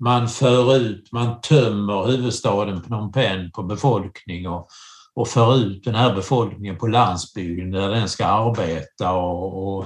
Man 0.00 0.28
för 0.28 0.76
ut, 0.76 1.12
man 1.12 1.40
tömmer 1.40 2.06
huvudstaden 2.06 2.82
Phnom 2.82 3.12
Penh 3.12 3.50
på 3.50 3.62
befolkning 3.62 4.48
och 4.48 4.68
och 5.16 5.28
för 5.28 5.56
ut 5.56 5.84
den 5.84 5.94
här 5.94 6.14
befolkningen 6.14 6.78
på 6.78 6.86
landsbygden 6.86 7.70
där 7.70 7.88
den 7.88 8.08
ska 8.08 8.26
arbeta 8.26 9.12
och, 9.12 9.78
och 9.78 9.84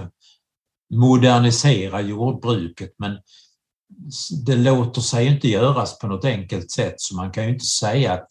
modernisera 0.95 2.01
jordbruket. 2.01 2.95
Men 2.99 3.19
det 4.47 4.57
låter 4.57 5.01
sig 5.01 5.27
inte 5.27 5.49
göras 5.49 5.99
på 5.99 6.07
något 6.07 6.25
enkelt 6.25 6.71
sätt 6.71 6.95
så 6.97 7.17
man 7.17 7.31
kan 7.31 7.45
ju 7.45 7.51
inte 7.51 7.65
säga 7.65 8.13
att 8.13 8.29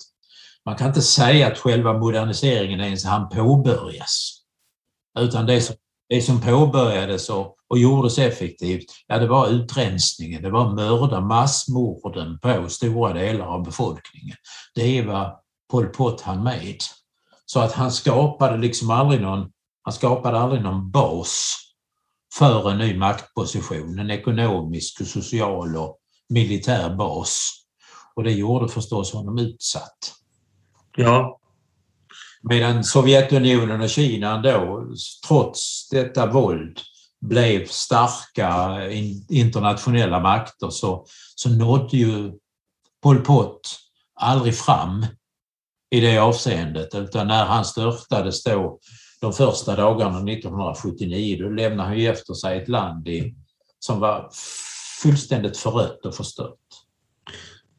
man 0.65 0.75
kan 0.75 0.87
inte 0.87 1.01
säga 1.01 1.47
att 1.47 1.57
själva 1.57 1.93
moderniseringen 1.93 2.79
ens 2.79 3.05
hann 3.05 3.29
påbörjas. 3.29 4.41
Utan 5.19 5.45
det 5.45 5.61
som, 5.61 5.75
det 6.09 6.21
som 6.21 6.41
påbörjades 6.41 7.29
och, 7.29 7.55
och 7.67 7.77
gjordes 7.77 8.19
effektivt, 8.19 8.85
ja 9.07 9.17
det 9.17 9.27
var 9.27 9.47
utrensningen, 9.47 10.41
det 10.41 10.49
var 10.49 10.75
mörda, 10.75 11.21
massmorden 11.21 12.39
på 12.39 12.69
stora 12.69 13.13
delar 13.13 13.45
av 13.45 13.63
befolkningen. 13.63 14.35
Det 14.75 14.97
är 14.97 15.05
vad 15.05 15.39
Pol 15.69 15.87
Pot 15.87 16.21
han 16.21 16.43
med. 16.43 16.77
Så 17.45 17.59
att 17.59 17.73
han 17.73 17.91
skapade 17.91 18.57
liksom 18.57 18.89
aldrig 18.89 19.21
någon, 19.21 19.51
han 19.81 19.93
skapade 19.93 20.39
aldrig 20.39 20.61
någon 20.61 20.91
bas 20.91 21.55
för 22.37 22.71
en 22.71 22.77
ny 22.77 22.97
maktposition, 22.97 23.99
en 23.99 24.11
ekonomisk, 24.11 25.07
social 25.07 25.77
och 25.77 25.97
militär 26.29 26.95
bas. 26.95 27.51
Och 28.15 28.23
det 28.23 28.31
gjorde 28.31 28.69
förstås 28.69 29.13
honom 29.13 29.37
utsatt. 29.37 30.13
Ja. 30.97 31.39
Medan 32.41 32.83
Sovjetunionen 32.83 33.81
och 33.81 33.89
Kina 33.89 34.37
då, 34.37 34.87
trots 35.27 35.89
detta 35.89 36.31
våld, 36.31 36.79
blev 37.21 37.65
starka 37.65 38.79
internationella 39.29 40.19
makter 40.19 40.69
så, 40.69 41.05
så 41.35 41.49
nådde 41.49 41.97
ju 41.97 42.31
Pol 43.03 43.21
Pot 43.21 43.79
aldrig 44.15 44.57
fram 44.57 45.05
i 45.89 45.99
det 45.99 46.17
avseendet 46.17 46.95
utan 46.95 47.27
när 47.27 47.45
han 47.45 47.65
störtades 47.65 48.43
då 48.43 48.79
de 49.21 49.33
första 49.33 49.75
dagarna 49.75 50.17
1979 50.31 51.37
då 51.39 51.49
lämnade 51.49 51.89
han 51.89 51.99
efter 51.99 52.33
sig 52.33 52.57
ett 52.57 52.67
land 52.67 53.07
i, 53.07 53.35
som 53.79 53.99
var 53.99 54.29
fullständigt 55.01 55.57
förött 55.57 56.05
och 56.05 56.15
förstört. 56.15 56.55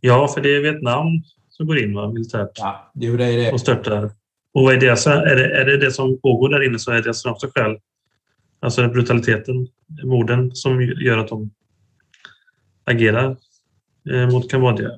Ja, 0.01 0.29
för 0.29 0.41
det 0.41 0.57
är 0.57 0.61
Vietnam 0.61 1.07
som 1.49 1.67
går 1.67 1.79
in 1.79 1.95
va, 1.95 2.13
militärt 2.13 2.51
ja, 2.55 2.93
jo, 2.95 3.17
det 3.17 3.25
är 3.25 3.37
det. 3.37 3.53
och 3.53 3.61
störtar. 3.61 4.11
Och 4.55 4.73
är 4.73 4.77
det, 4.77 4.87
är, 4.87 5.37
det, 5.37 5.61
är 5.61 5.65
det 5.65 5.77
det 5.77 5.93
som 5.93 6.21
pågår 6.21 6.49
där 6.49 6.67
inne 6.67 6.79
så 6.79 6.91
är 6.91 7.03
det 7.03 7.31
också 7.31 7.51
skäl, 7.55 7.79
alltså 8.61 8.89
brutaliteten, 8.89 9.69
morden 10.05 10.55
som 10.55 10.83
gör 10.83 11.19
att 11.19 11.29
de 11.29 11.51
agerar 12.85 13.37
eh, 14.11 14.29
mot 14.31 14.51
Kambodja? 14.51 14.91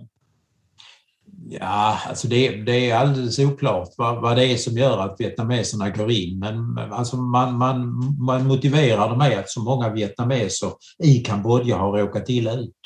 Ja, 1.60 1.98
alltså 2.08 2.28
det, 2.28 2.56
det, 2.56 2.90
är 2.90 2.96
alldeles 2.96 3.38
oklart 3.38 3.88
vad, 3.96 4.22
vad, 4.22 4.36
det 4.36 4.46
är 4.46 4.56
som 4.56 4.78
gör 4.78 4.98
att 4.98 5.20
vietnameserna 5.20 5.90
går 5.90 6.10
in. 6.10 6.38
Men 6.38 6.78
alltså 6.78 7.16
man, 7.16 7.58
man, 7.58 8.00
man 8.26 8.46
motiverar 8.46 9.10
det 9.10 9.16
med 9.16 9.38
att 9.38 9.50
så 9.50 9.60
många 9.60 9.88
vietnameser 9.88 10.72
i 11.04 11.18
Kambodja 11.18 11.76
har 11.76 11.98
råkat 11.98 12.28
illa 12.28 12.52
ut. 12.52 12.76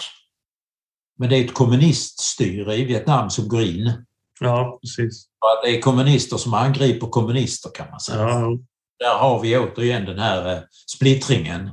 Men 1.19 1.29
det 1.29 1.37
är 1.37 1.45
ett 1.45 1.55
kommuniststyre 1.55 2.77
i 2.77 2.85
Vietnam 2.85 3.31
som 3.31 3.49
går 3.49 3.63
in. 3.63 3.93
Ja, 4.41 4.79
precis. 4.83 5.27
det 5.65 5.77
är 5.77 5.81
kommunister 5.81 6.37
som 6.37 6.55
angriper 6.55 7.07
kommunister 7.07 7.71
kan 7.75 7.91
man 7.91 8.01
säga. 8.01 8.29
Ja. 8.29 8.59
Där 8.99 9.19
har 9.19 9.41
vi 9.41 9.59
återigen 9.59 10.05
den 10.05 10.19
här 10.19 10.65
splittringen 10.87 11.71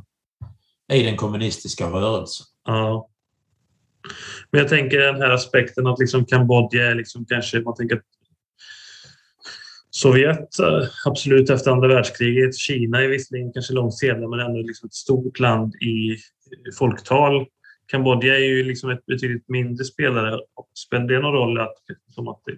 i 0.94 1.04
den 1.04 1.18
kommunistiska 1.18 1.90
rörelsen. 1.90 2.46
Ja. 2.66 3.10
Men 4.52 4.60
jag 4.60 4.70
tänker 4.70 5.00
den 5.00 5.22
här 5.22 5.30
aspekten 5.30 5.88
att 5.88 6.00
liksom 6.00 6.26
Kambodja 6.26 6.92
är 6.92 6.96
liksom 6.96 7.26
kanske, 7.26 7.62
man 7.62 7.76
tänker 7.76 8.02
Sovjet 9.96 10.50
absolut 11.06 11.50
efter 11.50 11.72
andra 11.72 11.88
världskriget. 11.88 12.56
Kina 12.56 13.02
är 13.02 13.08
visserligen 13.08 13.54
kanske 13.54 13.74
långt 13.74 13.98
senare 13.98 14.28
men 14.28 14.40
ändå 14.40 14.62
liksom 14.62 14.88
ett 14.88 14.94
stort 14.94 15.40
land 15.40 15.76
i 15.76 16.18
folktal. 16.80 17.46
Kambodja 17.88 18.36
är 18.36 18.44
ju 18.44 18.64
liksom 18.64 18.90
ett 18.90 19.06
betydligt 19.06 19.50
mindre 19.50 19.86
spelare. 19.86 20.40
Spelar 20.88 21.08
det 21.08 21.20
någon 21.20 21.34
roll 21.34 21.60
att, 21.60 21.76
som 22.10 22.28
att, 22.28 22.42
det, 22.46 22.58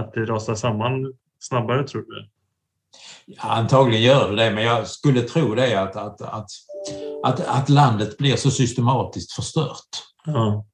att 0.00 0.12
det 0.12 0.24
rasar 0.24 0.54
samman 0.54 1.14
snabbare 1.38 1.86
tror 1.88 2.02
du? 2.02 2.28
Ja, 3.26 3.42
antagligen 3.42 4.02
gör 4.02 4.30
det 4.30 4.44
det, 4.44 4.50
men 4.50 4.64
jag 4.64 4.86
skulle 4.86 5.20
tro 5.20 5.54
det 5.54 5.82
att, 5.82 5.96
att, 5.96 6.20
att, 6.20 6.50
att, 7.24 7.48
att 7.48 7.68
landet 7.68 8.18
blir 8.18 8.36
så 8.36 8.50
systematiskt 8.50 9.32
förstört. 9.32 9.88
Ja. 10.24 10.66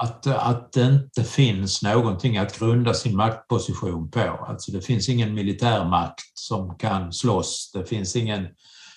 Att, 0.00 0.26
att 0.26 0.72
det 0.72 0.86
inte 0.86 1.24
finns 1.24 1.82
någonting 1.82 2.36
att 2.38 2.58
grunda 2.58 2.94
sin 2.94 3.16
maktposition 3.16 4.10
på. 4.10 4.20
Alltså 4.20 4.72
det 4.72 4.80
finns 4.80 5.08
ingen 5.08 5.34
militärmakt 5.34 6.38
som 6.38 6.78
kan 6.78 7.12
slåss. 7.12 7.70
Det 7.74 7.84
finns 7.84 8.16
ingen, 8.16 8.48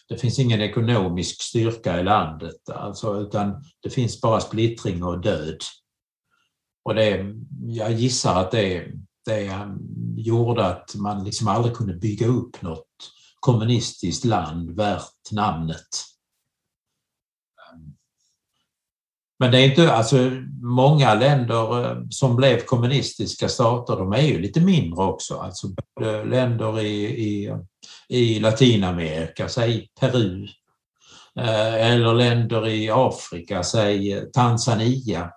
det 0.09 0.17
finns 0.17 0.39
ingen 0.39 0.61
ekonomisk 0.61 1.41
styrka 1.41 1.99
i 1.99 2.03
landet, 2.03 2.69
alltså, 2.69 3.21
utan 3.21 3.63
det 3.83 3.89
finns 3.89 4.21
bara 4.21 4.39
splittring 4.39 5.03
och 5.03 5.21
död. 5.21 5.57
Och 6.83 6.95
det, 6.95 7.25
jag 7.67 7.91
gissar 7.91 8.41
att 8.41 8.51
det, 8.51 8.87
det 9.25 9.51
gjorde 10.15 10.65
att 10.65 10.95
man 10.95 11.23
liksom 11.23 11.47
aldrig 11.47 11.75
kunde 11.75 11.93
bygga 11.93 12.27
upp 12.27 12.61
något 12.61 12.87
kommunistiskt 13.39 14.25
land 14.25 14.71
värt 14.71 15.31
namnet. 15.31 15.87
Men 19.41 19.51
det 19.51 19.57
är 19.57 19.69
inte, 19.69 19.93
alltså 19.93 20.17
många 20.61 21.13
länder 21.13 21.83
eh, 21.83 21.97
som 22.09 22.35
blev 22.35 22.59
kommunistiska 22.59 23.49
stater, 23.49 23.95
de 23.95 24.13
är 24.13 24.21
ju 24.21 24.39
lite 24.39 24.61
mindre 24.61 25.03
också. 25.03 25.37
Alltså 25.37 25.67
eh, 26.01 26.25
länder 26.25 26.79
i, 26.79 27.05
i, 27.05 27.55
i 28.09 28.39
Latinamerika, 28.39 29.49
säg 29.49 29.87
Peru, 29.99 30.47
eh, 31.39 31.91
eller 31.91 32.13
länder 32.13 32.67
i 32.67 32.89
Afrika, 32.89 33.63
säg 33.63 34.31
Tanzania, 34.31 35.31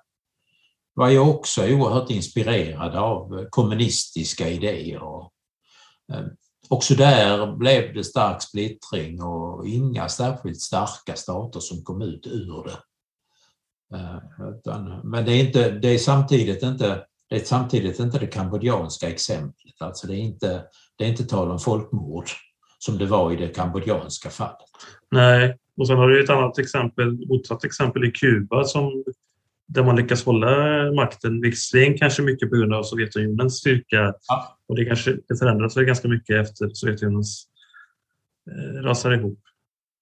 var 0.94 1.08
ju 1.08 1.18
också 1.18 1.62
oerhört 1.62 2.10
inspirerade 2.10 3.00
av 3.00 3.46
kommunistiska 3.50 4.48
idéer. 4.48 5.02
Också 6.68 6.94
där 6.94 7.56
blev 7.56 7.94
det 7.94 8.04
stark 8.04 8.42
splittring 8.42 9.22
och 9.22 9.66
inga 9.66 10.08
särskilt 10.08 10.60
starka 10.60 11.16
stater 11.16 11.60
som 11.60 11.82
kom 11.82 12.02
ut 12.02 12.26
ur 12.26 12.64
det. 12.64 12.78
Eh, 13.94 15.00
men 15.04 15.24
det 15.24 15.32
är, 15.32 15.40
inte, 15.46 15.70
det 15.70 15.88
är 15.88 15.98
samtidigt 15.98 16.62
inte 16.62 17.04
det 17.28 17.40
är 17.40 17.44
samtidigt 17.44 17.98
inte 18.00 18.18
det 18.18 18.26
kambodjanska 18.26 19.08
exemplet. 19.08 19.74
Alltså 19.80 20.06
det, 20.06 20.14
är 20.14 20.18
inte, 20.18 20.64
det 20.98 21.04
är 21.04 21.08
inte 21.08 21.24
tal 21.24 21.50
om 21.50 21.58
folkmord 21.58 22.28
som 22.78 22.98
det 22.98 23.06
var 23.06 23.32
i 23.32 23.36
det 23.36 23.48
kambodjanska 23.48 24.30
fallet. 24.30 24.68
Nej, 25.10 25.56
och 25.76 25.86
sen 25.86 25.96
har 25.96 26.08
du 26.08 26.24
ett 26.24 26.30
annat 26.30 26.58
exempel, 26.58 27.26
motsatt 27.28 27.64
exempel 27.64 28.04
i 28.04 28.10
Kuba 28.10 28.64
som, 28.64 29.04
där 29.66 29.84
man 29.84 29.96
lyckas 29.96 30.24
hålla 30.24 30.48
makten, 30.92 31.40
visserligen 31.40 31.98
kanske 31.98 32.22
mycket 32.22 32.50
på 32.50 32.56
grund 32.56 32.74
av 32.74 32.82
Sovjetunionens 32.82 33.58
styrka. 33.58 34.14
Ja. 34.28 34.58
Och 34.68 34.76
det, 34.76 34.84
kanske, 34.84 35.16
det 35.28 35.36
förändras 35.38 35.76
väl 35.76 35.84
ganska 35.84 36.08
mycket 36.08 36.36
efter 36.36 36.68
Sovjetunionens 36.74 37.46
eh, 38.50 38.82
rasar 38.82 39.12
ihop. 39.12 39.40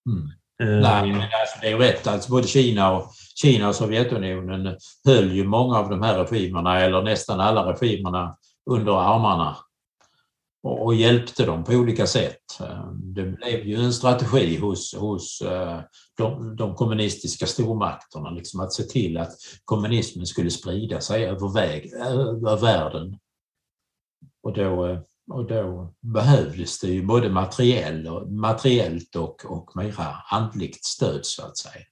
Mm. 0.07 0.25
Eh, 0.63 0.83
Nej, 0.83 1.13
men 1.13 1.21
alltså, 1.21 1.59
det 1.61 1.71
är 1.71 1.79
rätt. 1.79 2.07
Alltså 2.07 2.31
både 2.31 2.47
Kina 2.47 2.93
och, 2.93 3.13
Kina 3.35 3.69
och 3.69 3.75
Sovjetunionen 3.75 4.77
höll 5.05 5.33
ju 5.33 5.45
många 5.45 5.79
av 5.79 5.91
de 5.91 6.03
här 6.03 6.25
regimerna, 6.25 6.81
eller 6.81 7.03
nästan 7.03 7.41
alla 7.41 7.73
regimerna, 7.73 8.37
under 8.71 8.93
armarna 8.93 9.57
och, 10.63 10.85
och 10.85 10.95
hjälpte 10.95 11.47
dem 11.47 11.65
på 11.65 11.73
olika 11.73 12.07
sätt. 12.07 12.61
Det 12.95 13.23
blev 13.23 13.67
ju 13.67 13.77
en 13.77 13.93
strategi 13.93 14.57
hos, 14.57 14.95
hos 14.95 15.41
eh, 15.41 15.81
de, 16.17 16.57
de 16.57 16.75
kommunistiska 16.75 17.47
stormakterna 17.47 18.31
liksom 18.31 18.61
att 18.61 18.73
se 18.73 18.83
till 18.83 19.19
att 19.19 19.33
kommunismen 19.65 20.27
skulle 20.27 20.51
sprida 20.51 21.01
sig 21.01 21.25
över, 21.25 21.55
väg, 21.55 21.93
över 21.93 22.57
världen. 22.57 23.19
Och 24.43 24.53
då 24.53 24.87
eh, 24.87 24.99
och 25.31 25.47
då 25.47 25.95
behövdes 26.01 26.81
det 26.81 26.89
ju 26.89 27.07
både 27.07 27.31
materiell 27.31 28.31
materiellt 28.31 29.17
och, 29.17 29.45
och 29.45 29.77
mera 29.77 30.07
andligt 30.31 30.85
stöd 30.85 31.27
så 31.27 31.43
att 31.47 31.59
säga. 31.59 31.85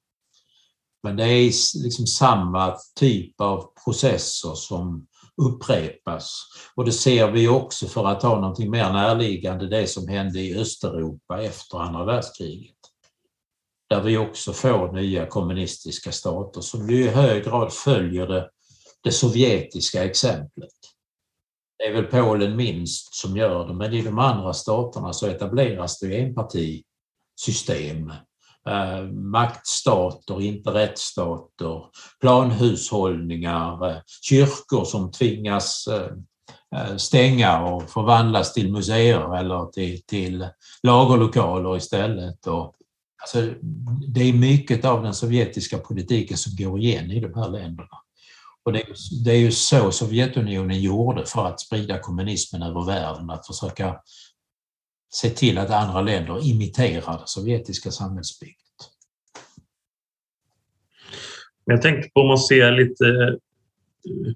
Men 1.03 1.17
det 1.17 1.25
är 1.25 1.45
liksom 1.83 2.07
samma 2.07 2.77
typ 2.97 3.41
av 3.41 3.73
processer 3.85 4.55
som 4.55 5.07
upprepas. 5.43 6.43
Och 6.75 6.85
det 6.85 6.93
ser 6.93 7.31
vi 7.31 7.49
också 7.49 7.87
för 7.87 8.07
att 8.07 8.23
ha 8.23 8.41
någonting 8.41 8.71
mer 8.71 8.93
närliggande, 8.93 9.69
det 9.69 9.87
som 9.87 10.09
hände 10.09 10.41
i 10.41 10.59
Östeuropa 10.59 11.43
efter 11.43 11.79
andra 11.79 12.05
världskriget. 12.05 12.77
Där 13.91 14.03
vi 14.03 14.17
också 14.19 14.53
får 14.53 14.93
nya 14.93 15.27
kommunistiska 15.27 16.13
stater 16.13 16.61
som 16.61 16.91
ju 16.91 17.05
i 17.05 17.09
hög 17.09 17.45
grad 17.45 17.73
följer 17.73 18.27
det, 18.27 18.51
det 19.03 19.13
sovjetiska 19.13 20.05
exemplet. 20.05 20.71
Det 21.79 21.85
är 21.85 21.93
väl 21.95 22.05
Polen 22.05 22.57
minst 22.57 23.15
som 23.15 23.37
gör 23.37 23.69
det, 23.69 23.75
men 23.75 23.93
i 23.93 24.03
de 24.03 24.19
andra 24.19 24.53
staterna 24.53 25.13
så 25.13 25.27
etableras 25.27 25.99
det 25.99 26.21
enpartisystem. 26.21 28.13
Eh, 28.69 29.03
maktstater, 29.13 30.43
inte 30.43 30.71
rättsstater, 30.71 31.83
planhushållningar, 32.21 33.91
eh, 33.91 33.97
kyrkor 34.23 34.85
som 34.85 35.11
tvingas 35.11 35.87
eh, 35.87 36.11
eh, 36.81 36.97
stänga 36.97 37.61
och 37.61 37.91
förvandlas 37.91 38.53
till 38.53 38.73
museer 38.73 39.37
eller 39.37 39.67
till, 39.67 40.03
till 40.07 40.49
lagerlokaler 40.83 41.77
istället. 41.77 42.47
Och, 42.47 42.75
alltså, 43.23 43.55
det 44.09 44.21
är 44.21 44.33
mycket 44.33 44.85
av 44.85 45.03
den 45.03 45.15
sovjetiska 45.15 45.79
politiken 45.79 46.37
som 46.37 46.57
går 46.57 46.81
igen 46.81 47.11
i 47.11 47.21
de 47.21 47.35
här 47.35 47.49
länderna. 47.49 47.99
Och 48.65 48.73
det, 48.73 48.85
det 49.25 49.31
är 49.31 49.39
ju 49.39 49.53
så 49.53 49.93
Sovjetunionen 49.93 50.81
gjorde 50.81 51.27
för 51.27 51.47
att 51.47 51.61
sprida 51.61 51.99
kommunismen 51.99 52.63
över 52.63 52.87
världen, 52.87 53.31
att 53.31 53.47
försöka 53.47 53.97
se 55.11 55.31
till 55.31 55.59
att 55.59 55.71
andra 55.71 56.01
länder 56.01 56.49
imiterar 56.51 57.19
det 57.19 57.27
sovjetiska 57.27 57.91
samhällsbygget. 57.91 58.57
Jag 61.65 61.83
tänkte 61.83 62.11
på 62.15 62.21
om 62.21 62.29
man 62.29 62.39
ser 62.39 62.73
lite 62.73 63.07
eh, 63.07 64.35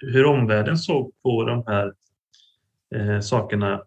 hur 0.00 0.24
omvärlden 0.24 0.78
såg 0.78 1.12
på 1.22 1.44
de 1.44 1.64
här 1.66 1.92
eh, 2.94 3.20
sakerna. 3.20 3.82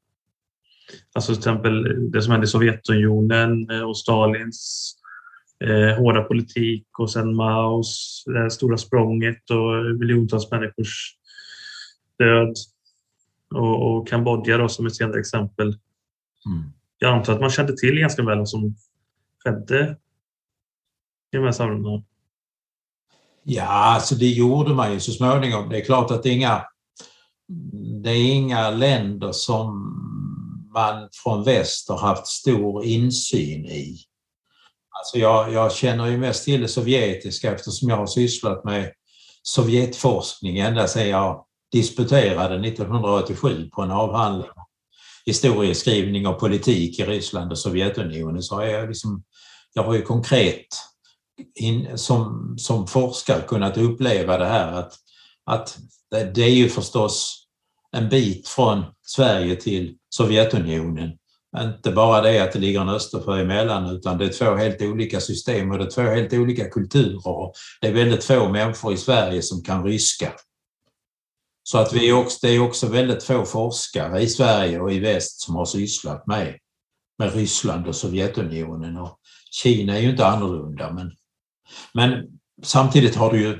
Alltså 1.15 1.31
till 1.31 1.39
exempel 1.39 2.11
det 2.11 2.21
som 2.21 2.31
hände 2.31 2.45
i 2.45 2.47
Sovjetunionen 2.47 3.69
eh, 3.69 3.81
och 3.81 3.97
Stalins 3.97 4.93
eh, 5.63 5.97
hårda 5.97 6.23
politik 6.23 6.87
och 6.99 7.11
sen 7.11 7.35
Maos 7.35 8.23
det 8.25 8.51
stora 8.51 8.77
språnget 8.77 9.49
och 9.49 9.99
miljontals 9.99 10.51
människors 10.51 11.17
död. 12.19 12.53
Och, 13.55 13.97
och 13.97 14.07
Kambodja 14.07 14.57
då 14.57 14.69
som 14.69 14.85
ett 14.85 14.95
senare 14.95 15.19
exempel. 15.19 15.77
Mm. 16.45 16.63
Jag 16.97 17.13
antar 17.13 17.33
att 17.33 17.41
man 17.41 17.49
kände 17.49 17.77
till 17.77 17.99
ganska 17.99 18.23
väl 18.23 18.37
vad 18.37 18.49
som 18.49 18.75
skedde 19.43 19.97
i 21.33 21.37
de 21.37 21.43
här 21.43 21.51
sammanhangen. 21.51 22.05
Ja, 23.43 23.63
alltså 23.63 24.15
det 24.15 24.29
gjorde 24.29 24.73
man 24.73 24.93
ju 24.93 24.99
så 24.99 25.11
småningom. 25.11 25.69
Det 25.69 25.77
är 25.77 25.85
klart 25.85 26.11
att 26.11 26.23
det 26.23 26.29
är 26.29 26.33
inga, 26.33 26.65
det 28.03 28.09
är 28.09 28.33
inga 28.33 28.69
länder 28.69 29.31
som 29.31 29.91
man 30.73 31.09
från 31.23 31.43
väst 31.43 31.89
har 31.89 31.97
haft 31.97 32.27
stor 32.27 32.85
insyn 32.85 33.65
i. 33.65 33.97
Alltså 34.89 35.17
jag, 35.17 35.53
jag 35.53 35.71
känner 35.71 36.07
ju 36.07 36.17
mest 36.17 36.45
till 36.45 36.61
det 36.61 36.67
sovjetiska 36.67 37.53
eftersom 37.53 37.89
jag 37.89 37.97
har 37.97 38.07
sysslat 38.07 38.63
med 38.63 38.91
Sovjetforskning 39.43 40.59
ända 40.59 40.87
sedan 40.87 41.09
jag 41.09 41.45
disputerade 41.71 42.67
1987 42.67 43.69
på 43.73 43.81
en 43.81 43.91
avhandling 43.91 44.49
historieskrivning 45.25 46.27
och 46.27 46.39
politik 46.39 46.99
i 46.99 47.03
Ryssland 47.03 47.51
och 47.51 47.59
Sovjetunionen 47.59 48.43
så 48.43 48.55
har 48.55 48.65
jag, 48.65 48.87
liksom, 48.87 49.23
jag 49.73 49.83
har 49.83 49.93
ju 49.93 50.01
konkret 50.01 50.67
in, 51.55 51.97
som, 51.97 52.55
som 52.57 52.87
forskare 52.87 53.41
kunnat 53.41 53.77
uppleva 53.77 54.37
det 54.37 54.45
här 54.45 54.71
att, 54.71 54.93
att 55.45 55.77
det, 56.11 56.31
det 56.35 56.43
är 56.43 56.55
ju 56.55 56.69
förstås 56.69 57.47
en 57.91 58.09
bit 58.09 58.47
från 58.47 58.83
Sverige 59.05 59.55
till 59.55 59.97
Sovjetunionen 60.09 61.11
inte 61.63 61.91
bara 61.91 62.21
det 62.21 62.39
att 62.39 62.51
det 62.51 62.59
ligger 62.59 62.81
en 62.81 62.89
Östersjö 62.89 63.41
emellan 63.41 63.95
utan 63.95 64.17
det 64.17 64.25
är 64.25 64.29
två 64.29 64.55
helt 64.55 64.81
olika 64.81 65.19
system 65.19 65.71
och 65.71 65.77
det 65.77 65.83
är 65.83 65.89
två 65.89 66.01
helt 66.01 66.33
olika 66.33 66.69
kulturer. 66.69 67.51
Det 67.81 67.87
är 67.87 67.93
väldigt 67.93 68.23
få 68.23 68.49
människor 68.49 68.93
i 68.93 68.97
Sverige 68.97 69.41
som 69.41 69.63
kan 69.63 69.83
ryska. 69.83 70.31
Så 71.67 71.77
att 71.77 71.93
vi 71.93 72.11
också, 72.11 72.37
det 72.41 72.55
är 72.55 72.59
också 72.59 72.87
väldigt 72.87 73.23
få 73.23 73.45
forskare 73.45 74.21
i 74.21 74.29
Sverige 74.29 74.79
och 74.79 74.91
i 74.91 74.99
väst 74.99 75.41
som 75.41 75.55
har 75.55 75.65
sysslat 75.65 76.27
med 76.27 76.57
med 77.19 77.33
Ryssland 77.33 77.87
och 77.87 77.95
Sovjetunionen. 77.95 78.97
Och 78.97 79.19
Kina 79.51 79.97
är 79.97 80.01
ju 80.01 80.09
inte 80.09 80.27
annorlunda 80.27 80.91
men, 80.91 81.11
men 81.93 82.23
samtidigt 82.63 83.15
har 83.15 83.31
det 83.31 83.37
ju 83.37 83.59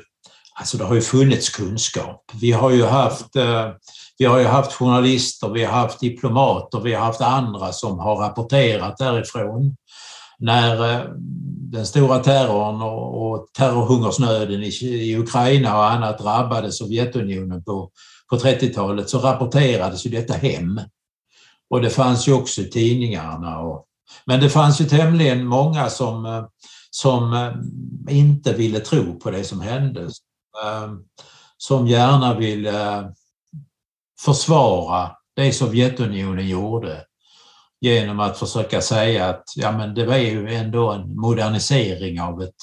Alltså 0.58 0.78
det 0.78 0.84
har 0.84 0.96
ju 0.96 1.02
funnits 1.02 1.50
kunskap. 1.50 2.32
Vi 2.42 2.52
har 2.52 2.72
ju 2.72 2.84
haft, 2.84 3.36
eh, 3.36 3.70
vi 4.18 4.26
har 4.26 4.40
ju 4.40 4.46
haft 4.46 4.74
journalister, 4.74 5.50
vi 5.50 5.64
har 5.64 5.74
haft 5.74 6.00
diplomater, 6.00 6.80
vi 6.80 6.94
har 6.94 7.06
haft 7.06 7.22
andra 7.22 7.74
som 7.74 8.00
har 8.00 8.16
rapporterat 8.16 8.98
därifrån. 8.98 9.76
När 10.40 10.94
eh, 10.94 11.06
den 11.72 11.86
stora 11.86 12.20
terrorn 12.20 12.82
och 12.82 13.48
terrorhungersnöden 13.54 14.64
i 14.64 15.16
Ukraina 15.18 15.78
och 15.78 15.92
annat 15.92 16.20
drabbade 16.20 16.72
Sovjetunionen 16.72 17.64
på, 17.64 17.92
på 18.30 18.36
30-talet 18.36 19.10
så 19.10 19.20
rapporterades 19.20 20.06
ju 20.06 20.10
detta 20.10 20.34
hem. 20.34 20.82
Och 21.70 21.82
det 21.82 21.90
fanns 21.90 22.28
ju 22.28 22.34
också 22.34 22.62
i 22.62 22.70
tidningarna. 22.70 23.60
Och, 23.60 23.86
men 24.26 24.40
det 24.40 24.50
fanns 24.50 24.82
ju 24.82 24.86
tämligen 24.86 25.46
många 25.46 25.90
som, 25.90 26.26
eh, 26.26 26.46
som 26.90 27.34
eh, 27.34 28.18
inte 28.18 28.54
ville 28.54 28.80
tro 28.80 29.20
på 29.20 29.32
det 29.32 29.44
som 29.44 29.62
hände. 29.62 30.10
Som 31.58 31.88
gärna 31.88 32.34
ville 32.34 33.12
försvara 34.26 35.12
det 35.36 35.52
Sovjetunionen 35.52 36.48
gjorde 36.48 37.06
genom 37.86 38.20
att 38.20 38.38
försöka 38.38 38.82
säga 38.82 39.30
att 39.30 39.44
ja, 39.56 39.72
men 39.72 39.96
det 39.96 40.06
var 40.06 40.16
ju 40.16 40.54
ändå 40.54 40.92
en 40.92 41.16
modernisering 41.16 42.22
av 42.22 42.42
ett 42.42 42.56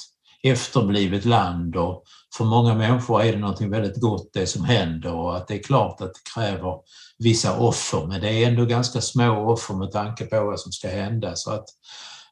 efterblivet 0.43 1.25
land 1.25 1.75
och 1.75 2.03
för 2.37 2.45
många 2.45 2.73
människor 2.73 3.21
är 3.21 3.33
det 3.33 3.39
någonting 3.39 3.69
väldigt 3.69 4.01
gott 4.01 4.29
det 4.33 4.47
som 4.47 4.65
händer 4.65 5.13
och 5.13 5.37
att 5.37 5.47
det 5.47 5.53
är 5.53 5.63
klart 5.63 6.01
att 6.01 6.13
det 6.13 6.31
kräver 6.33 6.73
vissa 7.19 7.57
offer 7.57 8.05
men 8.07 8.21
det 8.21 8.29
är 8.29 8.47
ändå 8.47 8.65
ganska 8.65 9.01
små 9.01 9.51
offer 9.51 9.73
med 9.73 9.91
tanke 9.91 10.25
på 10.25 10.45
vad 10.45 10.59
som 10.59 10.71
ska 10.71 10.87
hända. 10.87 11.35
Så 11.35 11.51
att 11.51 11.65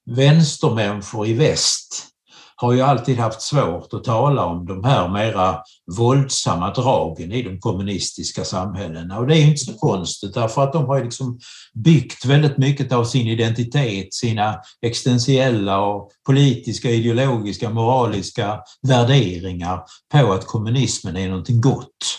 vänstermänniskor 0.05 1.27
i 1.27 1.33
väst 1.33 2.07
har 2.55 2.73
ju 2.73 2.81
alltid 2.81 3.17
haft 3.17 3.41
svårt 3.41 3.93
att 3.93 4.03
tala 4.03 4.45
om 4.45 4.65
de 4.65 4.83
här 4.83 5.07
mera 5.07 5.61
våldsamma 5.97 6.73
dragen 6.73 7.31
i 7.31 7.41
de 7.41 7.59
kommunistiska 7.59 8.45
samhällena. 8.45 9.19
Och 9.19 9.27
det 9.27 9.37
är 9.37 9.45
inte 9.45 9.65
så 9.65 9.73
konstigt 9.73 10.33
därför 10.33 10.63
att 10.63 10.73
de 10.73 10.85
har 10.85 11.03
liksom 11.03 11.39
byggt 11.73 12.25
väldigt 12.25 12.57
mycket 12.57 12.91
av 12.91 13.05
sin 13.05 13.27
identitet, 13.27 14.13
sina 14.13 14.55
existentiella 14.81 15.81
och 15.81 16.11
politiska, 16.25 16.89
ideologiska, 16.89 17.69
moraliska 17.69 18.59
värderingar 18.87 19.83
på 20.11 20.33
att 20.33 20.45
kommunismen 20.45 21.17
är 21.17 21.29
någonting 21.29 21.61
gott. 21.61 22.17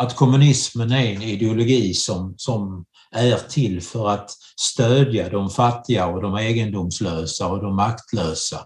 Att 0.00 0.16
kommunismen 0.16 0.92
är 0.92 1.14
en 1.14 1.22
ideologi 1.22 1.94
som, 1.94 2.34
som 2.36 2.84
är 3.10 3.38
till 3.48 3.82
för 3.82 4.08
att 4.08 4.30
stödja 4.60 5.28
de 5.28 5.50
fattiga 5.50 6.06
och 6.06 6.22
de 6.22 6.36
egendomslösa 6.36 7.46
och 7.46 7.62
de 7.62 7.76
maktlösa 7.76 8.64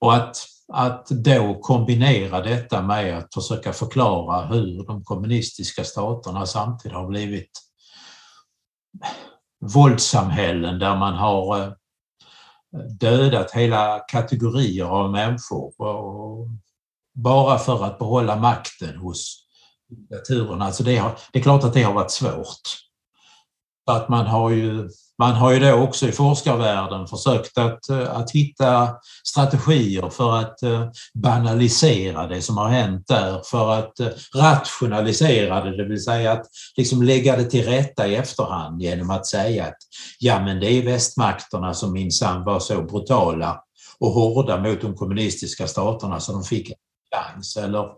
och 0.00 0.14
att, 0.14 0.46
att 0.72 1.06
då 1.06 1.58
kombinera 1.62 2.40
detta 2.40 2.82
med 2.82 3.18
att 3.18 3.34
försöka 3.34 3.72
förklara 3.72 4.46
hur 4.46 4.86
de 4.86 5.04
kommunistiska 5.04 5.84
staterna 5.84 6.46
samtidigt 6.46 6.96
har 6.96 7.06
blivit 7.06 7.50
våldssamhällen 9.60 10.78
där 10.78 10.96
man 10.96 11.14
har 11.14 11.58
eh, 11.58 11.72
dödat 13.00 13.50
hela 13.50 13.98
kategorier 13.98 14.84
av 14.84 15.10
människor 15.10 15.72
bara 17.14 17.58
för 17.58 17.84
att 17.84 17.98
behålla 17.98 18.36
makten 18.36 18.96
hos 18.96 19.46
diktaturerna. 19.88 20.64
Alltså 20.64 20.82
det, 20.82 20.96
har, 20.96 21.18
det 21.32 21.38
är 21.38 21.42
klart 21.42 21.64
att 21.64 21.74
det 21.74 21.82
har 21.82 21.92
varit 21.92 22.10
svårt. 22.10 22.60
Att 23.86 24.08
man 24.08 24.26
har 24.26 24.50
ju 24.50 24.88
man 25.18 25.32
har 25.32 25.52
ju 25.52 25.58
då 25.58 25.72
också 25.72 26.08
i 26.08 26.12
forskarvärlden 26.12 27.06
försökt 27.06 27.58
att, 27.58 27.88
eh, 27.88 28.16
att 28.16 28.30
hitta 28.30 28.94
strategier 29.24 30.08
för 30.08 30.36
att 30.36 30.62
eh, 30.62 30.88
banalisera 31.14 32.26
det 32.26 32.42
som 32.42 32.56
har 32.56 32.68
hänt 32.68 33.08
där, 33.08 33.40
för 33.44 33.70
att 33.70 34.00
eh, 34.00 34.08
rationalisera 34.34 35.64
det, 35.64 35.76
det 35.76 35.88
vill 35.88 36.04
säga 36.04 36.32
att 36.32 36.46
liksom 36.76 37.02
lägga 37.02 37.36
det 37.36 37.44
till 37.44 37.64
rätta 37.64 38.06
i 38.06 38.14
efterhand 38.14 38.82
genom 38.82 39.10
att 39.10 39.26
säga 39.26 39.64
att 39.64 39.78
ja 40.18 40.40
men 40.40 40.60
det 40.60 40.70
är 40.70 40.82
västmakterna 40.82 41.74
som 41.74 41.92
minsann 41.92 42.44
var 42.44 42.60
så 42.60 42.82
brutala 42.82 43.60
och 43.98 44.10
hårda 44.10 44.60
mot 44.60 44.80
de 44.80 44.94
kommunistiska 44.94 45.66
staterna 45.66 46.20
så 46.20 46.32
de 46.32 46.44
fick 46.44 46.72
eller, 47.58 47.88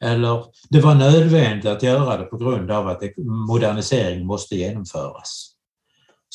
eller 0.00 0.44
det 0.70 0.80
var 0.80 0.94
nödvändigt 0.94 1.66
att 1.66 1.82
göra 1.82 2.16
det 2.16 2.24
på 2.24 2.36
grund 2.36 2.70
av 2.70 2.88
att 2.88 3.02
modernisering 3.48 4.26
måste 4.26 4.56
genomföras. 4.56 5.55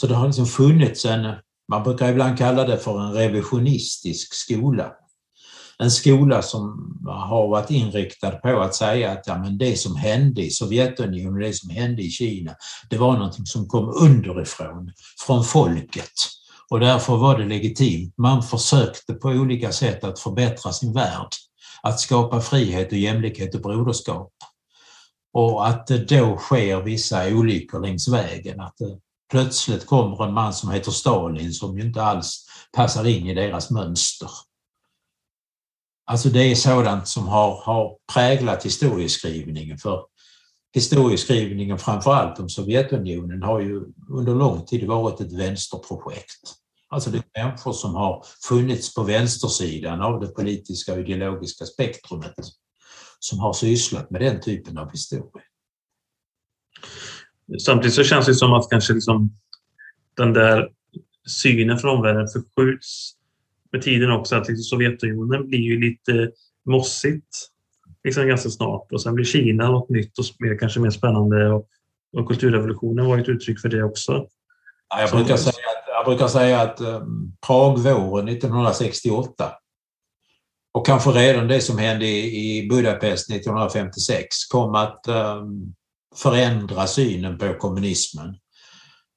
Så 0.02 0.08
det 0.08 0.16
har 0.16 0.26
liksom 0.28 0.46
funnits 0.46 1.06
en, 1.06 1.36
man 1.72 1.84
brukar 1.84 2.10
ibland 2.10 2.38
kalla 2.38 2.64
det 2.64 2.78
för 2.78 3.00
en 3.00 3.14
revisionistisk 3.14 4.34
skola. 4.34 4.92
En 5.80 5.92
skola 5.92 6.42
som 6.42 6.94
har 7.08 7.48
varit 7.48 7.70
inriktad 7.70 8.32
på 8.32 8.60
att 8.60 8.76
säga 8.76 9.12
att 9.12 9.28
ja, 9.28 9.38
men 9.38 9.58
det 9.58 9.80
som 9.80 9.96
hände 9.96 10.42
i 10.42 10.50
Sovjetunionen, 10.50 11.42
det 11.42 11.54
som 11.54 11.70
hände 11.70 12.02
i 12.02 12.10
Kina, 12.10 12.56
det 12.90 12.98
var 12.98 13.14
någonting 13.14 13.46
som 13.46 13.68
kom 13.68 13.94
underifrån, 14.02 14.92
från 15.26 15.44
folket. 15.44 16.12
Och 16.70 16.80
därför 16.80 17.18
var 17.18 17.38
det 17.38 17.46
legitimt. 17.46 18.14
Man 18.18 18.44
försökte 18.44 19.14
på 19.14 19.30
olika 19.30 19.72
sätt 19.72 20.04
att 20.04 20.20
förbättra 20.20 20.72
sin 20.72 20.94
värld, 20.94 21.30
att 21.82 22.00
skapa 22.00 22.42
frihet 22.42 22.92
och 22.92 22.98
jämlikhet 22.98 23.56
och 23.56 23.62
broderskap. 23.62 24.32
Och 25.34 25.68
att 25.68 25.88
det 25.88 25.98
då 25.98 26.38
sker 26.38 26.82
vissa 26.82 27.28
olyckor 27.28 27.80
längs 27.80 28.08
vägen, 28.08 28.60
att 28.60 28.78
plötsligt 29.32 29.86
kommer 29.86 30.26
en 30.26 30.34
man 30.34 30.54
som 30.54 30.72
heter 30.72 30.92
Stalin 30.92 31.54
som 31.54 31.78
ju 31.78 31.86
inte 31.86 32.04
alls 32.04 32.46
passar 32.76 33.08
in 33.08 33.28
i 33.28 33.34
deras 33.34 33.70
mönster. 33.70 34.30
Alltså 36.06 36.30
det 36.30 36.52
är 36.52 36.56
sådant 36.56 37.08
som 37.08 37.28
har, 37.28 37.62
har 37.64 37.98
präglat 38.14 38.66
historieskrivningen 38.66 39.78
för 39.78 40.06
historieskrivningen 40.74 41.78
framförallt 41.78 42.40
om 42.40 42.50
Sovjetunionen 42.50 43.44
har 43.44 43.60
ju 43.60 43.82
under 44.10 44.36
lång 44.36 44.66
tid 44.66 44.88
varit 44.88 45.22
ett 45.22 45.34
vänsterprojekt. 45.34 46.56
Alltså 46.90 47.10
det 47.10 47.18
är 47.18 47.44
människor 47.44 47.74
som 47.74 47.96
har 47.96 48.26
funnits 48.48 48.94
på 48.94 49.04
vänstersidan 49.04 50.02
av 50.02 50.20
det 50.20 50.28
politiska 50.28 50.94
och 50.94 51.00
ideologiska 51.00 51.66
spektrumet 51.66 52.34
som 53.20 53.40
har 53.40 53.54
sysslat 53.54 54.12
med 54.12 54.22
den 54.22 54.42
typen 54.42 54.78
av 54.78 54.92
historia. 54.92 55.44
Samtidigt 57.60 57.94
så 57.94 58.04
känns 58.04 58.26
det 58.26 58.36
som 58.36 58.54
att 58.54 58.70
kanske 58.70 58.94
liksom 58.94 59.32
den 60.18 60.34
där 60.34 60.70
synen 61.28 61.78
från 61.78 61.98
omvärlden 61.98 62.28
förskjuts 62.28 63.14
med 63.72 63.82
tiden 63.82 64.12
också. 64.12 64.36
Att 64.36 64.48
liksom 64.48 64.64
Sovjetunionen 64.64 65.48
blir 65.48 65.60
ju 65.60 65.80
lite 65.80 66.32
mossigt 66.66 67.52
liksom 68.04 68.28
ganska 68.28 68.50
snart 68.50 68.92
och 68.92 69.02
sen 69.02 69.16
blir 69.16 69.26
Kina 69.26 69.72
något 69.72 69.90
nytt 69.90 70.20
och 70.20 70.26
mer, 70.40 70.58
kanske 70.58 70.80
mer 70.80 70.90
spännande. 70.90 71.50
Och, 71.50 71.68
och 72.18 72.28
kulturrevolutionen 72.28 73.06
var 73.06 73.18
ett 73.18 73.30
uttryck 73.30 73.60
för 73.60 73.70
det 73.70 73.84
också. 73.84 74.28
Ja, 74.90 75.02
jag, 75.02 75.12
brukar 75.12 75.38
säga 75.38 75.50
att, 75.50 75.88
jag 75.88 76.06
brukar 76.06 76.28
säga 76.28 76.62
att 76.62 76.82
um, 76.82 77.38
Pragvåren 77.48 78.28
1968 78.28 79.52
och 80.74 80.86
kanske 80.86 81.10
redan 81.10 81.48
det 81.48 81.62
som 81.62 81.78
hände 81.78 82.06
i, 82.06 82.58
i 82.58 82.68
Budapest 82.68 83.30
1956 83.30 84.28
kom 84.52 84.76
att 84.76 85.08
um, 85.08 85.74
förändra 86.16 86.88
synen 86.88 87.38
på 87.38 87.54
kommunismen. 87.54 88.36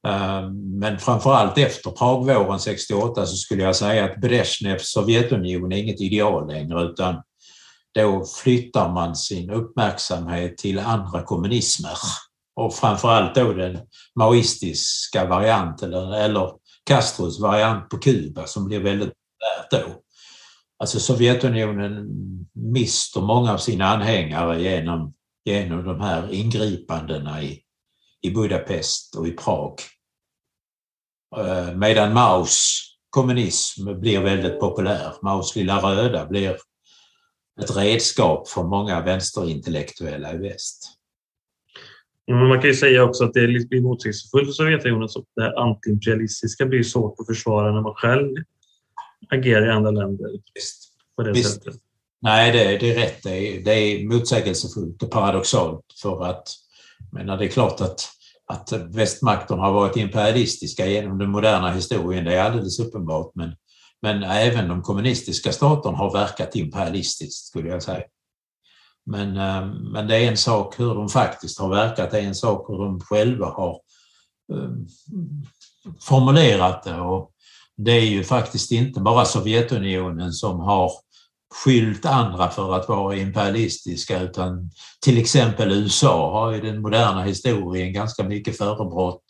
Ehm, 0.07 0.79
men 0.79 0.99
framförallt 0.99 1.59
efter 1.59 1.91
Pragvåren 1.91 2.61
68 2.61 3.27
så 3.27 3.37
skulle 3.37 3.63
jag 3.63 3.77
säga 3.77 4.05
att 4.05 4.21
Brezhnevs 4.21 4.93
Sovjetunion 4.93 5.73
är 5.73 5.77
inget 5.77 6.01
ideal 6.01 6.49
längre 6.49 6.83
utan 6.83 7.23
då 7.95 8.25
flyttar 8.43 8.93
man 8.93 9.17
sin 9.17 9.51
uppmärksamhet 9.51 10.59
till 10.59 10.79
andra 10.79 11.23
kommunismer 11.23 11.99
och 12.57 12.75
framförallt 12.75 13.35
då 13.35 13.53
den 13.53 13.79
maoistiska 14.19 15.25
varianten 15.25 15.95
eller, 15.95 16.21
eller 16.21 16.51
Castros 16.85 17.41
variant 17.41 17.89
på 17.89 17.99
Kuba 17.99 18.47
som 18.47 18.65
blir 18.65 18.81
väldigt 18.81 19.13
populärt 19.13 19.87
då. 19.87 20.01
Alltså 20.79 21.01
Sovjetunionen 21.01 22.09
mister 22.53 23.21
många 23.21 23.53
av 23.53 23.59
sina 23.59 23.87
anhängare 23.87 24.63
genom 24.63 25.13
genom 25.45 25.85
de 25.85 26.01
här 26.01 26.33
ingripandena 26.33 27.43
i, 27.43 27.61
i 28.23 28.31
Budapest 28.31 29.17
och 29.17 29.29
i 29.29 29.33
Prag. 29.33 29.75
Eh, 31.37 31.75
medan 31.77 32.13
Maos 32.13 32.81
kommunism 33.11 34.01
blir 34.01 34.21
väldigt 34.21 34.61
populär. 34.61 35.13
Maos 35.23 35.57
lilla 35.57 35.79
röda 35.79 36.27
blir 36.27 36.57
ett 37.63 37.77
redskap 37.77 38.49
för 38.49 38.63
många 38.63 39.01
vänsterintellektuella 39.01 40.35
i 40.35 40.37
väst. 40.37 40.91
Men 42.27 42.49
man 42.49 42.61
kan 42.61 42.71
ju 42.71 42.75
säga 42.75 43.05
också 43.05 43.25
att 43.25 43.35
det 43.35 43.69
blir 43.69 43.81
motsägelsefullt 43.81 44.47
för 44.47 44.53
Sovjetunionen 44.53 45.09
det 45.37 45.43
här 45.43 45.59
antiimperialistiska 45.59 46.67
blir 46.67 46.83
svårt 46.83 47.21
att 47.21 47.27
försvara 47.27 47.73
när 47.73 47.81
man 47.81 47.95
själv 47.95 48.37
agerar 49.31 49.67
i 49.67 49.71
andra 49.71 49.91
länder. 49.91 50.31
Visst. 50.55 50.93
På 51.17 51.23
det 51.23 51.33
Visst. 51.33 51.55
sättet. 51.55 51.84
Nej, 52.25 52.53
det, 52.53 52.79
det 52.79 52.91
är 52.91 52.95
rätt. 52.95 53.23
Det 53.23 53.37
är, 53.37 53.65
det 53.65 53.73
är 53.73 54.09
motsägelsefullt 54.09 55.03
och 55.03 55.11
paradoxalt 55.11 55.85
för 56.03 56.25
att 56.25 56.49
menar, 57.13 57.37
det 57.37 57.45
är 57.45 57.49
klart 57.49 57.81
att 57.81 58.11
att 58.47 58.73
västmakterna 58.73 59.63
har 59.63 59.73
varit 59.73 59.97
imperialistiska 59.97 60.87
genom 60.87 61.19
den 61.19 61.31
moderna 61.31 61.73
historien, 61.73 62.25
det 62.25 62.35
är 62.35 62.45
alldeles 62.45 62.79
uppenbart. 62.79 63.31
Men, 63.35 63.57
men 64.03 64.23
även 64.23 64.69
de 64.69 64.83
kommunistiska 64.83 65.53
staterna 65.53 65.97
har 65.97 66.13
verkat 66.13 66.57
imperialistiskt 66.57 67.47
skulle 67.47 67.69
jag 67.69 67.83
säga. 67.83 68.05
Men, 69.07 69.37
eh, 69.37 69.67
men 69.67 70.07
det 70.07 70.17
är 70.17 70.29
en 70.29 70.37
sak 70.37 70.81
hur 70.81 70.95
de 70.95 71.09
faktiskt 71.09 71.59
har 71.59 71.69
verkat, 71.69 72.11
det 72.11 72.19
är 72.19 72.23
en 72.23 72.35
sak 72.35 72.69
hur 72.69 72.79
de 72.79 73.01
själva 73.01 73.47
har 73.47 73.81
eh, 74.53 74.71
formulerat 76.01 76.83
det. 76.83 77.01
Och 77.01 77.31
det 77.77 77.93
är 77.93 78.07
ju 78.07 78.25
faktiskt 78.25 78.73
inte 78.73 79.01
bara 79.01 79.25
Sovjetunionen 79.25 80.33
som 80.33 80.61
har 80.61 80.93
skyllt 81.55 82.07
andra 82.07 82.51
för 82.51 82.75
att 82.75 82.89
vara 82.89 83.17
imperialistiska 83.17 84.21
utan 84.21 84.71
till 85.01 85.19
exempel 85.19 85.73
USA 85.73 86.33
har 86.33 86.55
i 86.55 86.61
den 86.61 86.83
moderna 86.83 87.23
historien 87.23 87.93
ganska 87.93 88.25
mycket 88.25 88.59
förebrott 88.59 89.25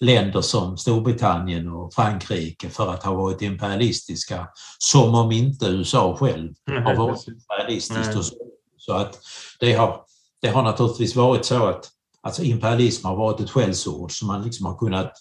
länder 0.00 0.40
som 0.40 0.76
Storbritannien 0.76 1.68
och 1.68 1.94
Frankrike 1.94 2.70
för 2.70 2.92
att 2.92 3.02
ha 3.02 3.14
varit 3.14 3.42
imperialistiska 3.42 4.48
som 4.78 5.14
om 5.14 5.32
inte 5.32 5.66
USA 5.66 6.16
själv 6.16 6.52
har 6.84 6.94
varit 6.94 7.28
imperialistiskt. 7.28 8.34
Så 8.76 8.92
att 8.92 9.18
det 9.60 9.72
har, 9.72 10.00
det 10.42 10.48
har 10.48 10.62
naturligtvis 10.62 11.16
varit 11.16 11.44
så 11.44 11.66
att 11.66 11.90
alltså 12.22 12.42
imperialism 12.42 13.06
har 13.06 13.16
varit 13.16 13.40
ett 13.40 13.50
skällsord 13.50 14.18
som 14.18 14.28
man 14.28 14.42
liksom 14.42 14.66
har 14.66 14.78
kunnat 14.78 15.12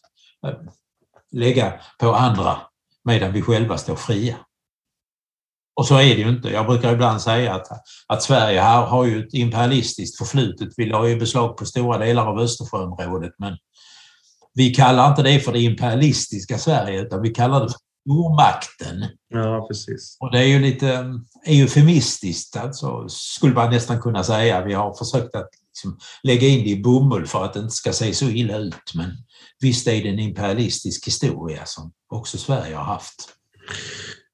äh, 0.47 0.53
lägga 1.31 1.73
på 1.99 2.13
andra 2.13 2.57
medan 3.03 3.33
vi 3.33 3.41
själva 3.41 3.77
står 3.77 3.95
fria. 3.95 4.35
Och 5.76 5.88
så 5.88 5.95
är 5.95 6.15
det 6.15 6.21
ju 6.21 6.30
inte. 6.30 6.49
Jag 6.49 6.65
brukar 6.65 6.93
ibland 6.93 7.21
säga 7.21 7.53
att, 7.55 7.67
att 8.07 8.23
Sverige 8.23 8.61
här 8.61 8.86
har 8.86 9.05
ju 9.05 9.19
ett 9.19 9.34
imperialistiskt 9.34 10.17
förflutet. 10.17 10.69
Vi 10.78 10.86
la 10.86 11.07
ju 11.07 11.19
beslag 11.19 11.57
på 11.57 11.65
stora 11.65 11.97
delar 11.97 12.28
av 12.28 12.39
Östersjöområdet 12.39 13.34
men 13.39 13.57
vi 14.53 14.73
kallar 14.73 15.09
inte 15.09 15.23
det 15.23 15.39
för 15.39 15.53
det 15.53 15.61
imperialistiska 15.61 16.57
Sverige 16.57 17.01
utan 17.01 17.21
vi 17.21 17.30
kallar 17.30 17.59
det 17.59 17.69
för 17.69 17.80
stormakten. 18.05 19.05
Ja, 19.30 19.67
precis. 19.67 20.17
Och 20.19 20.32
det 20.32 20.39
är 20.39 20.47
ju 20.47 20.59
lite 20.59 21.19
eufemistiskt, 21.45 22.57
alltså, 22.57 23.05
skulle 23.09 23.53
man 23.53 23.69
nästan 23.69 24.01
kunna 24.01 24.23
säga. 24.23 24.65
Vi 24.65 24.73
har 24.73 24.93
försökt 24.93 25.36
att 25.36 25.49
liksom 25.69 25.97
lägga 26.23 26.47
in 26.47 26.63
det 26.63 26.69
i 26.69 26.82
bomull 26.82 27.28
för 27.28 27.45
att 27.45 27.53
det 27.53 27.59
inte 27.59 27.76
ska 27.76 27.93
se 27.93 28.13
så 28.13 28.26
illa 28.26 28.57
ut. 28.57 28.93
Men 28.93 29.11
visst 29.59 29.88
är 29.88 30.03
det 30.03 30.09
en 30.09 30.19
imperialistisk 30.19 31.07
historia 31.07 31.65
som 31.65 31.91
också 32.09 32.38
Sverige 32.38 32.76
har 32.76 32.84
haft. 32.84 33.30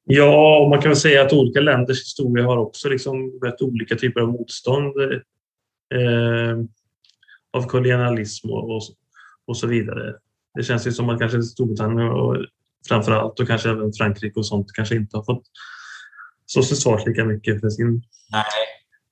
Ja, 0.04 0.68
man 0.70 0.82
kan 0.82 0.90
väl 0.90 0.98
säga 0.98 1.22
att 1.22 1.34
olika 1.34 1.60
länders 1.60 2.02
historia 2.02 2.46
har 2.46 2.58
också 2.58 2.90
liksom 2.90 3.40
rätt 3.44 3.62
olika 3.62 3.96
typer 3.96 4.22
av 4.22 4.28
motstånd 4.28 4.94
eh, 5.94 6.58
av 7.54 7.68
kolonialism 7.68 8.50
och, 8.50 8.76
och, 8.76 8.82
och, 9.48 9.58
så 9.58 9.68
vidare. 9.68 10.16
Det 10.56 10.64
känns 10.64 10.88
ju 10.88 10.92
som 10.92 11.10
att 11.10 11.20
kanske 11.20 11.44
Storbritannien 11.44 12.10
och 12.10 12.38
framför 12.88 13.12
allt 13.12 13.40
och 13.40 13.48
kanske 13.48 13.70
även 13.70 13.94
Frankrike 13.94 14.40
och 14.40 14.46
sånt 14.46 14.72
kanske 14.74 14.96
inte 14.96 15.18
har 15.18 15.24
fått 15.24 15.44
så 16.46 16.64
till 16.64 16.78
svars 16.78 17.06
lika 17.06 17.26
mycket 17.26 17.62
för 17.62 17.70
sin 17.70 18.04
Nej. 18.32 18.44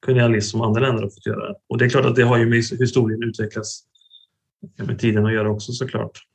kolonialism 0.05 0.51
som 0.51 0.61
andra 0.61 0.81
länder 0.81 1.03
har 1.03 1.09
fått 1.09 1.25
göra. 1.25 1.55
Och 1.69 1.77
det 1.77 1.85
är 1.85 1.89
klart 1.89 2.05
att 2.05 2.15
det 2.15 2.23
har 2.23 2.37
ju 2.37 2.45
med 2.45 2.63
historien 2.79 3.23
utvecklats 3.23 3.83
med 4.77 4.99
tiden 4.99 5.25
att 5.25 5.33
göra 5.33 5.51
också 5.51 5.71
såklart. 5.71 6.28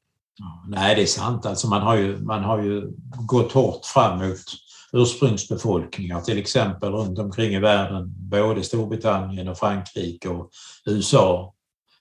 Nej, 0.69 0.95
det 0.95 1.03
är 1.03 1.07
sant. 1.07 1.47
Alltså 1.47 1.69
man, 1.69 1.83
har 1.83 1.97
ju, 1.97 2.21
man 2.21 2.45
har 2.45 2.63
ju 2.63 2.93
gått 3.27 3.53
hårt 3.53 3.85
fram 3.85 4.19
mot 4.19 4.45
ursprungsbefolkningar 4.93 6.21
till 6.21 6.39
exempel 6.39 6.93
runt 6.93 7.19
omkring 7.19 7.55
i 7.55 7.59
världen, 7.59 8.05
både 8.17 8.63
Storbritannien 8.63 9.49
och 9.49 9.59
Frankrike 9.59 10.29
och 10.29 10.51
USA 10.87 11.55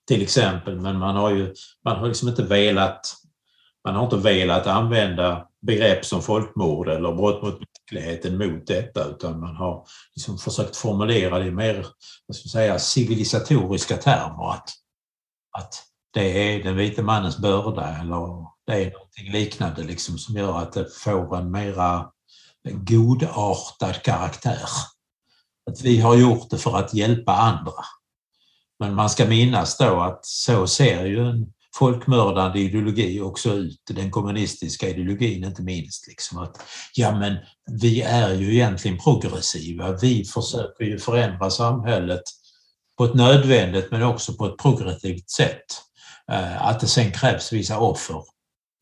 till 0.08 0.22
exempel. 0.22 0.80
Men 0.80 1.00
man 1.00 1.16
har 1.16 1.30
ju 1.32 1.54
man 1.86 1.98
har 1.98 2.08
liksom 2.08 2.30
inte 2.30 2.44
velat 2.44 3.16
man 3.86 3.96
har 3.96 4.04
inte 4.04 4.18
velat 4.18 4.68
använda 4.68 5.48
begrepp 5.62 6.06
som 6.06 6.22
folkmord 6.22 6.90
eller 6.90 7.14
brott 7.14 7.42
mot 7.42 7.60
mänskligheten 7.60 8.38
mot 8.38 8.68
detta 8.68 9.06
utan 9.06 9.40
man 9.40 9.56
har 9.56 9.86
liksom 10.16 10.38
försökt 10.38 10.76
formulera 10.76 11.40
det 11.40 11.46
i 11.46 11.52
mer 11.52 11.86
vad 12.28 12.36
ska 12.36 12.50
säga, 12.50 12.80
civilisatoriska 12.80 13.98
termer. 13.98 14.52
Att, 14.52 14.70
att 15.52 15.84
det 16.14 16.56
är 16.56 16.64
den 16.64 16.76
vita 16.76 17.02
mannens 17.02 17.38
börda 17.38 17.98
eller 18.02 18.46
det 18.68 18.74
är 18.74 18.92
någonting 18.92 19.32
liknande 19.32 19.84
liksom 19.84 20.18
som 20.18 20.36
gör 20.36 20.58
att 20.58 20.74
det 20.74 20.94
får 20.94 21.38
en 21.38 21.52
mera 21.52 22.10
godartad 22.70 24.02
karaktär. 24.04 24.70
Att 25.70 25.82
vi 25.82 26.00
har 26.00 26.16
gjort 26.16 26.50
det 26.50 26.58
för 26.58 26.78
att 26.78 26.94
hjälpa 26.94 27.32
andra. 27.32 27.74
Men 28.80 28.96
man 28.96 29.10
ska 29.10 29.26
minnas 29.26 29.78
då 29.78 30.00
att 30.00 30.26
så 30.26 30.68
ser 30.68 31.06
ju 31.06 31.30
en 31.30 31.54
folkmördande 31.76 32.60
ideologi 32.60 33.22
också 33.22 33.50
ut, 33.50 33.82
den 33.90 34.12
kommunistiska 34.12 34.90
ideologin 34.90 35.44
inte 35.44 35.62
minst. 35.62 36.08
Liksom 36.08 36.38
att, 36.38 36.62
ja 36.94 37.20
men 37.20 37.38
vi 37.82 38.02
är 38.02 38.34
ju 38.34 38.54
egentligen 38.54 38.98
progressiva, 38.98 39.92
vi 39.92 40.26
försöker 40.26 40.84
ju 40.84 41.00
förändra 41.00 41.50
samhället 41.50 42.22
på 42.98 43.06
ett 43.06 43.14
nödvändigt 43.14 43.92
men 43.92 44.04
också 44.04 44.34
på 44.34 44.46
ett 44.46 44.58
progressivt 44.58 45.30
sätt. 45.30 45.66
Eh, 46.32 46.66
att 46.66 46.80
det 46.80 46.88
sen 46.88 47.12
krävs 47.12 47.54
vissa 47.54 47.80
offer 47.80 48.24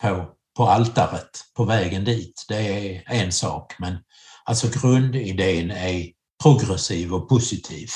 på, 0.02 0.36
på 0.58 0.64
altaret 0.64 1.30
på 1.56 1.64
vägen 1.64 2.04
dit, 2.04 2.46
det 2.48 2.56
är 2.58 3.04
en 3.06 3.32
sak. 3.32 3.74
Men 3.80 3.98
alltså 4.46 4.68
grundidén 4.82 5.72
är 5.72 6.12
progressiv 6.44 7.14
och 7.14 7.30
positiv. 7.30 7.89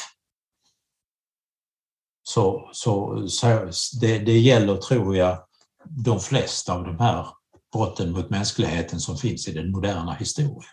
Så, 2.23 2.69
så, 2.73 3.23
så 3.27 3.69
det, 4.01 4.19
det 4.19 4.39
gäller, 4.39 4.77
tror 4.77 5.17
jag, 5.17 5.45
de 5.85 6.19
flesta 6.19 6.73
av 6.73 6.83
de 6.83 6.99
här 6.99 7.27
brotten 7.73 8.11
mot 8.11 8.29
mänskligheten 8.29 8.99
som 8.99 9.17
finns 9.17 9.47
i 9.47 9.51
den 9.51 9.71
moderna 9.71 10.13
historien. 10.13 10.71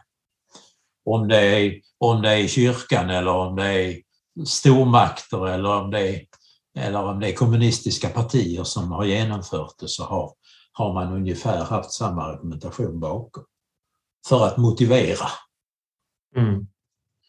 Om 1.04 1.28
det 1.28 1.36
är, 1.40 1.80
om 1.98 2.22
det 2.22 2.30
är 2.30 2.48
kyrkan 2.48 3.10
eller 3.10 3.32
om 3.32 3.56
det 3.56 3.66
är 3.66 4.02
stormakter 4.46 5.48
eller 5.48 5.76
om 5.76 5.90
det 5.90 6.08
är, 6.08 6.20
eller 6.74 7.02
om 7.02 7.20
det 7.20 7.28
är 7.28 7.34
kommunistiska 7.34 8.08
partier 8.08 8.64
som 8.64 8.92
har 8.92 9.04
genomfört 9.04 9.74
det 9.80 9.88
så 9.88 10.04
har, 10.04 10.32
har 10.72 10.94
man 10.94 11.12
ungefär 11.12 11.64
haft 11.64 11.92
samma 11.92 12.22
argumentation 12.22 13.00
bakom. 13.00 13.44
För 14.28 14.46
att 14.46 14.56
motivera 14.56 15.26
mm. 16.36 16.66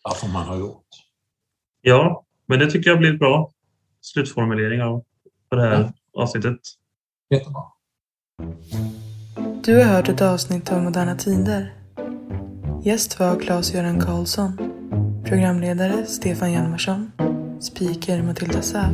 varför 0.04 0.28
man 0.28 0.48
har 0.48 0.58
gjort. 0.58 0.88
Ja, 1.82 2.26
men 2.46 2.60
det 2.60 2.72
tycker 2.72 2.90
jag 2.90 3.00
blir 3.00 3.18
bra 3.18 3.52
slutformulering 4.02 4.82
av 4.82 5.04
det 5.50 5.62
här 5.62 5.92
ja. 6.12 6.22
avsnittet. 6.22 6.60
Jättebra. 7.30 7.64
Du 9.64 9.78
har 9.78 9.84
hört 9.84 10.10
ett 10.10 10.22
avsnitt 10.22 10.72
av 10.72 10.84
Moderna 10.84 11.16
Tider. 11.16 11.74
Gäst 12.84 13.20
var 13.20 13.40
Claes-Göran 13.40 14.02
Karlsson. 14.02 14.58
Programledare 15.26 16.06
Stefan 16.06 16.52
Hjalmarsson. 16.52 17.12
Speaker 17.64 18.24
Matilda 18.24 18.62
Säf. 18.62 18.92